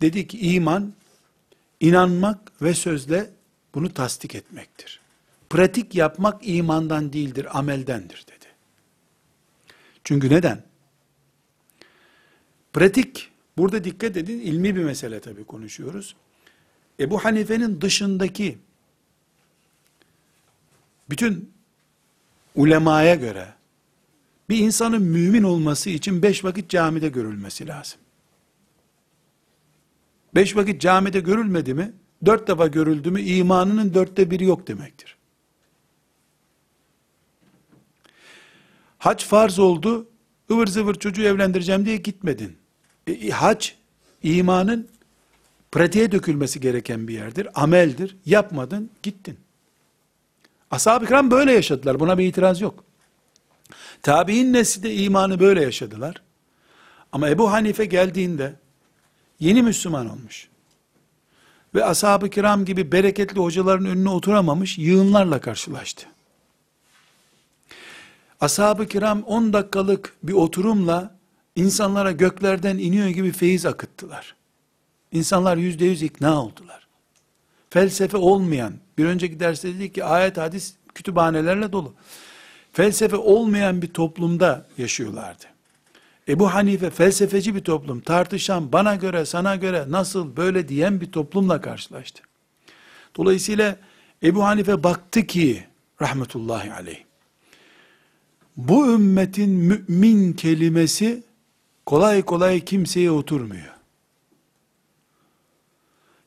Dedi 0.00 0.26
ki 0.26 0.38
iman, 0.38 0.92
inanmak 1.80 2.62
ve 2.62 2.74
sözle 2.74 3.30
bunu 3.74 3.94
tasdik 3.94 4.34
etmektir. 4.34 5.00
Pratik 5.50 5.94
yapmak 5.94 6.48
imandan 6.48 7.12
değildir, 7.12 7.58
ameldendir 7.58 8.24
dedi. 8.26 8.46
Çünkü 10.04 10.30
neden? 10.30 10.62
Pratik, 12.72 13.30
burada 13.58 13.84
dikkat 13.84 14.16
edin, 14.16 14.40
ilmi 14.40 14.76
bir 14.76 14.84
mesele 14.84 15.20
tabii 15.20 15.44
konuşuyoruz. 15.44 16.16
Ebu 17.00 17.24
Hanife'nin 17.24 17.80
dışındaki 17.80 18.58
bütün 21.10 21.52
ulemaya 22.54 23.14
göre 23.14 23.55
bir 24.48 24.58
insanın 24.58 25.02
mümin 25.02 25.42
olması 25.42 25.90
için 25.90 26.22
beş 26.22 26.44
vakit 26.44 26.70
camide 26.70 27.08
görülmesi 27.08 27.66
lazım. 27.66 27.98
Beş 30.34 30.56
vakit 30.56 30.80
camide 30.80 31.20
görülmedi 31.20 31.74
mi, 31.74 31.92
dört 32.26 32.48
defa 32.48 32.66
görüldü 32.66 33.10
mü 33.10 33.20
imanının 33.20 33.94
dörtte 33.94 34.30
biri 34.30 34.44
yok 34.44 34.68
demektir. 34.68 35.16
Hac 38.98 39.24
farz 39.24 39.58
oldu, 39.58 40.08
ıvır 40.50 40.66
zıvır 40.66 40.94
çocuğu 40.94 41.22
evlendireceğim 41.22 41.86
diye 41.86 41.96
gitmedin. 41.96 42.56
E, 43.06 43.30
hac, 43.30 43.68
imanın 44.22 44.88
pratiğe 45.72 46.12
dökülmesi 46.12 46.60
gereken 46.60 47.08
bir 47.08 47.14
yerdir, 47.14 47.48
ameldir. 47.62 48.16
Yapmadın, 48.26 48.90
gittin. 49.02 49.38
Ashab-ı 50.70 51.06
kiram 51.06 51.30
böyle 51.30 51.52
yaşadılar, 51.52 52.00
buna 52.00 52.18
bir 52.18 52.26
itiraz 52.26 52.60
yok. 52.60 52.85
Tabi'in 54.02 54.52
nesli 54.52 54.82
de 54.82 54.94
imanı 54.94 55.40
böyle 55.40 55.62
yaşadılar. 55.62 56.22
Ama 57.12 57.30
Ebu 57.30 57.52
Hanife 57.52 57.84
geldiğinde, 57.84 58.54
yeni 59.40 59.62
Müslüman 59.62 60.10
olmuş. 60.10 60.48
Ve 61.74 61.84
ashab-ı 61.84 62.30
kiram 62.30 62.64
gibi 62.64 62.92
bereketli 62.92 63.40
hocaların 63.40 63.86
önüne 63.86 64.10
oturamamış, 64.10 64.78
yığınlarla 64.78 65.40
karşılaştı. 65.40 66.06
Ashab-ı 68.40 68.86
kiram 68.86 69.22
10 69.22 69.52
dakikalık 69.52 70.14
bir 70.22 70.32
oturumla 70.32 71.16
insanlara 71.56 72.12
göklerden 72.12 72.78
iniyor 72.78 73.08
gibi 73.08 73.32
feyiz 73.32 73.66
akıttılar. 73.66 74.34
İnsanlar 75.12 75.56
yüzde 75.56 75.84
yüz 75.84 76.02
ikna 76.02 76.42
oldular. 76.42 76.86
Felsefe 77.70 78.16
olmayan, 78.16 78.74
bir 78.98 79.04
önceki 79.04 79.40
derste 79.40 79.74
dedik 79.74 79.94
ki 79.94 80.04
ayet 80.04 80.36
hadis 80.36 80.74
kütüphanelerle 80.94 81.72
dolu. 81.72 81.94
Felsefe 82.76 83.16
olmayan 83.16 83.82
bir 83.82 83.86
toplumda 83.86 84.66
yaşıyorlardı. 84.78 85.44
Ebu 86.28 86.54
Hanife 86.54 86.90
felsefeci 86.90 87.54
bir 87.54 87.60
toplum, 87.60 88.00
tartışan, 88.00 88.72
bana 88.72 88.94
göre, 88.94 89.24
sana 89.24 89.56
göre, 89.56 89.84
nasıl, 89.88 90.36
böyle 90.36 90.68
diyen 90.68 91.00
bir 91.00 91.12
toplumla 91.12 91.60
karşılaştı. 91.60 92.22
Dolayısıyla 93.16 93.76
Ebu 94.22 94.44
Hanife 94.44 94.82
baktı 94.82 95.26
ki, 95.26 95.64
rahmetullahi 96.02 96.72
aleyh, 96.72 97.04
bu 98.56 98.92
ümmetin 98.92 99.50
mümin 99.50 100.32
kelimesi 100.32 101.22
kolay 101.86 102.22
kolay 102.22 102.64
kimseye 102.64 103.10
oturmuyor. 103.10 103.74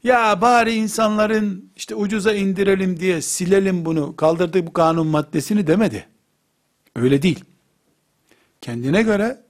Ya 0.04 0.42
bari 0.42 0.76
insanların 0.76 1.72
işte 1.76 1.96
ucuza 1.96 2.34
indirelim 2.34 3.00
diye 3.00 3.22
silelim 3.22 3.86
bunu, 3.86 4.16
kaldırdık 4.16 4.68
bu 4.68 4.74
kanun 4.74 5.08
maddesini 5.08 5.68
demedi. 5.68 6.09
Öyle 6.95 7.21
değil. 7.21 7.43
Kendine 8.62 9.02
göre 9.02 9.41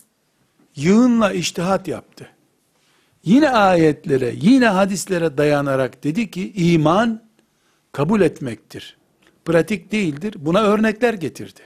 yığınla 0.75 1.32
iştihat 1.34 1.88
yaptı. 1.88 2.30
Yine 3.23 3.49
ayetlere, 3.49 4.34
yine 4.36 4.67
hadislere 4.67 5.38
dayanarak 5.38 6.04
dedi 6.04 6.32
ki 6.32 6.52
iman 6.56 7.23
kabul 7.91 8.21
etmektir. 8.21 8.97
Pratik 9.45 9.91
değildir. 9.91 10.34
Buna 10.38 10.62
örnekler 10.63 11.13
getirdi. 11.13 11.62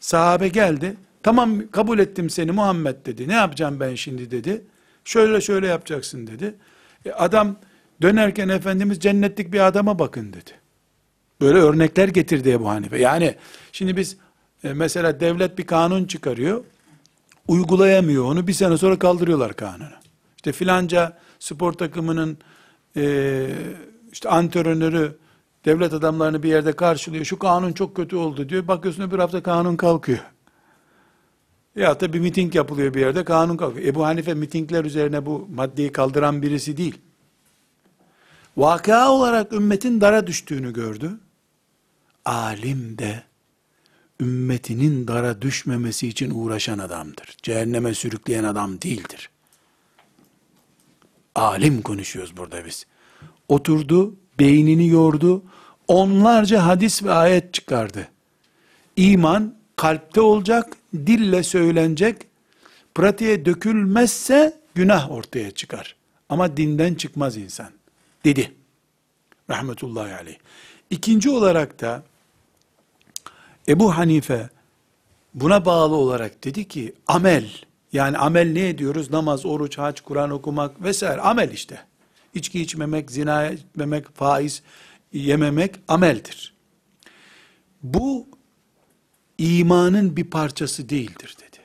Sahabe 0.00 0.48
geldi. 0.48 0.96
Tamam 1.22 1.70
kabul 1.70 1.98
ettim 1.98 2.30
seni 2.30 2.52
Muhammed 2.52 3.06
dedi. 3.06 3.28
Ne 3.28 3.32
yapacağım 3.32 3.80
ben 3.80 3.94
şimdi 3.94 4.30
dedi. 4.30 4.62
Şöyle 5.04 5.40
şöyle 5.40 5.66
yapacaksın 5.66 6.26
dedi. 6.26 6.54
E 7.04 7.12
adam 7.12 7.56
dönerken 8.02 8.48
Efendimiz 8.48 9.00
cennetlik 9.00 9.52
bir 9.52 9.66
adama 9.66 9.98
bakın 9.98 10.32
dedi. 10.32 10.50
Böyle 11.40 11.58
örnekler 11.58 12.08
getirdi 12.08 12.50
Ebu 12.50 12.68
Hanife. 12.68 12.98
Yani 12.98 13.34
şimdi 13.72 13.96
biz 13.96 14.16
e, 14.64 14.72
mesela 14.72 15.20
devlet 15.20 15.58
bir 15.58 15.66
kanun 15.66 16.04
çıkarıyor. 16.04 16.64
Uygulayamıyor 17.48 18.24
onu. 18.24 18.46
Bir 18.46 18.52
sene 18.52 18.78
sonra 18.78 18.98
kaldırıyorlar 18.98 19.52
kanunu. 19.52 19.88
İşte 20.36 20.52
filanca 20.52 21.18
spor 21.38 21.72
takımının 21.72 22.38
e, 22.96 23.46
işte 24.12 24.28
antrenörü 24.28 25.16
devlet 25.64 25.92
adamlarını 25.92 26.42
bir 26.42 26.48
yerde 26.48 26.72
karşılıyor. 26.72 27.24
Şu 27.24 27.38
kanun 27.38 27.72
çok 27.72 27.96
kötü 27.96 28.16
oldu 28.16 28.48
diyor. 28.48 28.68
Bakıyorsun 28.68 29.02
öbür 29.02 29.18
hafta 29.18 29.42
kanun 29.42 29.76
kalkıyor. 29.76 30.20
Ya 31.76 32.00
da 32.00 32.12
bir 32.12 32.20
miting 32.20 32.54
yapılıyor 32.54 32.94
bir 32.94 33.00
yerde 33.00 33.24
kanun 33.24 33.56
kalkıyor. 33.56 33.86
Ebu 33.86 34.04
Hanife 34.04 34.34
mitingler 34.34 34.84
üzerine 34.84 35.26
bu 35.26 35.48
maddeyi 35.54 35.92
kaldıran 35.92 36.42
birisi 36.42 36.76
değil. 36.76 36.98
Vaka 38.56 39.10
olarak 39.10 39.52
ümmetin 39.52 40.00
dara 40.00 40.26
düştüğünü 40.26 40.72
gördü. 40.72 41.10
Alim 42.24 42.98
de 42.98 43.22
ümmetinin 44.20 45.08
dara 45.08 45.42
düşmemesi 45.42 46.08
için 46.08 46.30
uğraşan 46.30 46.78
adamdır. 46.78 47.36
Cehenneme 47.42 47.94
sürükleyen 47.94 48.44
adam 48.44 48.80
değildir. 48.82 49.30
Alim 51.34 51.82
konuşuyoruz 51.82 52.36
burada 52.36 52.64
biz. 52.64 52.86
Oturdu, 53.48 54.16
beynini 54.38 54.88
yordu, 54.88 55.42
onlarca 55.88 56.66
hadis 56.66 57.02
ve 57.02 57.12
ayet 57.12 57.54
çıkardı. 57.54 58.08
İman 58.96 59.54
kalpte 59.76 60.20
olacak, 60.20 60.76
dille 60.94 61.42
söylenecek, 61.42 62.16
pratiğe 62.94 63.44
dökülmezse 63.44 64.60
günah 64.74 65.10
ortaya 65.10 65.50
çıkar. 65.50 65.96
Ama 66.28 66.56
dinden 66.56 66.94
çıkmaz 66.94 67.36
insan. 67.36 67.70
Dedi. 68.24 68.52
Rahmetullahi 69.50 70.14
aleyh. 70.14 70.36
İkinci 70.90 71.30
olarak 71.30 71.80
da 71.80 72.02
Ebu 73.68 73.96
Hanife 73.96 74.48
buna 75.34 75.64
bağlı 75.64 75.94
olarak 75.94 76.44
dedi 76.44 76.68
ki 76.68 76.94
amel 77.06 77.50
yani 77.92 78.18
amel 78.18 78.52
ne 78.52 78.68
ediyoruz? 78.68 79.10
Namaz, 79.10 79.46
oruç, 79.46 79.78
hac, 79.78 80.00
Kur'an 80.00 80.30
okumak 80.30 80.82
vesaire 80.82 81.20
amel 81.20 81.50
işte. 81.50 81.80
İçki 82.34 82.62
içmemek, 82.62 83.10
zina 83.10 83.46
etmemek, 83.46 84.16
faiz 84.16 84.62
yememek 85.12 85.74
ameldir. 85.88 86.54
Bu 87.82 88.26
imanın 89.38 90.16
bir 90.16 90.24
parçası 90.24 90.88
değildir 90.88 91.36
dedi. 91.38 91.60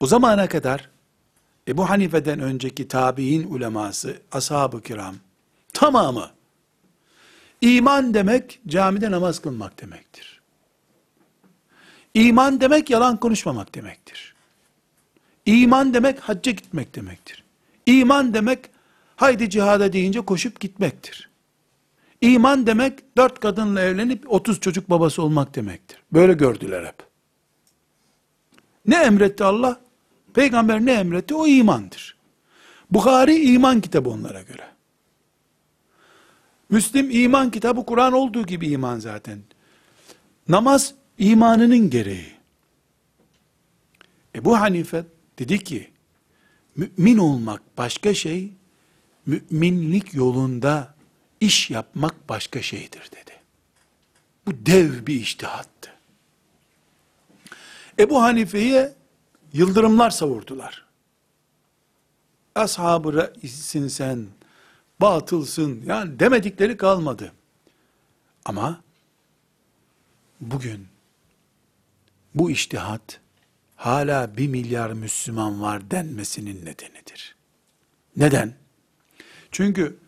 O 0.00 0.06
zamana 0.06 0.48
kadar 0.48 0.90
Ebu 1.68 1.90
Hanife'den 1.90 2.40
önceki 2.40 2.88
tabi'in 2.88 3.50
uleması, 3.50 4.22
ashab-ı 4.32 4.82
kiram 4.82 5.14
tamamı 5.72 6.30
iman 7.60 8.14
demek 8.14 8.60
camide 8.66 9.10
namaz 9.10 9.38
kılmak 9.38 9.82
demektir. 9.82 10.40
İman 12.14 12.60
demek 12.60 12.90
yalan 12.90 13.16
konuşmamak 13.16 13.74
demektir. 13.74 14.34
İman 15.46 15.94
demek 15.94 16.20
hacca 16.20 16.52
gitmek 16.52 16.94
demektir. 16.94 17.44
İman 17.86 18.34
demek 18.34 18.70
haydi 19.16 19.50
cihada 19.50 19.92
deyince 19.92 20.20
koşup 20.20 20.60
gitmektir. 20.60 21.30
İman 22.20 22.66
demek 22.66 23.16
dört 23.16 23.40
kadınla 23.40 23.80
evlenip 23.80 24.32
otuz 24.32 24.60
çocuk 24.60 24.90
babası 24.90 25.22
olmak 25.22 25.54
demektir. 25.54 25.98
Böyle 26.12 26.32
gördüler 26.32 26.84
hep. 26.84 26.96
Ne 28.86 28.96
emretti 28.96 29.44
Allah? 29.44 29.80
Peygamber 30.34 30.86
ne 30.86 30.92
emretti? 30.92 31.34
O 31.34 31.46
imandır. 31.46 32.16
Bukhari 32.90 33.52
iman 33.52 33.80
kitabı 33.80 34.10
onlara 34.10 34.42
göre. 34.42 34.64
Müslim 36.70 37.10
iman 37.10 37.50
kitabı 37.50 37.86
Kur'an 37.86 38.12
olduğu 38.12 38.46
gibi 38.46 38.68
iman 38.68 38.98
zaten. 38.98 39.38
Namaz 40.48 40.94
imanının 41.18 41.90
gereği. 41.90 42.32
Ebu 44.34 44.60
Hanife 44.60 45.04
dedi 45.38 45.64
ki, 45.64 45.90
mümin 46.76 47.18
olmak 47.18 47.62
başka 47.78 48.14
şey, 48.14 48.52
müminlik 49.26 50.14
yolunda 50.14 50.94
iş 51.40 51.70
yapmak 51.70 52.28
başka 52.28 52.62
şeydir 52.62 53.10
dedi. 53.12 53.32
Bu 54.46 54.66
dev 54.66 55.06
bir 55.06 55.20
iştihattı. 55.20 55.92
Ebu 57.98 58.22
Hanife'ye 58.22 58.94
yıldırımlar 59.52 60.10
savurdular. 60.10 60.84
Ashab-ı 62.54 63.12
reissin 63.12 63.88
sen, 63.88 64.26
batılsın, 65.00 65.82
yani 65.86 66.20
demedikleri 66.20 66.76
kalmadı. 66.76 67.32
Ama 68.44 68.82
bugün 70.40 70.86
bu 72.34 72.50
iştihat 72.50 73.20
hala 73.76 74.36
bir 74.36 74.48
milyar 74.48 74.92
Müslüman 74.92 75.62
var 75.62 75.90
denmesinin 75.90 76.64
nedenidir. 76.64 77.36
Neden? 78.16 78.54
Çünkü 79.50 79.98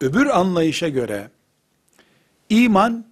öbür 0.00 0.26
anlayışa 0.26 0.88
göre 0.88 1.30
iman 2.48 3.06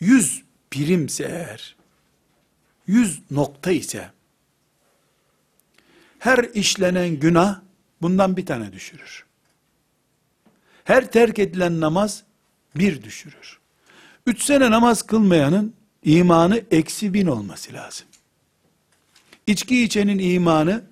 yüz 0.00 0.42
birimse 0.72 1.24
eğer 1.24 1.76
100 2.86 3.30
nokta 3.30 3.70
ise 3.70 4.10
her 6.18 6.38
işlenen 6.38 7.20
günah 7.20 7.60
bundan 8.02 8.36
bir 8.36 8.46
tane 8.46 8.72
düşürür. 8.72 9.29
Her 10.90 11.10
terk 11.10 11.38
edilen 11.38 11.80
namaz 11.80 12.22
bir 12.76 13.02
düşürür. 13.02 13.58
Üç 14.26 14.42
sene 14.42 14.70
namaz 14.70 15.02
kılmayanın 15.02 15.74
imanı 16.04 16.62
eksi 16.70 17.14
bin 17.14 17.26
olması 17.26 17.72
lazım. 17.72 18.06
İçki 19.46 19.82
içenin 19.82 20.18
imanı 20.18 20.84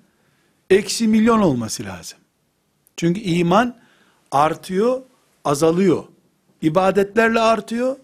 eksi 0.69 1.07
milyon 1.07 1.39
olması 1.39 1.83
lazım. 1.83 2.17
Çünkü 2.97 3.19
iman 3.19 3.77
artıyor, 4.31 5.01
azalıyor. 5.45 6.03
İbadetlerle 6.61 7.39
artıyor. 7.39 7.97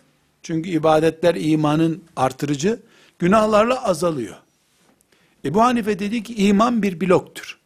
Çünkü 0.43 0.69
ibadetler 0.69 1.35
imanın 1.35 2.03
artırıcı, 2.15 2.79
günahlarla 3.19 3.83
azalıyor. 3.83 4.35
Ebu 5.45 5.61
Hanife 5.61 5.99
dedi 5.99 6.23
ki 6.23 6.35
iman 6.35 6.83
bir 6.83 7.01
bloktur. 7.01 7.59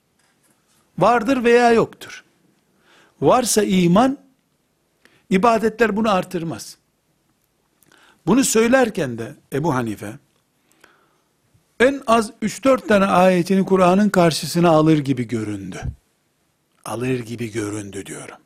Vardır 0.99 1.43
veya 1.43 1.71
yoktur. 1.71 2.23
Varsa 3.21 3.63
iman, 3.63 4.17
ibadetler 5.29 5.95
bunu 5.95 6.11
artırmaz. 6.11 6.77
Bunu 8.27 8.43
söylerken 8.43 9.17
de 9.17 9.35
Ebu 9.53 9.75
Hanife, 9.75 10.13
en 11.79 12.01
az 12.07 12.31
3-4 12.41 12.87
tane 12.87 13.05
ayetini 13.05 13.65
Kur'an'ın 13.65 14.09
karşısına 14.09 14.69
alır 14.69 14.97
gibi 14.97 15.27
göründü. 15.27 15.81
Alır 16.85 17.19
gibi 17.19 17.51
göründü 17.51 18.05
diyorum. 18.05 18.37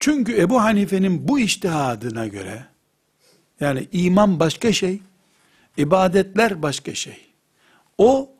Çünkü 0.00 0.40
Ebu 0.40 0.62
Hanife'nin 0.62 1.28
bu 1.28 1.38
iştihadına 1.38 2.26
göre, 2.26 2.64
yani 3.60 3.88
iman 3.92 4.40
başka 4.40 4.72
şey, 4.72 5.00
ibadetler 5.76 6.62
başka 6.62 6.94
şey. 6.94 7.26
O, 7.98 8.30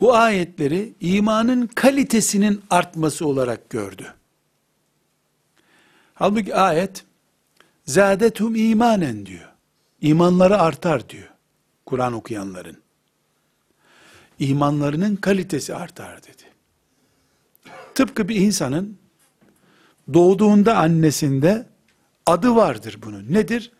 bu 0.00 0.14
ayetleri 0.14 0.94
imanın 1.00 1.66
kalitesinin 1.66 2.62
artması 2.70 3.26
olarak 3.26 3.70
gördü. 3.70 4.14
Halbuki 6.14 6.54
ayet, 6.54 7.04
zâdethum 7.86 8.54
imanen 8.54 9.26
diyor. 9.26 9.52
İmanları 10.00 10.58
artar 10.58 11.08
diyor. 11.08 11.30
Kur'an 11.86 12.12
okuyanların. 12.12 12.76
İmanlarının 14.38 15.16
kalitesi 15.16 15.74
artar 15.74 16.22
dedi. 16.22 16.42
Tıpkı 17.94 18.28
bir 18.28 18.36
insanın 18.36 18.98
doğduğunda 20.14 20.76
annesinde 20.76 21.66
adı 22.26 22.56
vardır 22.56 22.98
bunun. 23.02 23.32
Nedir? 23.32 23.72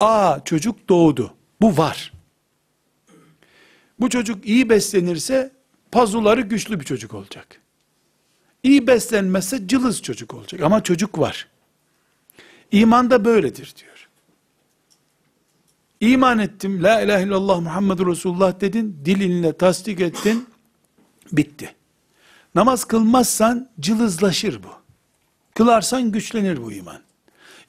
Aa 0.00 0.40
çocuk 0.44 0.88
doğdu. 0.88 1.34
Bu 1.60 1.76
var. 1.76 2.12
Bu 4.02 4.08
çocuk 4.08 4.46
iyi 4.46 4.68
beslenirse 4.68 5.52
pazuları 5.92 6.40
güçlü 6.40 6.80
bir 6.80 6.84
çocuk 6.84 7.14
olacak. 7.14 7.60
İyi 8.62 8.86
beslenmezse 8.86 9.68
cılız 9.68 10.02
çocuk 10.02 10.34
olacak 10.34 10.62
ama 10.62 10.82
çocuk 10.82 11.18
var. 11.18 11.48
İman 12.72 13.10
da 13.10 13.24
böyledir 13.24 13.74
diyor. 13.80 14.08
İman 16.00 16.38
ettim, 16.38 16.82
la 16.82 17.00
ilahe 17.00 17.24
illallah 17.24 17.60
Muhammedur 17.60 18.06
Resulullah 18.06 18.60
dedin, 18.60 19.00
dilinle 19.04 19.56
tasdik 19.56 20.00
ettin, 20.00 20.48
bitti. 21.32 21.74
Namaz 22.54 22.84
kılmazsan 22.84 23.70
cılızlaşır 23.80 24.62
bu. 24.62 24.72
Kılarsan 25.54 26.12
güçlenir 26.12 26.62
bu 26.62 26.72
iman. 26.72 27.00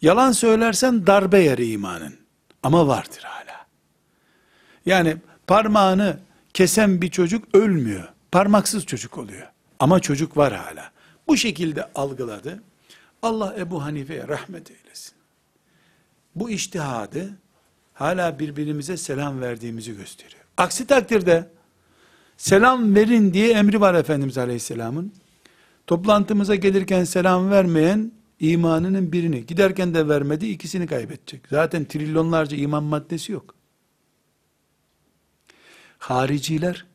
Yalan 0.01 0.31
söylersen 0.31 1.07
darbe 1.07 1.39
yer 1.39 1.57
imanın. 1.57 2.15
Ama 2.63 2.87
vardır 2.87 3.23
hala. 3.23 3.65
Yani 4.85 5.17
parmağını 5.47 6.19
kesen 6.53 7.01
bir 7.01 7.11
çocuk 7.11 7.55
ölmüyor. 7.55 8.07
Parmaksız 8.31 8.85
çocuk 8.85 9.17
oluyor. 9.17 9.47
Ama 9.79 9.99
çocuk 9.99 10.37
var 10.37 10.53
hala. 10.53 10.91
Bu 11.27 11.37
şekilde 11.37 11.89
algıladı. 11.95 12.63
Allah 13.21 13.55
Ebu 13.57 13.83
Hanife'ye 13.83 14.27
rahmet 14.27 14.71
eylesin. 14.71 15.13
Bu 16.35 16.49
iştihadı 16.49 17.29
hala 17.93 18.39
birbirimize 18.39 18.97
selam 18.97 19.41
verdiğimizi 19.41 19.97
gösteriyor. 19.97 20.43
Aksi 20.57 20.87
takdirde 20.87 21.49
selam 22.37 22.95
verin 22.95 23.33
diye 23.33 23.51
emri 23.53 23.81
var 23.81 23.93
Efendimiz 23.93 24.37
Aleyhisselam'ın. 24.37 25.13
Toplantımıza 25.87 26.55
gelirken 26.55 27.03
selam 27.03 27.51
vermeyen 27.51 28.11
imanının 28.39 29.11
birini, 29.11 29.45
giderken 29.45 29.93
de 29.93 30.07
vermedi, 30.07 30.47
ikisini 30.47 30.87
kaybedecek. 30.87 31.41
Zaten 31.49 31.85
trilyonlarca 31.85 32.57
iman 32.57 32.83
maddesi 32.83 33.31
yok. 33.31 33.55
Hariciler, 36.03 36.85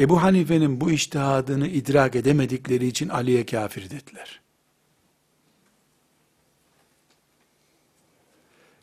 Ebu 0.00 0.22
Hanife'nin 0.22 0.80
bu 0.80 0.90
iştihadını 0.90 1.68
idrak 1.68 2.16
edemedikleri 2.16 2.86
için 2.86 3.08
Ali'ye 3.08 3.46
kafir 3.46 3.90
dediler. 3.90 4.40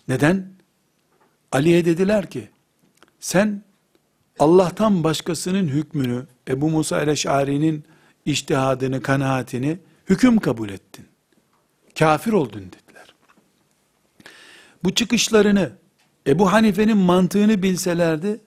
Neden? 0.07 0.47
Ali'ye 1.51 1.85
dediler 1.85 2.29
ki, 2.29 2.49
sen 3.19 3.61
Allah'tan 4.39 5.03
başkasının 5.03 5.67
hükmünü, 5.67 6.25
Ebu 6.47 6.69
Musa 6.69 7.01
el-Eş'ari'nin 7.01 7.83
iştihadını, 8.25 9.01
kanaatini 9.01 9.79
hüküm 10.09 10.39
kabul 10.39 10.69
ettin. 10.69 11.05
Kafir 11.99 12.33
oldun 12.33 12.61
dediler. 12.61 13.15
Bu 14.83 14.95
çıkışlarını 14.95 15.71
Ebu 16.27 16.51
Hanife'nin 16.51 16.97
mantığını 16.97 17.63
bilselerdi, 17.63 18.41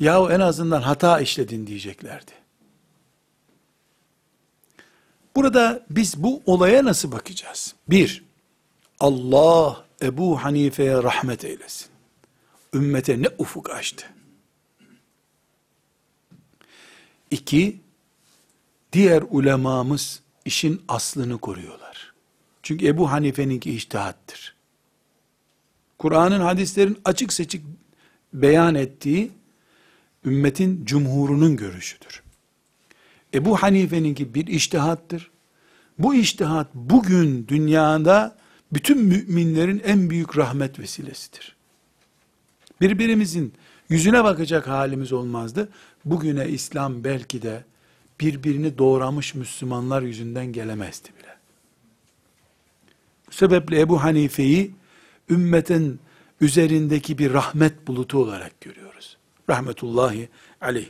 yahu 0.00 0.30
en 0.30 0.40
azından 0.40 0.82
hata 0.82 1.20
işledin 1.20 1.66
diyeceklerdi. 1.66 2.30
Burada 5.36 5.86
biz 5.90 6.22
bu 6.22 6.42
olaya 6.46 6.84
nasıl 6.84 7.12
bakacağız? 7.12 7.74
Bir, 7.88 8.24
Allah 9.00 9.84
Ebu 10.02 10.44
Hanife'ye 10.44 11.02
rahmet 11.02 11.44
eylesin. 11.44 11.88
Ümmete 12.74 13.22
ne 13.22 13.26
ufuk 13.38 13.70
açtı. 13.70 14.06
İki, 17.30 17.80
diğer 18.92 19.24
ulemamız 19.30 20.20
işin 20.44 20.82
aslını 20.88 21.38
koruyorlar. 21.38 22.12
Çünkü 22.62 22.86
Ebu 22.86 23.10
Hanife'ninki 23.10 23.74
iştihattır. 23.74 24.54
Kur'an'ın 25.98 26.40
hadislerin 26.40 27.00
açık 27.04 27.32
seçik 27.32 27.64
beyan 28.32 28.74
ettiği 28.74 29.30
ümmetin 30.24 30.84
cumhurunun 30.84 31.56
görüşüdür. 31.56 32.22
Ebu 33.34 33.56
Hanife'ninki 33.56 34.34
bir 34.34 34.46
iştihattır. 34.46 35.30
Bu 35.98 36.14
iştihat 36.14 36.74
bugün 36.74 37.48
dünyada 37.48 38.36
bütün 38.72 38.98
müminlerin 38.98 39.82
en 39.84 40.10
büyük 40.10 40.36
rahmet 40.36 40.78
vesilesidir. 40.78 41.56
Birbirimizin 42.80 43.52
yüzüne 43.88 44.24
bakacak 44.24 44.68
halimiz 44.68 45.12
olmazdı. 45.12 45.68
Bugüne 46.04 46.48
İslam 46.48 47.04
belki 47.04 47.42
de 47.42 47.64
birbirini 48.20 48.78
doğramış 48.78 49.34
Müslümanlar 49.34 50.02
yüzünden 50.02 50.46
gelemezdi 50.46 51.08
bile. 51.08 51.36
Bu 53.28 53.32
sebeple 53.32 53.80
Ebu 53.80 54.02
Hanife'yi 54.02 54.70
ümmetin 55.30 56.00
üzerindeki 56.40 57.18
bir 57.18 57.32
rahmet 57.32 57.86
bulutu 57.86 58.18
olarak 58.18 58.60
görüyoruz. 58.60 58.89
Rahmetullahi 59.50 60.28
aleyh. 60.60 60.86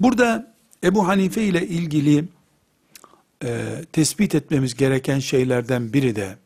Burada 0.00 0.54
Ebu 0.84 1.08
Hanife 1.08 1.42
ile 1.42 1.66
ilgili 1.66 2.24
e, 3.44 3.82
tespit 3.92 4.34
etmemiz 4.34 4.74
gereken 4.74 5.18
şeylerden 5.18 5.92
biri 5.92 6.16
de 6.16 6.36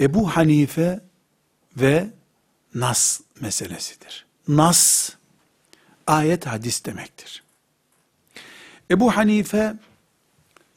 Ebu 0.00 0.28
Hanife 0.28 1.00
ve 1.76 2.10
nas 2.74 3.20
meselesidir. 3.40 4.26
Nas, 4.48 5.10
ayet 6.06 6.46
hadis 6.46 6.84
demektir. 6.84 7.42
Ebu 8.90 9.16
Hanife, 9.16 9.74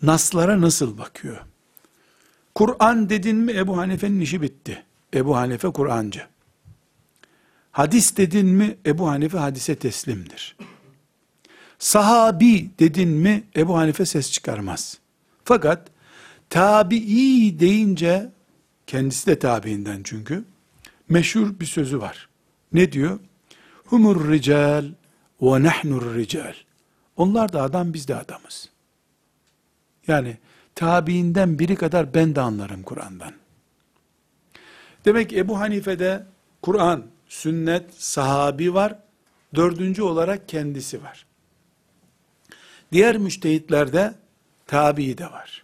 naslara 0.02 0.62
nasıl 0.62 0.98
bakıyor? 0.98 1.38
Kur'an 2.56 3.10
dedin 3.10 3.36
mi 3.36 3.52
Ebu 3.52 3.78
Hanife'nin 3.78 4.20
işi 4.20 4.42
bitti. 4.42 4.84
Ebu 5.14 5.38
Hanife 5.38 5.72
Kur'ancı. 5.72 6.28
Hadis 7.78 8.18
dedin 8.18 8.48
mi 8.48 8.78
Ebu 8.86 9.08
Hanife 9.08 9.38
hadise 9.38 9.76
teslimdir. 9.76 10.56
Sahabi 11.80 12.70
dedin 12.80 13.10
mi 13.10 13.44
Ebu 13.56 13.78
Hanife 13.78 14.06
ses 14.06 14.32
çıkarmaz. 14.32 14.98
Fakat 15.44 15.88
tabi'i 16.50 17.60
deyince 17.60 18.30
kendisi 18.88 19.28
de 19.28 19.40
tabiinden 19.40 20.02
çünkü 20.04 20.44
meşhur 21.10 21.60
bir 21.60 21.66
sözü 21.66 22.02
var. 22.02 22.30
Ne 22.74 22.92
diyor? 22.92 23.20
Humur 23.86 24.32
rical 24.32 24.86
ve 25.42 25.64
nahnur 25.64 26.16
rical. 26.16 26.54
Onlar 27.18 27.54
da 27.54 27.62
adam 27.62 27.94
biz 27.94 28.08
de 28.08 28.16
adamız. 28.16 28.70
Yani 30.08 30.38
tabiinden 30.76 31.60
biri 31.60 31.76
kadar 31.76 32.14
ben 32.14 32.36
de 32.36 32.42
anlarım 32.42 32.84
Kur'an'dan. 32.84 33.34
Demek 35.06 35.34
Ebu 35.34 35.60
Hanife'de 35.60 36.26
Kur'an, 36.62 37.06
sünnet, 37.28 37.94
sahabi 37.94 38.74
var. 38.74 39.00
Dördüncü 39.56 40.02
olarak 40.02 40.50
kendisi 40.50 41.04
var. 41.04 41.26
Diğer 42.92 43.18
müştehitlerde 43.18 44.16
tabi 44.68 45.18
de 45.18 45.26
var. 45.26 45.64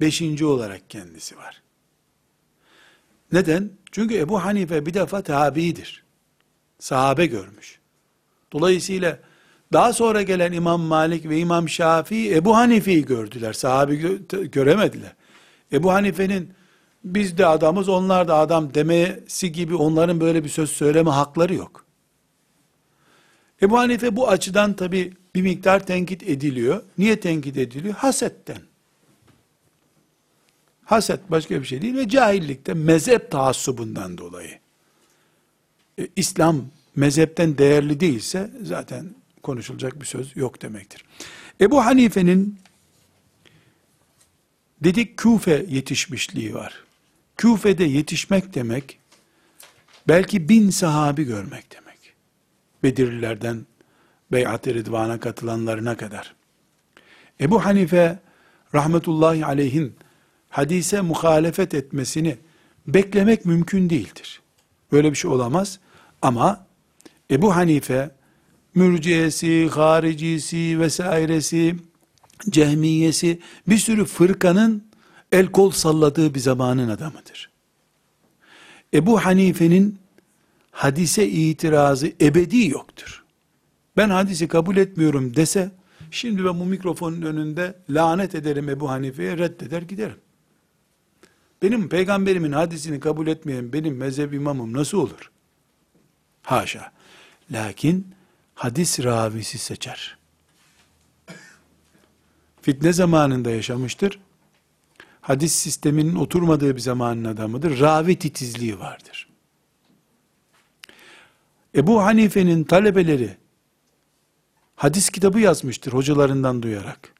Beşinci 0.00 0.44
olarak 0.44 0.90
kendisi 0.90 1.36
var. 1.36 1.62
Neden? 3.32 3.70
Çünkü 3.92 4.16
Ebu 4.16 4.44
Hanife 4.44 4.86
bir 4.86 4.94
defa 4.94 5.22
tabiidir. 5.22 6.04
Sahabe 6.78 7.26
görmüş. 7.26 7.78
Dolayısıyla 8.52 9.18
daha 9.72 9.92
sonra 9.92 10.22
gelen 10.22 10.52
İmam 10.52 10.80
Malik 10.80 11.28
ve 11.28 11.38
İmam 11.38 11.68
Şafii 11.68 12.34
Ebu 12.34 12.56
Hanife'yi 12.56 13.04
gördüler. 13.04 13.52
Sahabi 13.52 13.94
gö- 13.94 14.44
göremediler. 14.50 15.12
Ebu 15.72 15.92
Hanife'nin 15.92 16.54
biz 17.06 17.38
de 17.38 17.46
adamız 17.46 17.88
onlar 17.88 18.28
da 18.28 18.36
adam 18.36 18.74
demesi 18.74 19.52
gibi 19.52 19.74
onların 19.74 20.20
böyle 20.20 20.44
bir 20.44 20.48
söz 20.48 20.70
söyleme 20.70 21.10
hakları 21.10 21.54
yok. 21.54 21.84
Ebu 23.62 23.78
Hanife 23.78 24.16
bu 24.16 24.28
açıdan 24.28 24.72
tabi 24.72 25.12
bir 25.34 25.42
miktar 25.42 25.86
tenkit 25.86 26.22
ediliyor. 26.22 26.82
Niye 26.98 27.20
tenkit 27.20 27.56
ediliyor? 27.56 27.94
Hasetten. 27.94 28.58
Haset 30.84 31.30
başka 31.30 31.60
bir 31.60 31.66
şey 31.66 31.82
değil 31.82 31.96
ve 31.96 32.08
cahillikte 32.08 32.74
mezhep 32.74 33.30
taassubundan 33.30 34.18
dolayı. 34.18 34.58
E, 35.98 36.08
İslam 36.16 36.64
mezhepten 36.96 37.58
değerli 37.58 38.00
değilse 38.00 38.50
zaten 38.62 39.14
konuşulacak 39.42 40.00
bir 40.00 40.06
söz 40.06 40.36
yok 40.36 40.62
demektir. 40.62 41.04
Ebu 41.60 41.84
Hanife'nin 41.84 42.58
dedik 44.80 45.16
Küfe 45.16 45.66
yetişmişliği 45.68 46.54
var. 46.54 46.85
Küfe'de 47.36 47.84
yetişmek 47.84 48.54
demek 48.54 48.98
belki 50.08 50.48
bin 50.48 50.70
sahabi 50.70 51.24
görmek 51.24 51.72
demek. 51.72 52.14
Bedirlilerden 52.82 53.66
Beyat-ı 54.32 54.74
Ridvan'a 54.74 55.20
katılanlarına 55.20 55.96
kadar. 55.96 56.34
Ebu 57.40 57.64
Hanife 57.64 58.18
rahmetullahi 58.74 59.46
aleyhin 59.46 59.96
hadise 60.50 61.00
muhalefet 61.00 61.74
etmesini 61.74 62.36
beklemek 62.86 63.44
mümkün 63.44 63.90
değildir. 63.90 64.40
Böyle 64.92 65.10
bir 65.10 65.16
şey 65.16 65.30
olamaz. 65.30 65.78
Ama 66.22 66.66
Ebu 67.30 67.56
Hanife 67.56 68.10
mürciyesi, 68.74 69.68
haricisi 69.68 70.80
vesairesi, 70.80 71.76
cehmiyesi 72.50 73.40
bir 73.68 73.78
sürü 73.78 74.04
fırkanın 74.04 74.85
el 75.32 75.46
kol 75.46 75.70
salladığı 75.70 76.34
bir 76.34 76.40
zamanın 76.40 76.88
adamıdır. 76.88 77.50
Ebu 78.94 79.24
Hanife'nin 79.24 79.98
hadise 80.70 81.28
itirazı 81.28 82.12
ebedi 82.20 82.68
yoktur. 82.68 83.24
Ben 83.96 84.10
hadisi 84.10 84.48
kabul 84.48 84.76
etmiyorum 84.76 85.36
dese, 85.36 85.70
şimdi 86.10 86.44
ben 86.44 86.60
bu 86.60 86.64
mikrofonun 86.64 87.22
önünde 87.22 87.74
lanet 87.90 88.34
ederim 88.34 88.68
Ebu 88.68 88.90
Hanife'ye 88.90 89.38
reddeder 89.38 89.82
giderim. 89.82 90.18
Benim 91.62 91.88
peygamberimin 91.88 92.52
hadisini 92.52 93.00
kabul 93.00 93.26
etmeyen 93.26 93.72
benim 93.72 93.96
mezhep 93.96 94.34
imamım 94.34 94.72
nasıl 94.72 94.98
olur? 94.98 95.30
Haşa. 96.42 96.92
Lakin 97.50 98.14
hadis 98.54 99.04
ravisi 99.04 99.58
seçer. 99.58 100.16
Fitne 102.62 102.92
zamanında 102.92 103.50
yaşamıştır. 103.50 104.20
Hadis 105.26 105.54
sisteminin 105.54 106.14
oturmadığı 106.14 106.76
bir 106.76 106.80
zamanın 106.80 107.24
adamıdır. 107.24 107.80
Ravi 107.80 108.18
titizliği 108.18 108.78
vardır. 108.78 109.28
Ebu 111.74 112.02
Hanife'nin 112.02 112.64
talebeleri 112.64 113.36
hadis 114.76 115.10
kitabı 115.10 115.40
yazmıştır 115.40 115.92
hocalarından 115.92 116.62
duyarak. 116.62 117.14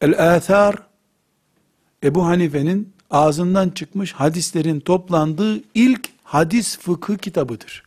El-Athar 0.00 0.76
Ebu 2.04 2.26
Hanife'nin 2.26 2.92
ağzından 3.10 3.68
çıkmış 3.68 4.12
hadislerin 4.12 4.80
toplandığı 4.80 5.60
ilk 5.74 6.08
hadis 6.24 6.78
fıkıh 6.78 7.18
kitabıdır. 7.18 7.84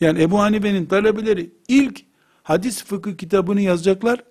Yani 0.00 0.22
Ebu 0.22 0.40
Hanife'nin 0.40 0.86
talebeleri 0.86 1.50
ilk 1.68 2.00
hadis 2.42 2.84
fıkıh 2.84 3.16
kitabını 3.16 3.60
yazacaklar. 3.60 4.22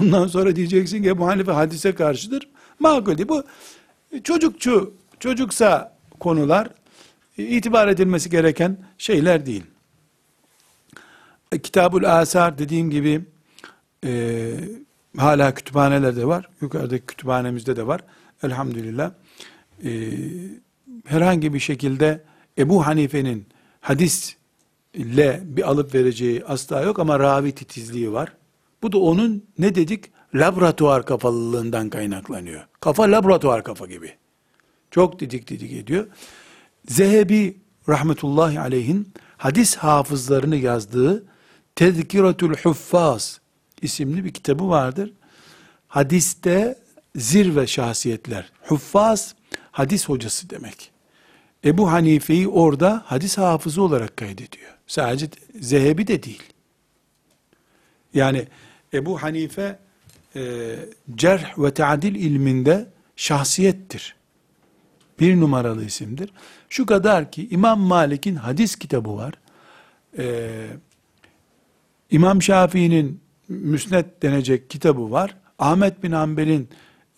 Ondan 0.00 0.26
sonra 0.26 0.56
diyeceksin 0.56 1.02
ki 1.02 1.08
Ebu 1.08 1.26
Hanife 1.26 1.52
hadise 1.52 1.94
karşıdır. 1.94 2.48
Makul. 2.78 3.28
Bu 3.28 3.44
çocukçu, 4.24 4.94
çocuksa 5.20 5.96
konular 6.20 6.68
itibar 7.38 7.88
edilmesi 7.88 8.30
gereken 8.30 8.76
şeyler 8.98 9.46
değil. 9.46 9.64
Kitabul 11.62 12.04
Asar 12.04 12.58
dediğim 12.58 12.90
gibi 12.90 13.24
e, 14.04 14.50
hala 15.16 15.54
kütüphanelerde 15.54 16.26
var. 16.26 16.48
Yukarıdaki 16.60 17.06
kütüphanemizde 17.06 17.76
de 17.76 17.86
var. 17.86 18.00
Elhamdülillah. 18.42 19.12
E, 19.84 19.90
herhangi 21.04 21.54
bir 21.54 21.58
şekilde 21.58 22.22
Ebu 22.58 22.86
Hanife'nin 22.86 23.46
hadis 23.80 24.36
ile 24.94 25.40
bir 25.44 25.68
alıp 25.70 25.94
vereceği 25.94 26.44
asla 26.44 26.80
yok 26.80 26.98
ama 26.98 27.18
ravi 27.18 27.52
titizliği 27.52 28.12
var. 28.12 28.32
Bu 28.82 28.92
da 28.92 28.98
onun 28.98 29.44
ne 29.58 29.74
dedik? 29.74 30.04
Laboratuvar 30.34 31.06
kafalılığından 31.06 31.90
kaynaklanıyor. 31.90 32.66
Kafa 32.80 33.02
laboratuvar 33.02 33.64
kafa 33.64 33.86
gibi. 33.86 34.14
Çok 34.90 35.20
didik 35.20 35.48
didik 35.48 35.72
ediyor. 35.72 36.06
Zehebi 36.88 37.60
rahmetullahi 37.88 38.60
aleyhin 38.60 39.12
hadis 39.36 39.76
hafızlarını 39.76 40.56
yazdığı 40.56 41.24
Tezkiratül 41.76 42.54
Huffaz 42.62 43.40
isimli 43.82 44.24
bir 44.24 44.32
kitabı 44.32 44.68
vardır. 44.68 45.12
Hadiste 45.88 46.78
zirve 47.16 47.66
şahsiyetler. 47.66 48.52
Huffaz 48.62 49.34
hadis 49.72 50.08
hocası 50.08 50.50
demek. 50.50 50.90
Ebu 51.64 51.92
Hanife'yi 51.92 52.48
orada 52.48 53.02
hadis 53.06 53.38
hafızı 53.38 53.82
olarak 53.82 54.16
kaydediyor. 54.16 54.70
Sadece 54.86 55.28
Zehebi 55.60 56.06
de 56.06 56.22
değil. 56.22 56.42
Yani 58.14 58.48
Ebu 58.94 59.22
Hanife 59.22 59.78
e, 60.36 60.74
cerh 61.14 61.58
ve 61.58 61.74
teadil 61.74 62.14
ilminde 62.14 62.86
şahsiyettir. 63.16 64.16
Bir 65.20 65.40
numaralı 65.40 65.84
isimdir. 65.84 66.30
Şu 66.68 66.86
kadar 66.86 67.30
ki 67.30 67.48
İmam 67.50 67.80
Malik'in 67.80 68.34
hadis 68.34 68.76
kitabı 68.76 69.16
var. 69.16 69.34
Ee, 70.18 70.66
İmam 72.10 72.42
Şafii'nin 72.42 73.20
Müsned 73.48 74.04
denecek 74.22 74.70
kitabı 74.70 75.10
var. 75.10 75.36
Ahmet 75.58 76.02
bin 76.02 76.12
Hanbel'in 76.12 76.68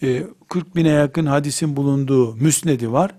e, 0.03 0.23
40 0.49 0.77
bine 0.77 0.89
yakın 0.89 1.27
hadisin 1.27 1.77
bulunduğu 1.77 2.35
Müsned'i 2.37 2.93
var. 2.93 3.11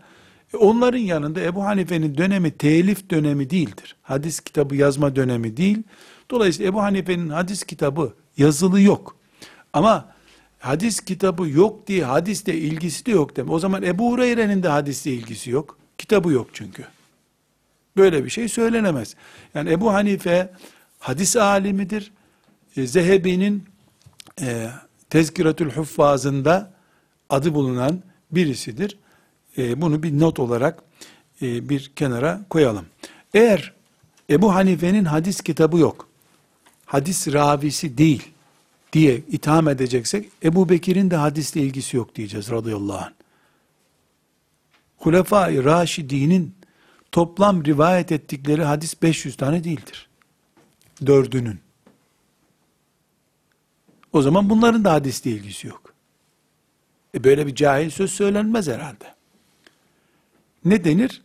E, 0.54 0.58
onların 0.58 0.98
yanında 0.98 1.42
Ebu 1.42 1.64
Hanife'nin 1.64 2.18
dönemi 2.18 2.52
telif 2.52 3.10
dönemi 3.10 3.50
değildir. 3.50 3.96
Hadis 4.02 4.40
kitabı 4.40 4.76
yazma 4.76 5.16
dönemi 5.16 5.58
değil. 5.58 5.84
Dolayısıyla 6.32 6.70
Ebu 6.72 6.82
Hanife'nin 6.82 7.30
hadis 7.30 7.64
kitabı 7.64 8.14
yazılı 8.38 8.82
yok. 8.82 9.16
Ama 9.74 10.14
hadis 10.60 11.00
kitabı 11.00 11.50
yok 11.50 11.88
diye 11.88 12.06
hadisle 12.06 12.58
ilgisi 12.58 13.06
de 13.06 13.12
yok 13.12 13.36
deme. 13.36 13.52
O 13.52 13.60
zaman 13.60 13.84
Ebu 13.84 14.12
Hureyre'nin 14.12 14.64
de 14.64 14.68
hadisle 14.68 15.12
ilgisi 15.12 15.52
yok. 15.52 15.78
Kitabı 15.98 16.32
yok 16.32 16.48
çünkü. 16.54 16.86
Böyle 17.98 18.26
bir 18.26 18.30
şey 18.30 18.48
söylenemez. 18.48 19.16
Yani 19.54 19.72
Ebu 19.72 19.94
Hanife 19.94 20.54
hadis 21.00 21.36
alimidir. 21.36 22.12
E, 22.78 22.88
Zehebi'nin 22.88 23.64
e, 24.42 24.70
Tezkiratül 25.10 25.72
Huffazında 25.72 26.74
adı 27.30 27.54
bulunan 27.54 28.04
birisidir. 28.32 28.98
E, 29.58 29.82
bunu 29.82 30.04
bir 30.04 30.20
not 30.20 30.40
olarak 30.40 30.84
e, 31.42 31.70
bir 31.70 31.92
kenara 31.96 32.42
koyalım. 32.50 32.86
Eğer 33.34 33.74
Ebu 34.30 34.56
Hanife'nin 34.56 35.06
hadis 35.06 35.42
kitabı 35.42 35.78
yok, 35.78 36.08
hadis 36.86 37.28
ravisi 37.28 37.98
değil 37.98 38.32
diye 38.94 39.18
itham 39.18 39.68
edeceksek, 39.68 40.30
Ebu 40.44 40.70
Bekir'in 40.70 41.12
de 41.12 41.16
hadisle 41.16 41.62
ilgisi 41.62 41.98
yok 41.98 42.16
diyeceğiz 42.16 42.52
radıyallahu 42.52 42.98
anh. 42.98 43.12
Hulefai 44.98 45.64
Raşidi'nin 45.64 46.56
toplam 47.12 47.66
rivayet 47.66 48.12
ettikleri 48.12 48.64
hadis 48.64 49.02
500 49.02 49.38
tane 49.38 49.64
değildir. 49.64 50.10
Dördünün. 51.06 51.60
O 54.14 54.22
zaman 54.22 54.50
bunların 54.50 54.84
da 54.84 54.94
hadisle 54.94 55.32
ilgisi 55.32 55.68
yok. 55.68 55.94
E 57.16 57.24
böyle 57.24 57.48
bir 57.48 57.56
cahil 57.56 57.90
söz 57.90 58.12
söylenmez 58.12 58.68
herhalde. 58.68 59.16
Ne 60.66 60.84
denir? 60.84 61.22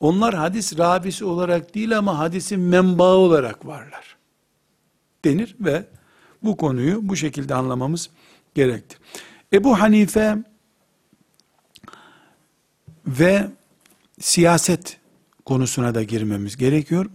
Onlar 0.00 0.34
hadis 0.34 0.78
ravisi 0.78 1.24
olarak 1.24 1.74
değil 1.74 1.98
ama 1.98 2.18
hadisin 2.18 2.60
menbaı 2.60 3.16
olarak 3.16 3.66
varlar. 3.66 4.16
Denir 5.24 5.56
ve 5.60 5.84
bu 6.42 6.56
konuyu 6.56 7.08
bu 7.08 7.16
şekilde 7.16 7.54
anlamamız 7.54 8.10
gerektir. 8.54 8.98
Ebu 9.52 9.80
Hanife 9.80 10.36
ve 13.06 13.48
siyaset 14.20 14.98
konusuna 15.44 15.94
da 15.94 16.02
girmemiz 16.02 16.56
gerekiyor. 16.56 17.06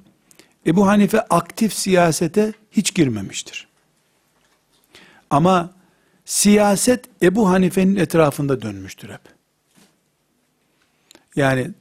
Ebu 0.67 0.87
Hanife 0.87 1.21
aktif 1.21 1.73
siyasete 1.73 2.53
hiç 2.71 2.95
girmemiştir. 2.95 3.67
Ama 5.29 5.73
siyaset 6.25 7.05
Ebu 7.21 7.49
Hanife'nin 7.49 7.95
etrafında 7.95 8.61
dönmüştür 8.61 9.09
hep. 9.09 9.21
Yani 11.35 11.71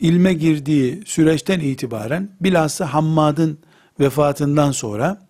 ilme 0.00 0.32
girdiği 0.32 1.02
süreçten 1.06 1.60
itibaren 1.60 2.28
bilhassa 2.40 2.94
Hammad'ın 2.94 3.58
vefatından 4.00 4.70
sonra 4.70 5.23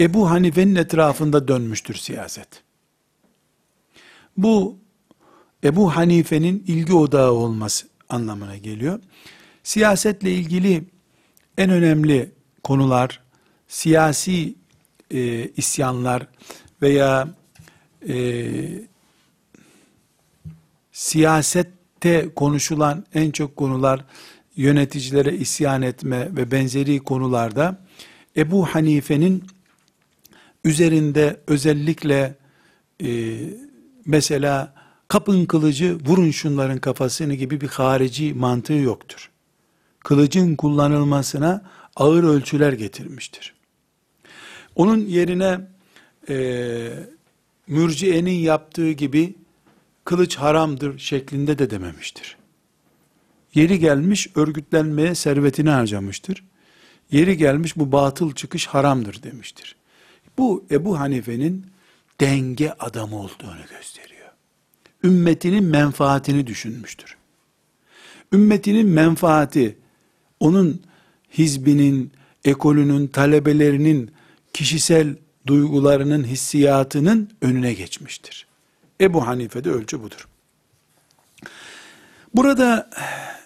Ebu 0.00 0.30
Hanife'nin 0.30 0.74
etrafında 0.74 1.48
dönmüştür 1.48 1.94
siyaset. 1.94 2.62
Bu 4.36 4.78
Ebu 5.64 5.96
Hanife'nin 5.96 6.64
ilgi 6.66 6.94
odağı 6.94 7.32
olması 7.32 7.86
anlamına 8.08 8.56
geliyor. 8.56 9.00
Siyasetle 9.62 10.32
ilgili 10.32 10.84
en 11.58 11.70
önemli 11.70 12.30
konular, 12.62 13.20
siyasi 13.68 14.54
e, 15.10 15.48
isyanlar 15.48 16.26
veya 16.82 17.28
e, 18.08 18.54
siyasette 20.92 22.34
konuşulan 22.36 23.04
en 23.14 23.30
çok 23.30 23.56
konular 23.56 24.04
yöneticilere 24.56 25.36
isyan 25.36 25.82
etme 25.82 26.36
ve 26.36 26.50
benzeri 26.50 26.98
konularda 26.98 27.78
Ebu 28.36 28.66
Hanife'nin 28.66 29.44
üzerinde 30.64 31.40
özellikle 31.46 32.34
e, 33.04 33.38
mesela 34.06 34.74
kapın 35.08 35.44
kılıcı 35.44 35.98
vurun 36.06 36.30
şunların 36.30 36.78
kafasını 36.78 37.34
gibi 37.34 37.60
bir 37.60 37.68
harici 37.68 38.34
mantığı 38.34 38.72
yoktur. 38.72 39.30
Kılıcın 40.00 40.56
kullanılmasına 40.56 41.70
ağır 41.96 42.24
ölçüler 42.24 42.72
getirmiştir. 42.72 43.54
Onun 44.76 44.98
yerine 44.98 45.60
e, 46.28 46.88
mürciyenin 47.66 48.38
yaptığı 48.38 48.90
gibi 48.90 49.34
kılıç 50.04 50.36
haramdır 50.36 50.98
şeklinde 50.98 51.58
de 51.58 51.70
dememiştir. 51.70 52.36
Yeri 53.54 53.78
gelmiş 53.78 54.28
örgütlenmeye 54.34 55.14
servetini 55.14 55.70
harcamıştır. 55.70 56.44
Yeri 57.10 57.36
gelmiş 57.36 57.76
bu 57.76 57.92
batıl 57.92 58.34
çıkış 58.34 58.66
haramdır 58.66 59.22
demiştir. 59.22 59.76
Bu 60.38 60.64
Ebu 60.70 61.00
Hanife'nin 61.00 61.66
denge 62.20 62.70
adamı 62.70 63.16
olduğunu 63.16 63.60
gösteriyor. 63.70 64.28
Ümmetinin 65.04 65.64
menfaatini 65.64 66.46
düşünmüştür. 66.46 67.16
Ümmetinin 68.32 68.86
menfaati 68.86 69.76
onun 70.40 70.82
hizbinin, 71.38 72.12
ekolünün, 72.44 73.06
talebelerinin 73.06 74.10
kişisel 74.52 75.16
duygularının, 75.46 76.24
hissiyatının 76.24 77.30
önüne 77.42 77.74
geçmiştir. 77.74 78.46
Ebu 79.00 79.26
Hanife'de 79.26 79.70
ölçü 79.70 80.02
budur. 80.02 80.28
Burada 82.34 82.90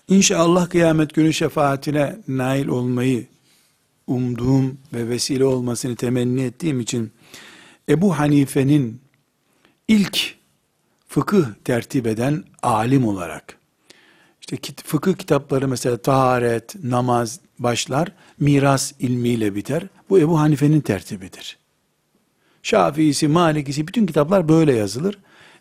inşallah 0.09 0.70
kıyamet 0.70 1.14
günü 1.14 1.32
şefaatine 1.32 2.16
nail 2.28 2.68
olmayı 2.68 3.26
umduğum 4.07 4.78
ve 4.92 5.09
vesile 5.09 5.44
olmasını 5.44 5.96
temenni 5.96 6.42
ettiğim 6.42 6.80
için 6.80 7.12
Ebu 7.88 8.18
Hanife'nin 8.18 9.00
ilk 9.88 10.34
fıkıh 11.09 11.46
tertip 11.64 12.07
eden 12.07 12.44
alim 12.62 13.09
olarak 13.09 13.59
işte 14.40 14.72
fıkıh 14.84 15.14
kitapları 15.14 15.68
mesela 15.68 15.96
taharet, 15.96 16.84
namaz 16.84 17.40
başlar, 17.59 18.12
miras 18.40 18.92
ilmiyle 18.98 19.55
biter. 19.55 19.82
Bu 20.11 20.18
Ebu 20.18 20.40
Hanife'nin 20.40 20.80
tertibidir. 20.80 21.59
Şafiisi, 22.62 23.28
Malikisi 23.28 23.88
bütün 23.88 24.07
kitaplar 24.07 24.48
böyle 24.48 24.74
yazılır. 24.74 25.18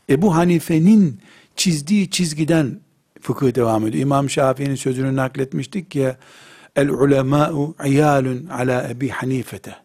Ebu 0.09 0.35
Hanife'nin 0.35 1.19
çizdiği 1.55 2.09
çizgiden 2.09 2.79
fıkıh 3.21 3.55
devam 3.55 3.87
ediyor. 3.87 4.01
İmam 4.01 4.29
Şafii'nin 4.29 4.75
sözünü 4.75 5.15
nakletmiştik 5.15 5.91
ki 5.91 6.15
el 6.75 6.89
ulemâ'u 6.89 7.75
iyalun 7.85 8.45
ala 8.45 8.89
Ebi 8.89 9.09
Hanifete. 9.09 9.75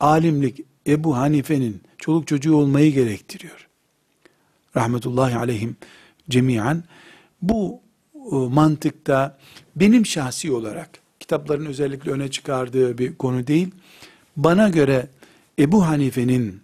Alimlik 0.00 0.60
Ebu 0.86 1.16
Hanife'nin 1.16 1.82
çoluk 1.98 2.26
çocuğu 2.26 2.56
olmayı 2.56 2.92
gerektiriyor. 2.92 3.68
Rahmetullahi 4.76 5.36
aleyhim 5.36 5.76
cemiyen. 6.30 6.84
Bu 7.42 7.80
e, 8.14 8.36
mantıkta 8.36 9.38
benim 9.76 10.06
şahsi 10.06 10.52
olarak 10.52 10.90
kitapların 11.20 11.66
özellikle 11.66 12.10
öne 12.10 12.30
çıkardığı 12.30 12.98
bir 12.98 13.16
konu 13.16 13.46
değil. 13.46 13.70
Bana 14.36 14.68
göre 14.68 15.06
Ebu 15.58 15.86
Hanife'nin 15.86 16.60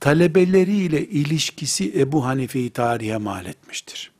talebeleriyle 0.00 1.06
ilişkisi 1.06 2.00
Ebu 2.00 2.24
Hanife'yi 2.24 2.70
tarihe 2.70 3.16
mal 3.16 3.46
etmiştir. 3.46 4.12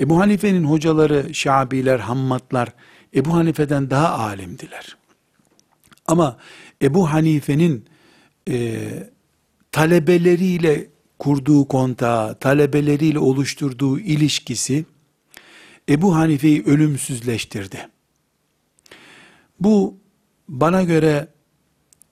Ebu 0.00 0.20
Hanife'nin 0.20 0.64
hocaları, 0.64 1.34
Şabiler, 1.34 1.98
Hammatlar 1.98 2.68
Ebu 3.14 3.34
Hanife'den 3.34 3.90
daha 3.90 4.18
alimdiler. 4.18 4.96
Ama 6.06 6.36
Ebu 6.82 7.12
Hanife'nin 7.12 7.84
e, 8.48 8.88
talebeleriyle 9.72 10.88
kurduğu 11.18 11.68
kontağı, 11.68 12.38
talebeleriyle 12.38 13.18
oluşturduğu 13.18 13.98
ilişkisi 13.98 14.84
Ebu 15.88 16.16
Hanife'yi 16.16 16.64
ölümsüzleştirdi. 16.64 17.88
Bu 19.60 19.96
bana 20.48 20.82
göre 20.82 21.28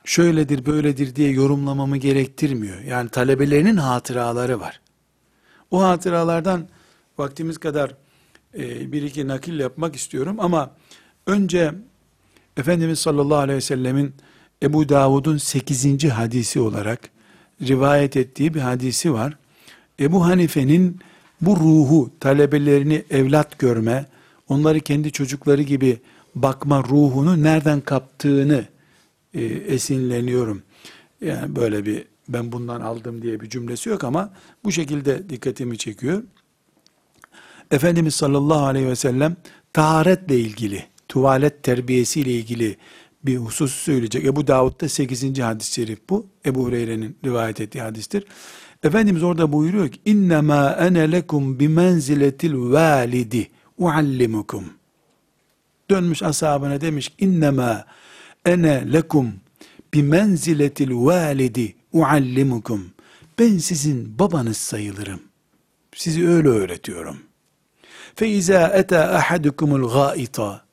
şöyledir 0.05 0.66
böyledir 0.66 1.16
diye 1.16 1.30
yorumlamamı 1.30 1.96
gerektirmiyor. 1.96 2.80
Yani 2.80 3.09
talebelerinin 3.09 3.76
hatıraları 3.76 4.61
var. 4.61 4.80
O 5.70 5.82
hatıralardan 5.82 6.68
vaktimiz 7.18 7.59
kadar 7.59 7.94
e, 8.59 8.92
bir 8.92 9.03
iki 9.03 9.28
nakil 9.28 9.59
yapmak 9.59 9.96
istiyorum 9.96 10.36
ama 10.40 10.76
önce 11.29 11.74
Efendimiz 12.57 12.99
sallallahu 12.99 13.39
aleyhi 13.39 13.57
ve 13.57 13.61
sellemin 13.61 14.14
Ebu 14.62 14.89
Davud'un 14.89 15.37
8. 15.37 16.05
hadisi 16.05 16.61
olarak 16.61 17.11
rivayet 17.62 18.16
ettiği 18.16 18.55
bir 18.55 18.61
hadisi 18.61 19.12
var. 19.12 19.37
Ebu 20.01 20.26
Hanife'nin 20.26 21.01
bu 21.41 21.57
ruhu, 21.57 22.11
talebelerini 22.20 23.05
evlat 23.11 23.59
görme, 23.59 24.07
onları 24.49 24.81
kendi 24.81 25.12
çocukları 25.12 25.62
gibi 25.62 25.99
bakma 26.35 26.83
ruhunu 26.83 27.43
nereden 27.43 27.81
kaptığını 27.81 28.64
e, 29.35 29.45
esinleniyorum. 29.45 30.62
Yani 31.20 31.57
böyle 31.57 31.87
bir 31.87 32.05
ben 32.29 32.53
bundan 32.53 32.81
aldım 32.81 33.22
diye 33.22 33.41
bir 33.41 33.51
cümlesi 33.51 33.89
yok 33.89 34.05
ama 34.05 34.31
bu 34.64 34.72
şekilde 34.72 35.29
dikkatimi 35.29 35.79
çekiyor. 35.79 36.22
Efendimiz 37.70 38.14
sallallahu 38.14 38.66
aleyhi 38.66 38.87
ve 38.89 38.97
sellem 38.97 39.37
taharetle 39.72 40.39
ilgili, 40.39 40.85
tuvalet 41.09 41.63
terbiyesiyle 41.63 42.33
ilgili 42.33 42.77
bir 43.25 43.37
husus 43.37 43.75
söyleyecek. 43.75 44.25
Ebu 44.25 44.47
Davud'da 44.47 44.89
8. 44.89 45.39
hadis-i 45.39 45.73
şerif 45.73 45.99
bu. 46.11 46.27
Ebu 46.47 46.65
Hureyre'nin 46.65 47.17
rivayet 47.25 47.61
ettiği 47.61 47.83
hadistir. 47.83 48.25
Efendimiz 48.83 49.23
orada 49.23 49.53
buyuruyor 49.53 49.89
ki 49.89 50.01
innema 50.05 50.71
ene 50.71 51.13
lekum 51.13 51.61
bi 51.61 51.69
menziletil 51.69 52.55
validi 52.55 53.49
uallimukum. 53.79 54.65
Dönmüş 55.91 56.23
ashabına 56.23 56.81
demiş 56.81 57.13
innema 57.19 57.85
ene 58.47 58.93
lekum 58.93 59.35
bi 59.95 60.03
menziletil 60.03 60.91
validi 60.93 61.75
uallimukum. 61.93 62.85
Ben 63.39 63.59
sizin 63.59 64.19
babanız 64.19 64.57
sayılırım. 64.57 65.21
Sizi 65.95 66.29
öyle 66.29 66.49
öğretiyorum. 66.49 67.17
Fe 68.15 68.29
izâ 68.29 68.69
etâ 68.69 69.01
ahadukumul 69.01 69.93
gâita. 69.93 70.68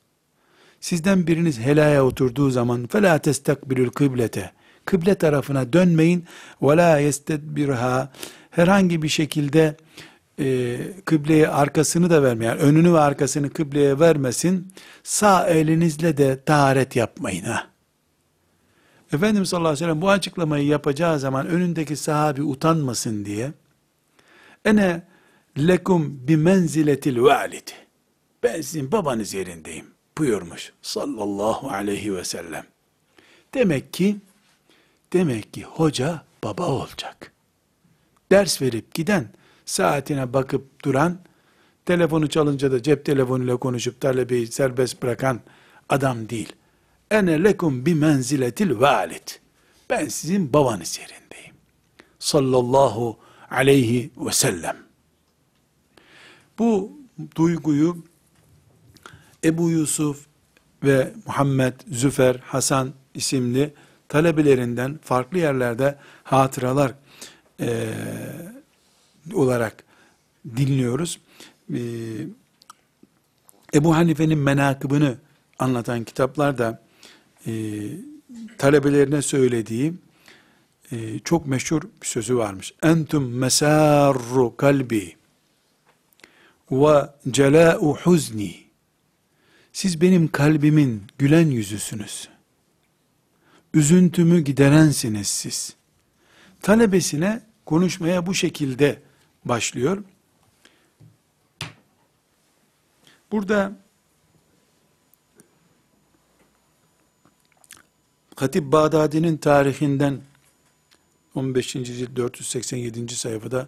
Sizden 0.85 1.27
biriniz 1.27 1.59
helaya 1.59 2.05
oturduğu 2.05 2.51
zaman 2.51 2.85
فَلَا 2.85 3.19
تَسْتَقْبِلُ 3.19 3.89
الْقِبْلَةَ 3.89 4.51
kıble 4.85 5.15
tarafına 5.15 5.73
dönmeyin. 5.73 6.25
Ve 6.63 6.77
la 6.77 6.99
yestedbirha 6.99 8.13
herhangi 8.51 9.03
bir 9.03 9.09
şekilde 9.09 9.77
e, 10.39 10.79
kıbleye 11.05 11.49
arkasını 11.49 12.11
da 12.11 12.23
vermeyin. 12.23 12.51
Yani 12.51 12.61
önünü 12.61 12.93
ve 12.93 12.99
arkasını 12.99 13.51
kıbleye 13.51 14.01
vermesin. 14.01 14.73
Sağ 15.03 15.47
elinizle 15.47 16.17
de 16.17 16.45
taharet 16.45 16.97
yapmayın 16.97 17.45
ha. 17.45 17.67
Efendimiz 19.13 19.49
sallallahu 19.49 19.69
aleyhi 19.69 19.85
ve 19.85 19.87
sellem 19.87 20.03
bu 20.03 20.11
açıklamayı 20.11 20.67
yapacağı 20.67 21.19
zaman 21.19 21.47
önündeki 21.47 21.97
sahabi 21.97 22.43
utanmasın 22.43 23.25
diye 23.25 23.53
ene 24.65 25.03
lekum 25.59 26.29
bi 26.29 26.37
menziletil 26.37 27.21
valid 27.21 27.69
ben 28.43 28.61
sizin 28.61 28.93
babanız 28.93 29.35
yerindeyim 29.35 29.87
buyurmuş 30.18 30.74
sallallahu 30.82 31.70
aleyhi 31.70 32.16
ve 32.16 32.24
sellem. 32.24 32.66
Demek 33.54 33.94
ki 33.94 34.18
Demek 35.16 35.54
ki 35.54 35.64
hoca 35.64 36.24
baba 36.44 36.68
olacak. 36.68 37.32
Ders 38.32 38.62
verip 38.62 38.94
giden, 38.94 39.30
saatine 39.66 40.34
bakıp 40.34 40.84
duran, 40.86 41.20
telefonu 41.86 42.30
çalınca 42.30 42.72
da 42.72 42.84
cep 42.84 43.06
telefonuyla 43.06 43.58
konuşup 43.58 44.02
talebeyi 44.02 44.48
serbest 44.48 45.04
bırakan 45.04 45.42
adam 45.90 46.30
değil. 46.30 46.54
Ene 47.12 47.44
lekum 47.44 47.86
bi 47.86 47.96
menziletil 47.96 48.80
valid. 48.80 49.28
Ben 49.90 50.08
sizin 50.08 50.54
babanız 50.54 51.00
yerindeyim. 51.00 51.56
Sallallahu 52.20 53.18
aleyhi 53.52 54.12
ve 54.18 54.32
sellem. 54.32 54.78
Bu 56.60 56.92
duyguyu 57.36 57.98
Ebu 59.46 59.70
Yusuf 59.70 60.26
ve 60.84 61.14
Muhammed, 61.26 61.74
Züfer, 61.92 62.36
Hasan 62.36 62.94
isimli 63.14 63.74
talebelerinden 64.10 65.00
farklı 65.04 65.38
yerlerde 65.38 65.96
hatıralar 66.24 66.94
e, 67.60 67.90
olarak 69.34 69.84
dinliyoruz. 70.58 71.20
E, 71.74 71.80
Ebu 73.74 73.96
Hanife'nin 73.96 74.38
menakıbını 74.38 75.18
anlatan 75.60 76.04
kitaplarda 76.04 76.82
e, 77.48 77.52
talebelerine 78.58 79.22
söylediği 79.22 79.94
e, 80.92 81.20
çok 81.20 81.48
meşhur 81.48 81.82
bir 82.02 82.08
sözü 82.08 82.38
varmış. 82.38 82.74
Entum 82.84 83.38
mesarru 83.38 84.56
kalbi 84.58 85.16
ve 86.72 87.10
celâ'u 87.32 87.98
huzni. 87.98 88.65
Siz 89.76 90.02
benim 90.02 90.28
kalbimin 90.28 91.04
gülen 91.18 91.48
yüzüsünüz. 91.48 92.30
Üzüntümü 93.74 94.42
giderensiniz 94.42 95.28
siz. 95.28 95.76
Talebesine 96.62 97.42
konuşmaya 97.66 98.26
bu 98.26 98.34
şekilde 98.34 99.02
başlıyor. 99.46 100.04
Burada 103.32 103.72
Hatip 108.36 108.72
Bağdadi'nin 108.72 109.38
tarihinden 109.38 110.22
15. 111.34 111.74
cilt 111.74 112.16
487. 112.16 113.16
sayfada 113.16 113.68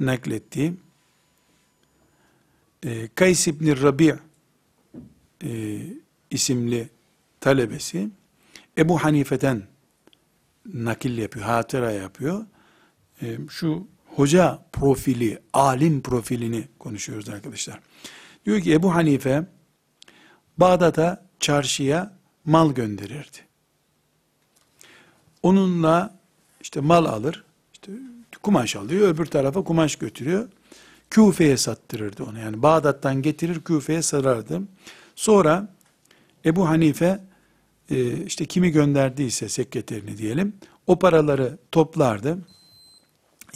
naklettiği 0.00 0.74
e, 2.82 3.08
Kays 3.14 3.48
İbni 3.48 3.82
Rabi' 3.82 4.27
e, 5.44 5.80
isimli 6.30 6.88
talebesi 7.40 8.10
Ebu 8.78 8.98
Hanife'den 8.98 9.62
nakil 10.74 11.18
yapıyor, 11.18 11.46
hatıra 11.46 11.90
yapıyor. 11.90 12.46
E, 13.22 13.38
şu 13.50 13.86
hoca 14.06 14.58
profili, 14.72 15.38
alim 15.52 16.02
profilini 16.02 16.68
konuşuyoruz 16.78 17.28
arkadaşlar. 17.28 17.80
Diyor 18.46 18.60
ki 18.60 18.72
Ebu 18.72 18.94
Hanife 18.94 19.46
Bağdat'a, 20.58 21.28
çarşıya 21.40 22.12
mal 22.44 22.72
gönderirdi. 22.72 23.38
Onunla 25.42 26.18
işte 26.60 26.80
mal 26.80 27.04
alır, 27.04 27.44
işte 27.72 27.92
kumaş 28.42 28.76
alıyor, 28.76 29.08
öbür 29.08 29.26
tarafa 29.26 29.64
kumaş 29.64 29.96
götürüyor. 29.96 30.48
Küfe'ye 31.10 31.56
sattırırdı 31.56 32.24
onu. 32.24 32.38
Yani 32.38 32.62
Bağdat'tan 32.62 33.22
getirir 33.22 33.60
Küfe'ye 33.60 34.02
sarardı. 34.02 34.62
Sonra 35.18 35.68
Ebu 36.44 36.68
Hanife 36.68 37.20
e, 37.90 38.24
işte 38.24 38.44
kimi 38.44 38.70
gönderdiyse 38.70 39.48
sekreterini 39.48 40.18
diyelim 40.18 40.52
o 40.86 40.98
paraları 40.98 41.58
toplardı. 41.72 42.38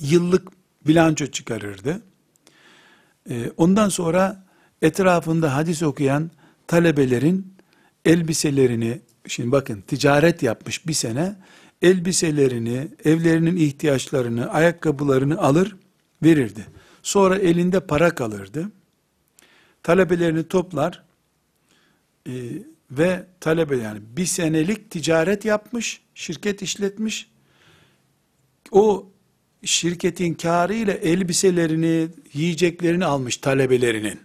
Yıllık 0.01 0.49
bilanço 0.87 1.27
çıkarırdı. 1.27 2.03
E, 3.31 3.51
ondan 3.57 3.89
sonra 3.89 4.45
etrafında 4.83 5.57
hadis 5.57 5.83
okuyan 5.83 6.31
talebelerin 6.67 7.55
elbiselerini 8.05 9.01
şimdi 9.27 9.53
bakın 9.53 9.81
ticaret 9.81 10.43
yapmış 10.43 10.87
bir 10.87 10.93
sene 10.93 11.37
elbiselerini, 11.83 12.89
evlerinin 13.05 13.57
ihtiyaçlarını, 13.57 14.51
ayakkabılarını 14.51 15.39
alır 15.39 15.77
verirdi. 16.23 16.67
Sonra 17.03 17.39
elinde 17.39 17.81
para 17.81 18.15
kalırdı. 18.15 18.71
Talebelerini 19.83 20.49
toplar 20.49 21.12
e, 22.29 22.33
ve 22.91 23.27
talebe 23.41 23.77
yani 23.77 24.01
bir 24.16 24.27
senelik 24.27 24.91
ticaret 24.91 25.45
yapmış, 25.45 26.01
şirket 26.14 26.62
işletmiş. 26.62 27.31
O 28.70 29.09
şirketin 29.64 30.35
karı 30.35 30.75
ile 30.75 30.93
elbiselerini, 30.93 32.09
yiyeceklerini 32.33 33.05
almış 33.05 33.37
talebelerinin. 33.37 34.20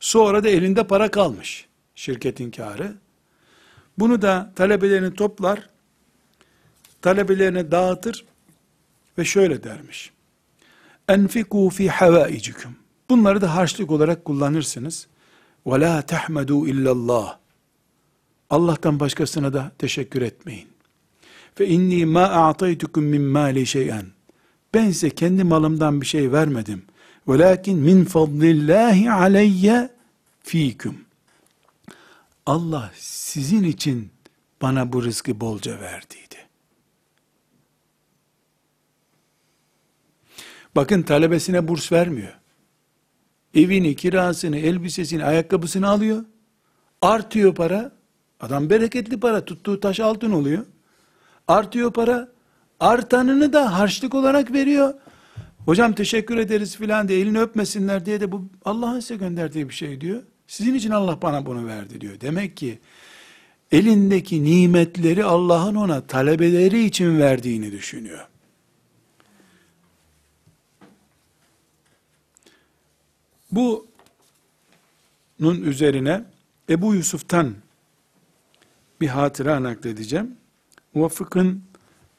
Sonra 0.00 0.44
da 0.44 0.48
elinde 0.48 0.86
para 0.86 1.10
kalmış 1.10 1.66
şirketin 1.94 2.50
karı. 2.50 2.94
Bunu 3.98 4.22
da 4.22 4.52
talebelerini 4.56 5.14
toplar, 5.14 5.68
talebelerine 7.02 7.70
dağıtır 7.70 8.24
ve 9.18 9.24
şöyle 9.24 9.64
dermiş. 9.64 10.10
Enfiku 11.08 11.70
fi 11.70 11.88
havaicikum. 11.88 12.76
Bunları 13.10 13.40
da 13.40 13.54
harçlık 13.54 13.90
olarak 13.90 14.24
kullanırsınız. 14.24 15.06
Ve 15.68 15.80
la 15.80 16.02
tahmedu 16.02 16.66
illallah. 16.66 17.38
Allah'tan 18.50 19.00
başkasına 19.00 19.52
da 19.52 19.72
teşekkür 19.78 20.22
etmeyin. 20.22 20.68
Fe 21.54 21.66
inni 21.66 22.06
ma 22.06 22.22
a'taytukum 22.22 23.04
min 23.04 23.22
mali 23.22 23.66
şey'en. 23.66 24.06
Ben 24.74 24.90
size 24.90 25.10
kendi 25.10 25.44
malımdan 25.44 26.00
bir 26.00 26.06
şey 26.06 26.32
vermedim. 26.32 26.82
Velakin 27.28 27.78
min 27.78 28.04
fadlillahi 28.04 29.12
aleyye 29.12 29.90
fikum. 30.42 30.96
Allah 32.46 32.92
sizin 32.98 33.62
için 33.62 34.10
bana 34.62 34.92
bu 34.92 35.04
rızkı 35.04 35.40
bolca 35.40 35.80
verdiydi. 35.80 36.36
Bakın 40.76 41.02
talebesine 41.02 41.68
burs 41.68 41.92
vermiyor. 41.92 42.37
Evini, 43.54 43.96
kirasını, 43.96 44.58
elbisesini, 44.58 45.24
ayakkabısını 45.24 45.88
alıyor. 45.88 46.24
Artıyor 47.02 47.54
para. 47.54 47.92
Adam 48.40 48.70
bereketli 48.70 49.20
para. 49.20 49.44
Tuttuğu 49.44 49.80
taş 49.80 50.00
altın 50.00 50.30
oluyor. 50.30 50.64
Artıyor 51.48 51.92
para. 51.92 52.28
Artanını 52.80 53.52
da 53.52 53.78
harçlık 53.78 54.14
olarak 54.14 54.52
veriyor. 54.52 54.94
Hocam 55.64 55.92
teşekkür 55.92 56.36
ederiz 56.36 56.76
filan 56.76 57.08
diye 57.08 57.20
elini 57.20 57.40
öpmesinler 57.40 58.06
diye 58.06 58.20
de 58.20 58.32
bu 58.32 58.44
Allah'ın 58.64 59.00
size 59.00 59.16
gönderdiği 59.16 59.68
bir 59.68 59.74
şey 59.74 60.00
diyor. 60.00 60.22
Sizin 60.46 60.74
için 60.74 60.90
Allah 60.90 61.22
bana 61.22 61.46
bunu 61.46 61.66
verdi 61.66 62.00
diyor. 62.00 62.20
Demek 62.20 62.56
ki 62.56 62.78
elindeki 63.72 64.44
nimetleri 64.44 65.24
Allah'ın 65.24 65.74
ona 65.74 66.00
talebeleri 66.00 66.84
için 66.84 67.18
verdiğini 67.18 67.72
düşünüyor. 67.72 68.26
Bu 73.52 73.86
nun 75.40 75.62
üzerine 75.62 76.24
Ebu 76.70 76.94
Yusuf'tan 76.94 77.54
bir 79.00 79.08
hatıra 79.08 79.62
nakledeceğim. 79.62 80.36
Muvaffık'ın 80.94 81.62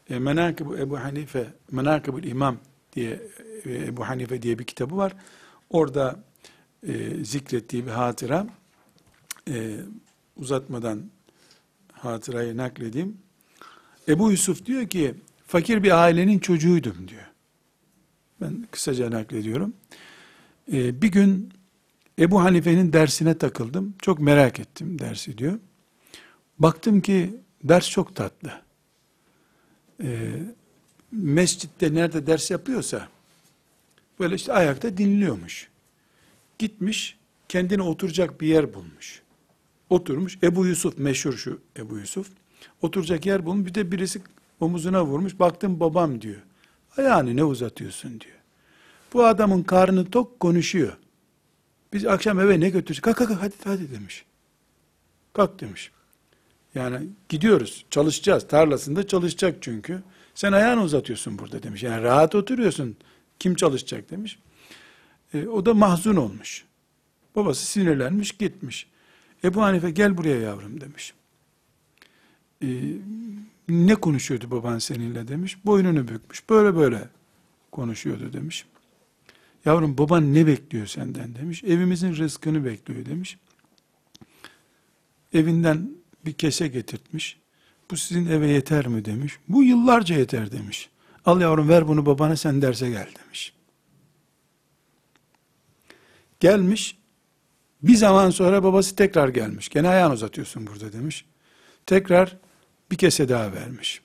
e, 0.09 0.19
menakib 0.19 0.71
Ebu 0.71 0.99
Hanife, 0.99 1.47
menakib 1.71 2.23
İmam 2.23 2.57
diye 2.93 3.21
e, 3.65 3.85
Ebu 3.85 4.07
Hanife 4.07 4.41
diye 4.41 4.59
bir 4.59 4.63
kitabı 4.63 4.97
var. 4.97 5.13
Orada 5.69 6.19
e, 6.87 7.23
zikrettiği 7.23 7.85
bir 7.85 7.91
hatıra 7.91 8.47
e, 9.47 9.77
uzatmadan 10.37 11.09
hatırayı 11.91 12.57
nakledeyim. 12.57 13.17
Ebu 14.07 14.31
Yusuf 14.31 14.65
diyor 14.65 14.87
ki 14.87 15.15
fakir 15.47 15.83
bir 15.83 16.03
ailenin 16.03 16.39
çocuğuydum 16.39 17.07
diyor. 17.07 17.25
Ben 18.41 18.67
kısaca 18.71 19.11
naklediyorum. 19.11 19.73
Ee, 20.73 21.01
bir 21.01 21.11
gün 21.11 21.53
Ebu 22.19 22.41
Hanife'nin 22.41 22.93
dersine 22.93 23.37
takıldım. 23.37 23.95
Çok 24.01 24.19
merak 24.19 24.59
ettim 24.59 24.99
dersi 24.99 25.37
diyor. 25.37 25.59
Baktım 26.59 27.01
ki 27.01 27.35
ders 27.63 27.89
çok 27.89 28.15
tatlı. 28.15 28.61
Ee, 30.03 30.31
mescitte 31.11 31.93
nerede 31.93 32.27
ders 32.27 32.51
yapıyorsa 32.51 33.07
böyle 34.19 34.35
işte 34.35 34.53
ayakta 34.53 34.97
dinliyormuş. 34.97 35.69
Gitmiş 36.59 37.17
kendine 37.49 37.81
oturacak 37.81 38.41
bir 38.41 38.47
yer 38.47 38.73
bulmuş. 38.73 39.21
Oturmuş. 39.89 40.37
Ebu 40.43 40.65
Yusuf 40.65 40.97
meşhur 40.97 41.33
şu 41.33 41.61
Ebu 41.77 41.97
Yusuf. 41.97 42.29
Oturacak 42.81 43.25
yer 43.25 43.45
bulmuş. 43.45 43.65
Bir 43.65 43.73
de 43.73 43.91
birisi 43.91 44.21
omuzuna 44.59 45.05
vurmuş. 45.05 45.39
Baktım 45.39 45.79
babam 45.79 46.21
diyor. 46.21 46.41
Ayağını 46.97 47.35
ne 47.35 47.43
uzatıyorsun 47.43 48.19
diyor. 48.19 48.38
Bu 49.13 49.25
adamın 49.25 49.63
karnı 49.63 50.11
tok 50.11 50.39
konuşuyor. 50.39 50.97
Biz 51.93 52.05
akşam 52.05 52.39
eve 52.39 52.59
ne 52.59 52.69
götüreceğiz? 52.69 53.01
Kalk 53.01 53.17
kalk 53.17 53.41
hadi 53.41 53.55
hadi 53.63 53.91
demiş. 53.91 54.25
Kalk 55.33 55.61
demiş. 55.61 55.91
Yani 56.75 57.07
gidiyoruz, 57.29 57.85
çalışacağız. 57.89 58.47
Tarlasında 58.47 59.07
çalışacak 59.07 59.57
çünkü. 59.61 60.03
Sen 60.35 60.51
ayağını 60.51 60.83
uzatıyorsun 60.83 61.39
burada 61.39 61.63
demiş. 61.63 61.83
Yani 61.83 62.03
rahat 62.03 62.35
oturuyorsun. 62.35 62.97
Kim 63.39 63.55
çalışacak 63.55 64.09
demiş. 64.09 64.39
E, 65.33 65.47
o 65.47 65.65
da 65.65 65.73
mahzun 65.73 66.15
olmuş. 66.15 66.65
Babası 67.35 67.65
sinirlenmiş 67.65 68.31
gitmiş. 68.31 68.87
Ebu 69.43 69.61
Hanife 69.61 69.91
gel 69.91 70.17
buraya 70.17 70.39
yavrum 70.39 70.81
demiş. 70.81 71.13
E, 72.63 72.67
ne 73.69 73.95
konuşuyordu 73.95 74.51
baban 74.51 74.79
seninle 74.79 75.27
demiş. 75.27 75.65
Boynunu 75.65 76.07
bükmüş. 76.07 76.49
Böyle 76.49 76.75
böyle 76.75 77.09
konuşuyordu 77.71 78.33
demiş. 78.33 78.65
Yavrum 79.65 79.97
baban 79.97 80.33
ne 80.33 80.47
bekliyor 80.47 80.87
senden 80.87 81.35
demiş. 81.35 81.63
Evimizin 81.63 82.15
rızkını 82.15 82.65
bekliyor 82.65 83.05
demiş. 83.05 83.37
Evinden 85.33 85.91
bir 86.25 86.33
kese 86.33 86.67
getirtmiş. 86.67 87.39
Bu 87.91 87.97
sizin 87.97 88.25
eve 88.25 88.47
yeter 88.47 88.87
mi 88.87 89.05
demiş. 89.05 89.39
Bu 89.47 89.63
yıllarca 89.63 90.15
yeter 90.15 90.51
demiş. 90.51 90.89
Al 91.25 91.41
yavrum 91.41 91.69
ver 91.69 91.87
bunu 91.87 92.05
babana 92.05 92.35
sen 92.35 92.61
derse 92.61 92.89
gel 92.89 93.09
demiş. 93.25 93.53
Gelmiş. 96.39 96.97
Bir 97.81 97.95
zaman 97.95 98.29
sonra 98.29 98.63
babası 98.63 98.95
tekrar 98.95 99.29
gelmiş. 99.29 99.69
Gene 99.69 99.89
ayağını 99.89 100.13
uzatıyorsun 100.13 100.67
burada 100.67 100.93
demiş. 100.93 101.25
Tekrar 101.85 102.37
bir 102.91 102.97
kese 102.97 103.29
daha 103.29 103.53
vermiş. 103.53 104.01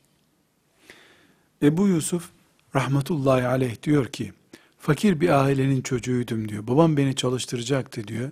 Ebu 1.62 1.88
Yusuf 1.88 2.30
rahmetullahi 2.74 3.46
aleyh 3.46 3.82
diyor 3.82 4.06
ki, 4.06 4.32
fakir 4.84 5.20
bir 5.20 5.28
ailenin 5.28 5.82
çocuğuydum 5.82 6.48
diyor. 6.48 6.66
Babam 6.66 6.96
beni 6.96 7.16
çalıştıracaktı 7.16 8.08
diyor. 8.08 8.30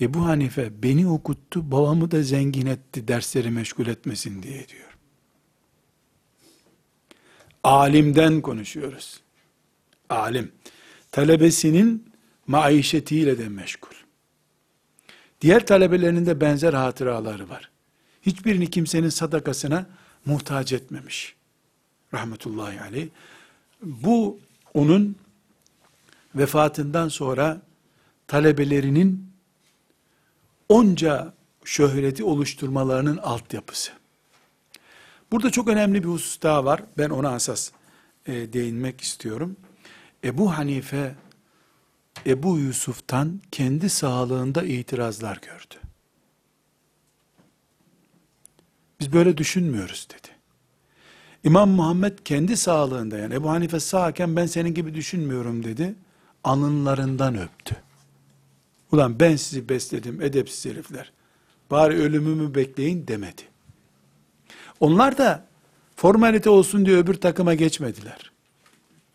Ebu 0.00 0.26
Hanife 0.26 0.82
beni 0.82 1.08
okuttu, 1.08 1.70
babamı 1.70 2.10
da 2.10 2.22
zengin 2.22 2.66
etti 2.66 3.08
dersleri 3.08 3.50
meşgul 3.50 3.86
etmesin 3.86 4.42
diye 4.42 4.68
diyor. 4.68 4.98
Alimden 7.64 8.40
konuşuyoruz. 8.40 9.20
Alim. 10.08 10.52
Talebesinin 11.12 12.12
maişetiyle 12.46 13.38
de 13.38 13.48
meşgul. 13.48 13.94
Diğer 15.40 15.66
talebelerinin 15.66 16.26
de 16.26 16.40
benzer 16.40 16.72
hatıraları 16.72 17.48
var. 17.48 17.70
Hiçbirini 18.22 18.70
kimsenin 18.70 19.08
sadakasına 19.08 19.86
muhtaç 20.26 20.72
etmemiş. 20.72 21.34
Rahmetullahi 22.14 22.80
aleyh. 22.80 23.08
Bu 23.82 24.38
onun 24.74 25.16
vefatından 26.34 27.08
sonra 27.08 27.60
talebelerinin 28.26 29.32
onca 30.68 31.32
şöhreti 31.64 32.24
oluşturmalarının 32.24 33.16
altyapısı. 33.16 33.92
Burada 35.32 35.50
çok 35.50 35.68
önemli 35.68 36.02
bir 36.02 36.08
husus 36.08 36.42
daha 36.42 36.64
var. 36.64 36.82
Ben 36.98 37.10
ona 37.10 37.28
asas 37.28 37.70
e, 38.26 38.32
değinmek 38.52 39.00
istiyorum. 39.00 39.56
Ebu 40.24 40.56
Hanife, 40.58 41.14
Ebu 42.26 42.58
Yusuf'tan 42.58 43.40
kendi 43.50 43.90
sağlığında 43.90 44.62
itirazlar 44.62 45.36
gördü. 45.36 45.74
Biz 49.00 49.12
böyle 49.12 49.36
düşünmüyoruz 49.36 50.08
dedi. 50.10 50.28
İmam 51.44 51.70
Muhammed 51.70 52.18
kendi 52.24 52.56
sağlığında 52.56 53.18
yani 53.18 53.34
Ebu 53.34 53.50
Hanife 53.50 53.80
sağken 53.80 54.36
ben 54.36 54.46
senin 54.46 54.74
gibi 54.74 54.94
düşünmüyorum 54.94 55.64
dedi. 55.64 55.94
Alınlarından 56.44 57.38
öptü. 57.38 57.76
Ulan 58.92 59.20
ben 59.20 59.36
sizi 59.36 59.68
besledim 59.68 60.22
edepsiz 60.22 60.72
herifler. 60.72 61.12
Bari 61.70 61.94
ölümümü 61.94 62.54
bekleyin 62.54 63.06
demedi. 63.06 63.42
Onlar 64.80 65.18
da 65.18 65.46
formalite 65.96 66.50
olsun 66.50 66.86
diye 66.86 66.96
öbür 66.96 67.14
takıma 67.14 67.54
geçmediler. 67.54 68.32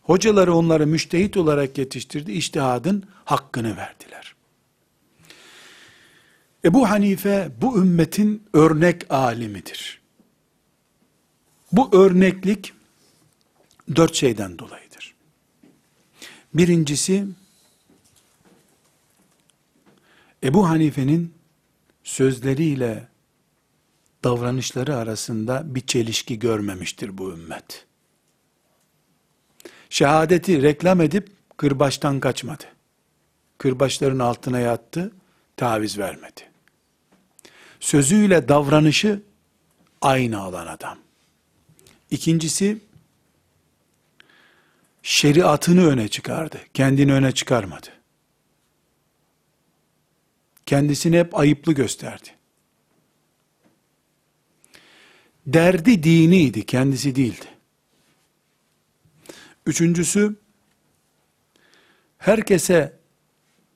Hocaları 0.01 0.53
onları 0.53 0.87
müştehit 0.87 1.37
olarak 1.37 1.77
yetiştirdi. 1.77 2.31
İçtihadın 2.31 3.03
hakkını 3.25 3.77
verdiler. 3.77 4.35
Ebu 6.65 6.89
Hanife 6.89 7.51
bu 7.61 7.77
ümmetin 7.77 8.43
örnek 8.53 9.13
alimidir. 9.13 10.01
Bu 11.71 11.95
örneklik 11.95 12.73
dört 13.95 14.15
şeyden 14.15 14.59
dolayıdır. 14.59 14.84
Birincisi, 16.55 17.25
Ebu 20.43 20.69
Hanife'nin 20.69 21.33
sözleriyle 22.03 23.07
davranışları 24.23 24.95
arasında 24.95 25.75
bir 25.75 25.87
çelişki 25.87 26.39
görmemiştir 26.39 27.17
bu 27.17 27.31
ümmet. 27.31 27.85
Şehadeti 29.89 30.61
reklam 30.61 31.01
edip 31.01 31.31
kırbaçtan 31.57 32.19
kaçmadı. 32.19 32.63
Kırbaçların 33.57 34.19
altına 34.19 34.59
yattı, 34.59 35.11
taviz 35.57 35.97
vermedi. 35.97 36.41
Sözüyle 37.79 38.47
davranışı 38.47 39.21
aynı 40.01 40.41
alan 40.41 40.67
adam. 40.67 40.97
İkincisi, 42.11 42.77
şeriatını 45.05 45.87
öne 45.87 46.07
çıkardı. 46.07 46.59
Kendini 46.73 47.13
öne 47.13 47.31
çıkarmadı. 47.31 47.87
Kendisini 50.65 51.19
hep 51.19 51.39
ayıplı 51.39 51.73
gösterdi. 51.73 52.29
Derdi 55.47 56.03
diniydi, 56.03 56.65
kendisi 56.65 57.15
değildi. 57.15 57.45
Üçüncüsü, 59.65 60.35
herkese 62.17 62.99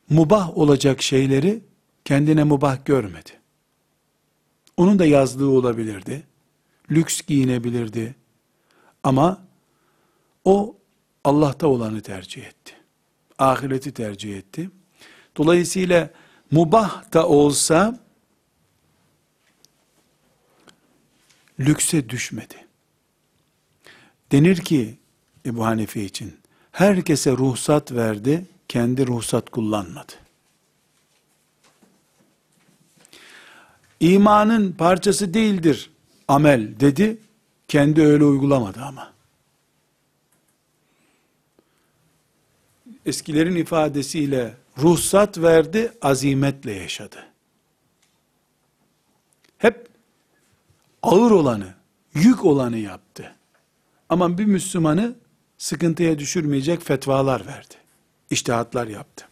mubah 0.10 0.58
olacak 0.58 1.02
şeyleri 1.02 1.64
kendine 2.06 2.44
mubah 2.44 2.86
görmedi. 2.86 3.32
Onun 4.78 5.00
da 5.00 5.06
yazdığı 5.06 5.48
olabilirdi. 5.48 6.24
Lüks 6.92 7.22
giyinebilirdi. 7.22 8.16
Ama 9.04 9.46
o 10.46 10.79
Allah'ta 11.24 11.68
olanı 11.68 12.02
tercih 12.02 12.46
etti. 12.46 12.74
Ahireti 13.40 13.92
tercih 13.92 14.38
etti. 14.38 14.70
Dolayısıyla 15.38 16.10
mubah 16.52 17.14
da 17.14 17.28
olsa 17.28 18.00
lükse 21.60 22.10
düşmedi. 22.10 22.56
Denir 24.32 24.58
ki 24.58 24.98
Ebu 25.46 25.66
Hanife 25.66 26.04
için 26.04 26.38
herkese 26.72 27.32
ruhsat 27.32 27.92
verdi, 27.92 28.46
kendi 28.68 29.08
ruhsat 29.08 29.50
kullanmadı. 29.50 30.14
İmanın 34.00 34.72
parçası 34.72 35.34
değildir 35.34 35.92
amel 36.28 36.80
dedi, 36.80 37.18
kendi 37.68 38.02
öyle 38.02 38.24
uygulamadı 38.24 38.82
ama. 38.82 39.14
Eskilerin 43.06 43.56
ifadesiyle 43.56 44.54
ruhsat 44.78 45.38
verdi, 45.38 45.94
azimetle 46.02 46.72
yaşadı. 46.72 47.26
Hep 49.58 49.88
ağır 51.04 51.32
olanı, 51.32 51.74
yük 52.14 52.46
olanı 52.46 52.78
yaptı. 52.78 53.36
Ama 54.10 54.38
bir 54.38 54.46
Müslümanı 54.46 55.16
sıkıntıya 55.58 56.20
düşürmeyecek 56.20 56.82
fetvalar 56.82 57.46
verdi. 57.46 57.76
İştihatlar 58.30 58.88
yaptı. 58.88 59.28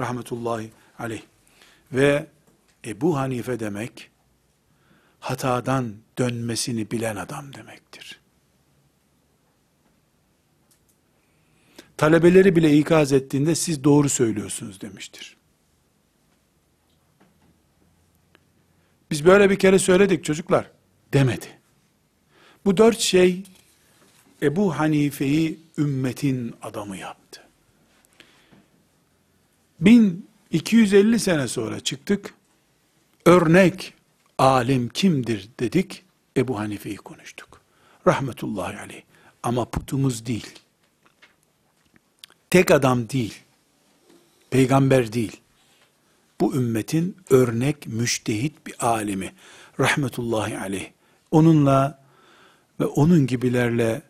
Rahmetullahi 0.00 0.70
aleyh. 0.98 1.22
Ve 1.92 2.26
Ebu 2.86 3.16
Hanife 3.16 3.60
demek, 3.60 4.10
hatadan 5.20 5.94
dönmesini 6.18 6.90
bilen 6.90 7.16
adam 7.16 7.54
demektir. 7.54 8.21
Talebeleri 11.96 12.56
bile 12.56 12.78
ikaz 12.78 13.12
ettiğinde 13.12 13.54
siz 13.54 13.84
doğru 13.84 14.08
söylüyorsunuz 14.08 14.80
demiştir. 14.80 15.36
Biz 19.10 19.24
böyle 19.24 19.50
bir 19.50 19.58
kere 19.58 19.78
söyledik 19.78 20.24
çocuklar 20.24 20.70
demedi. 21.12 21.46
Bu 22.64 22.76
dört 22.76 22.98
şey 22.98 23.42
Ebu 24.42 24.78
Hanife'yi 24.78 25.58
ümmetin 25.78 26.54
adamı 26.62 26.96
yaptı. 26.96 27.42
1250 29.80 31.18
sene 31.18 31.48
sonra 31.48 31.80
çıktık. 31.80 32.34
Örnek 33.26 33.94
alim 34.38 34.88
kimdir 34.88 35.48
dedik. 35.60 36.04
Ebu 36.36 36.58
Hanife'yi 36.58 36.96
konuştuk. 36.96 37.60
Rahmetullahi 38.06 38.78
aleyh. 38.78 39.02
Ama 39.42 39.64
putumuz 39.64 40.26
değil 40.26 40.58
Tek 42.51 42.71
adam 42.71 43.09
değil. 43.09 43.33
Peygamber 44.49 45.13
değil. 45.13 45.41
Bu 46.41 46.55
ümmetin 46.55 47.17
örnek 47.29 47.87
müştehit 47.87 48.67
bir 48.67 48.85
alimi. 48.85 49.33
Rahmetullahi 49.79 50.57
aleyh. 50.57 50.91
Onunla 51.31 52.03
ve 52.79 52.85
onun 52.85 53.27
gibilerle 53.27 54.01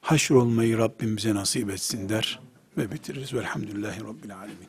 haşr 0.00 0.30
olmayı 0.30 0.78
Rabbim 0.78 1.16
bize 1.16 1.34
nasip 1.34 1.70
etsin 1.70 2.08
der. 2.08 2.40
ve 2.78 2.92
bitiririz. 2.92 3.34
Velhamdülillahi 3.34 4.00
Rabbil 4.00 4.36
Alemin. 4.36 4.68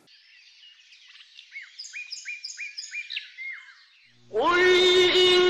قل 4.30 4.60
إن 5.26 5.40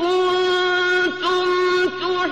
كنتم 0.00 1.46
تحبون 2.02 2.30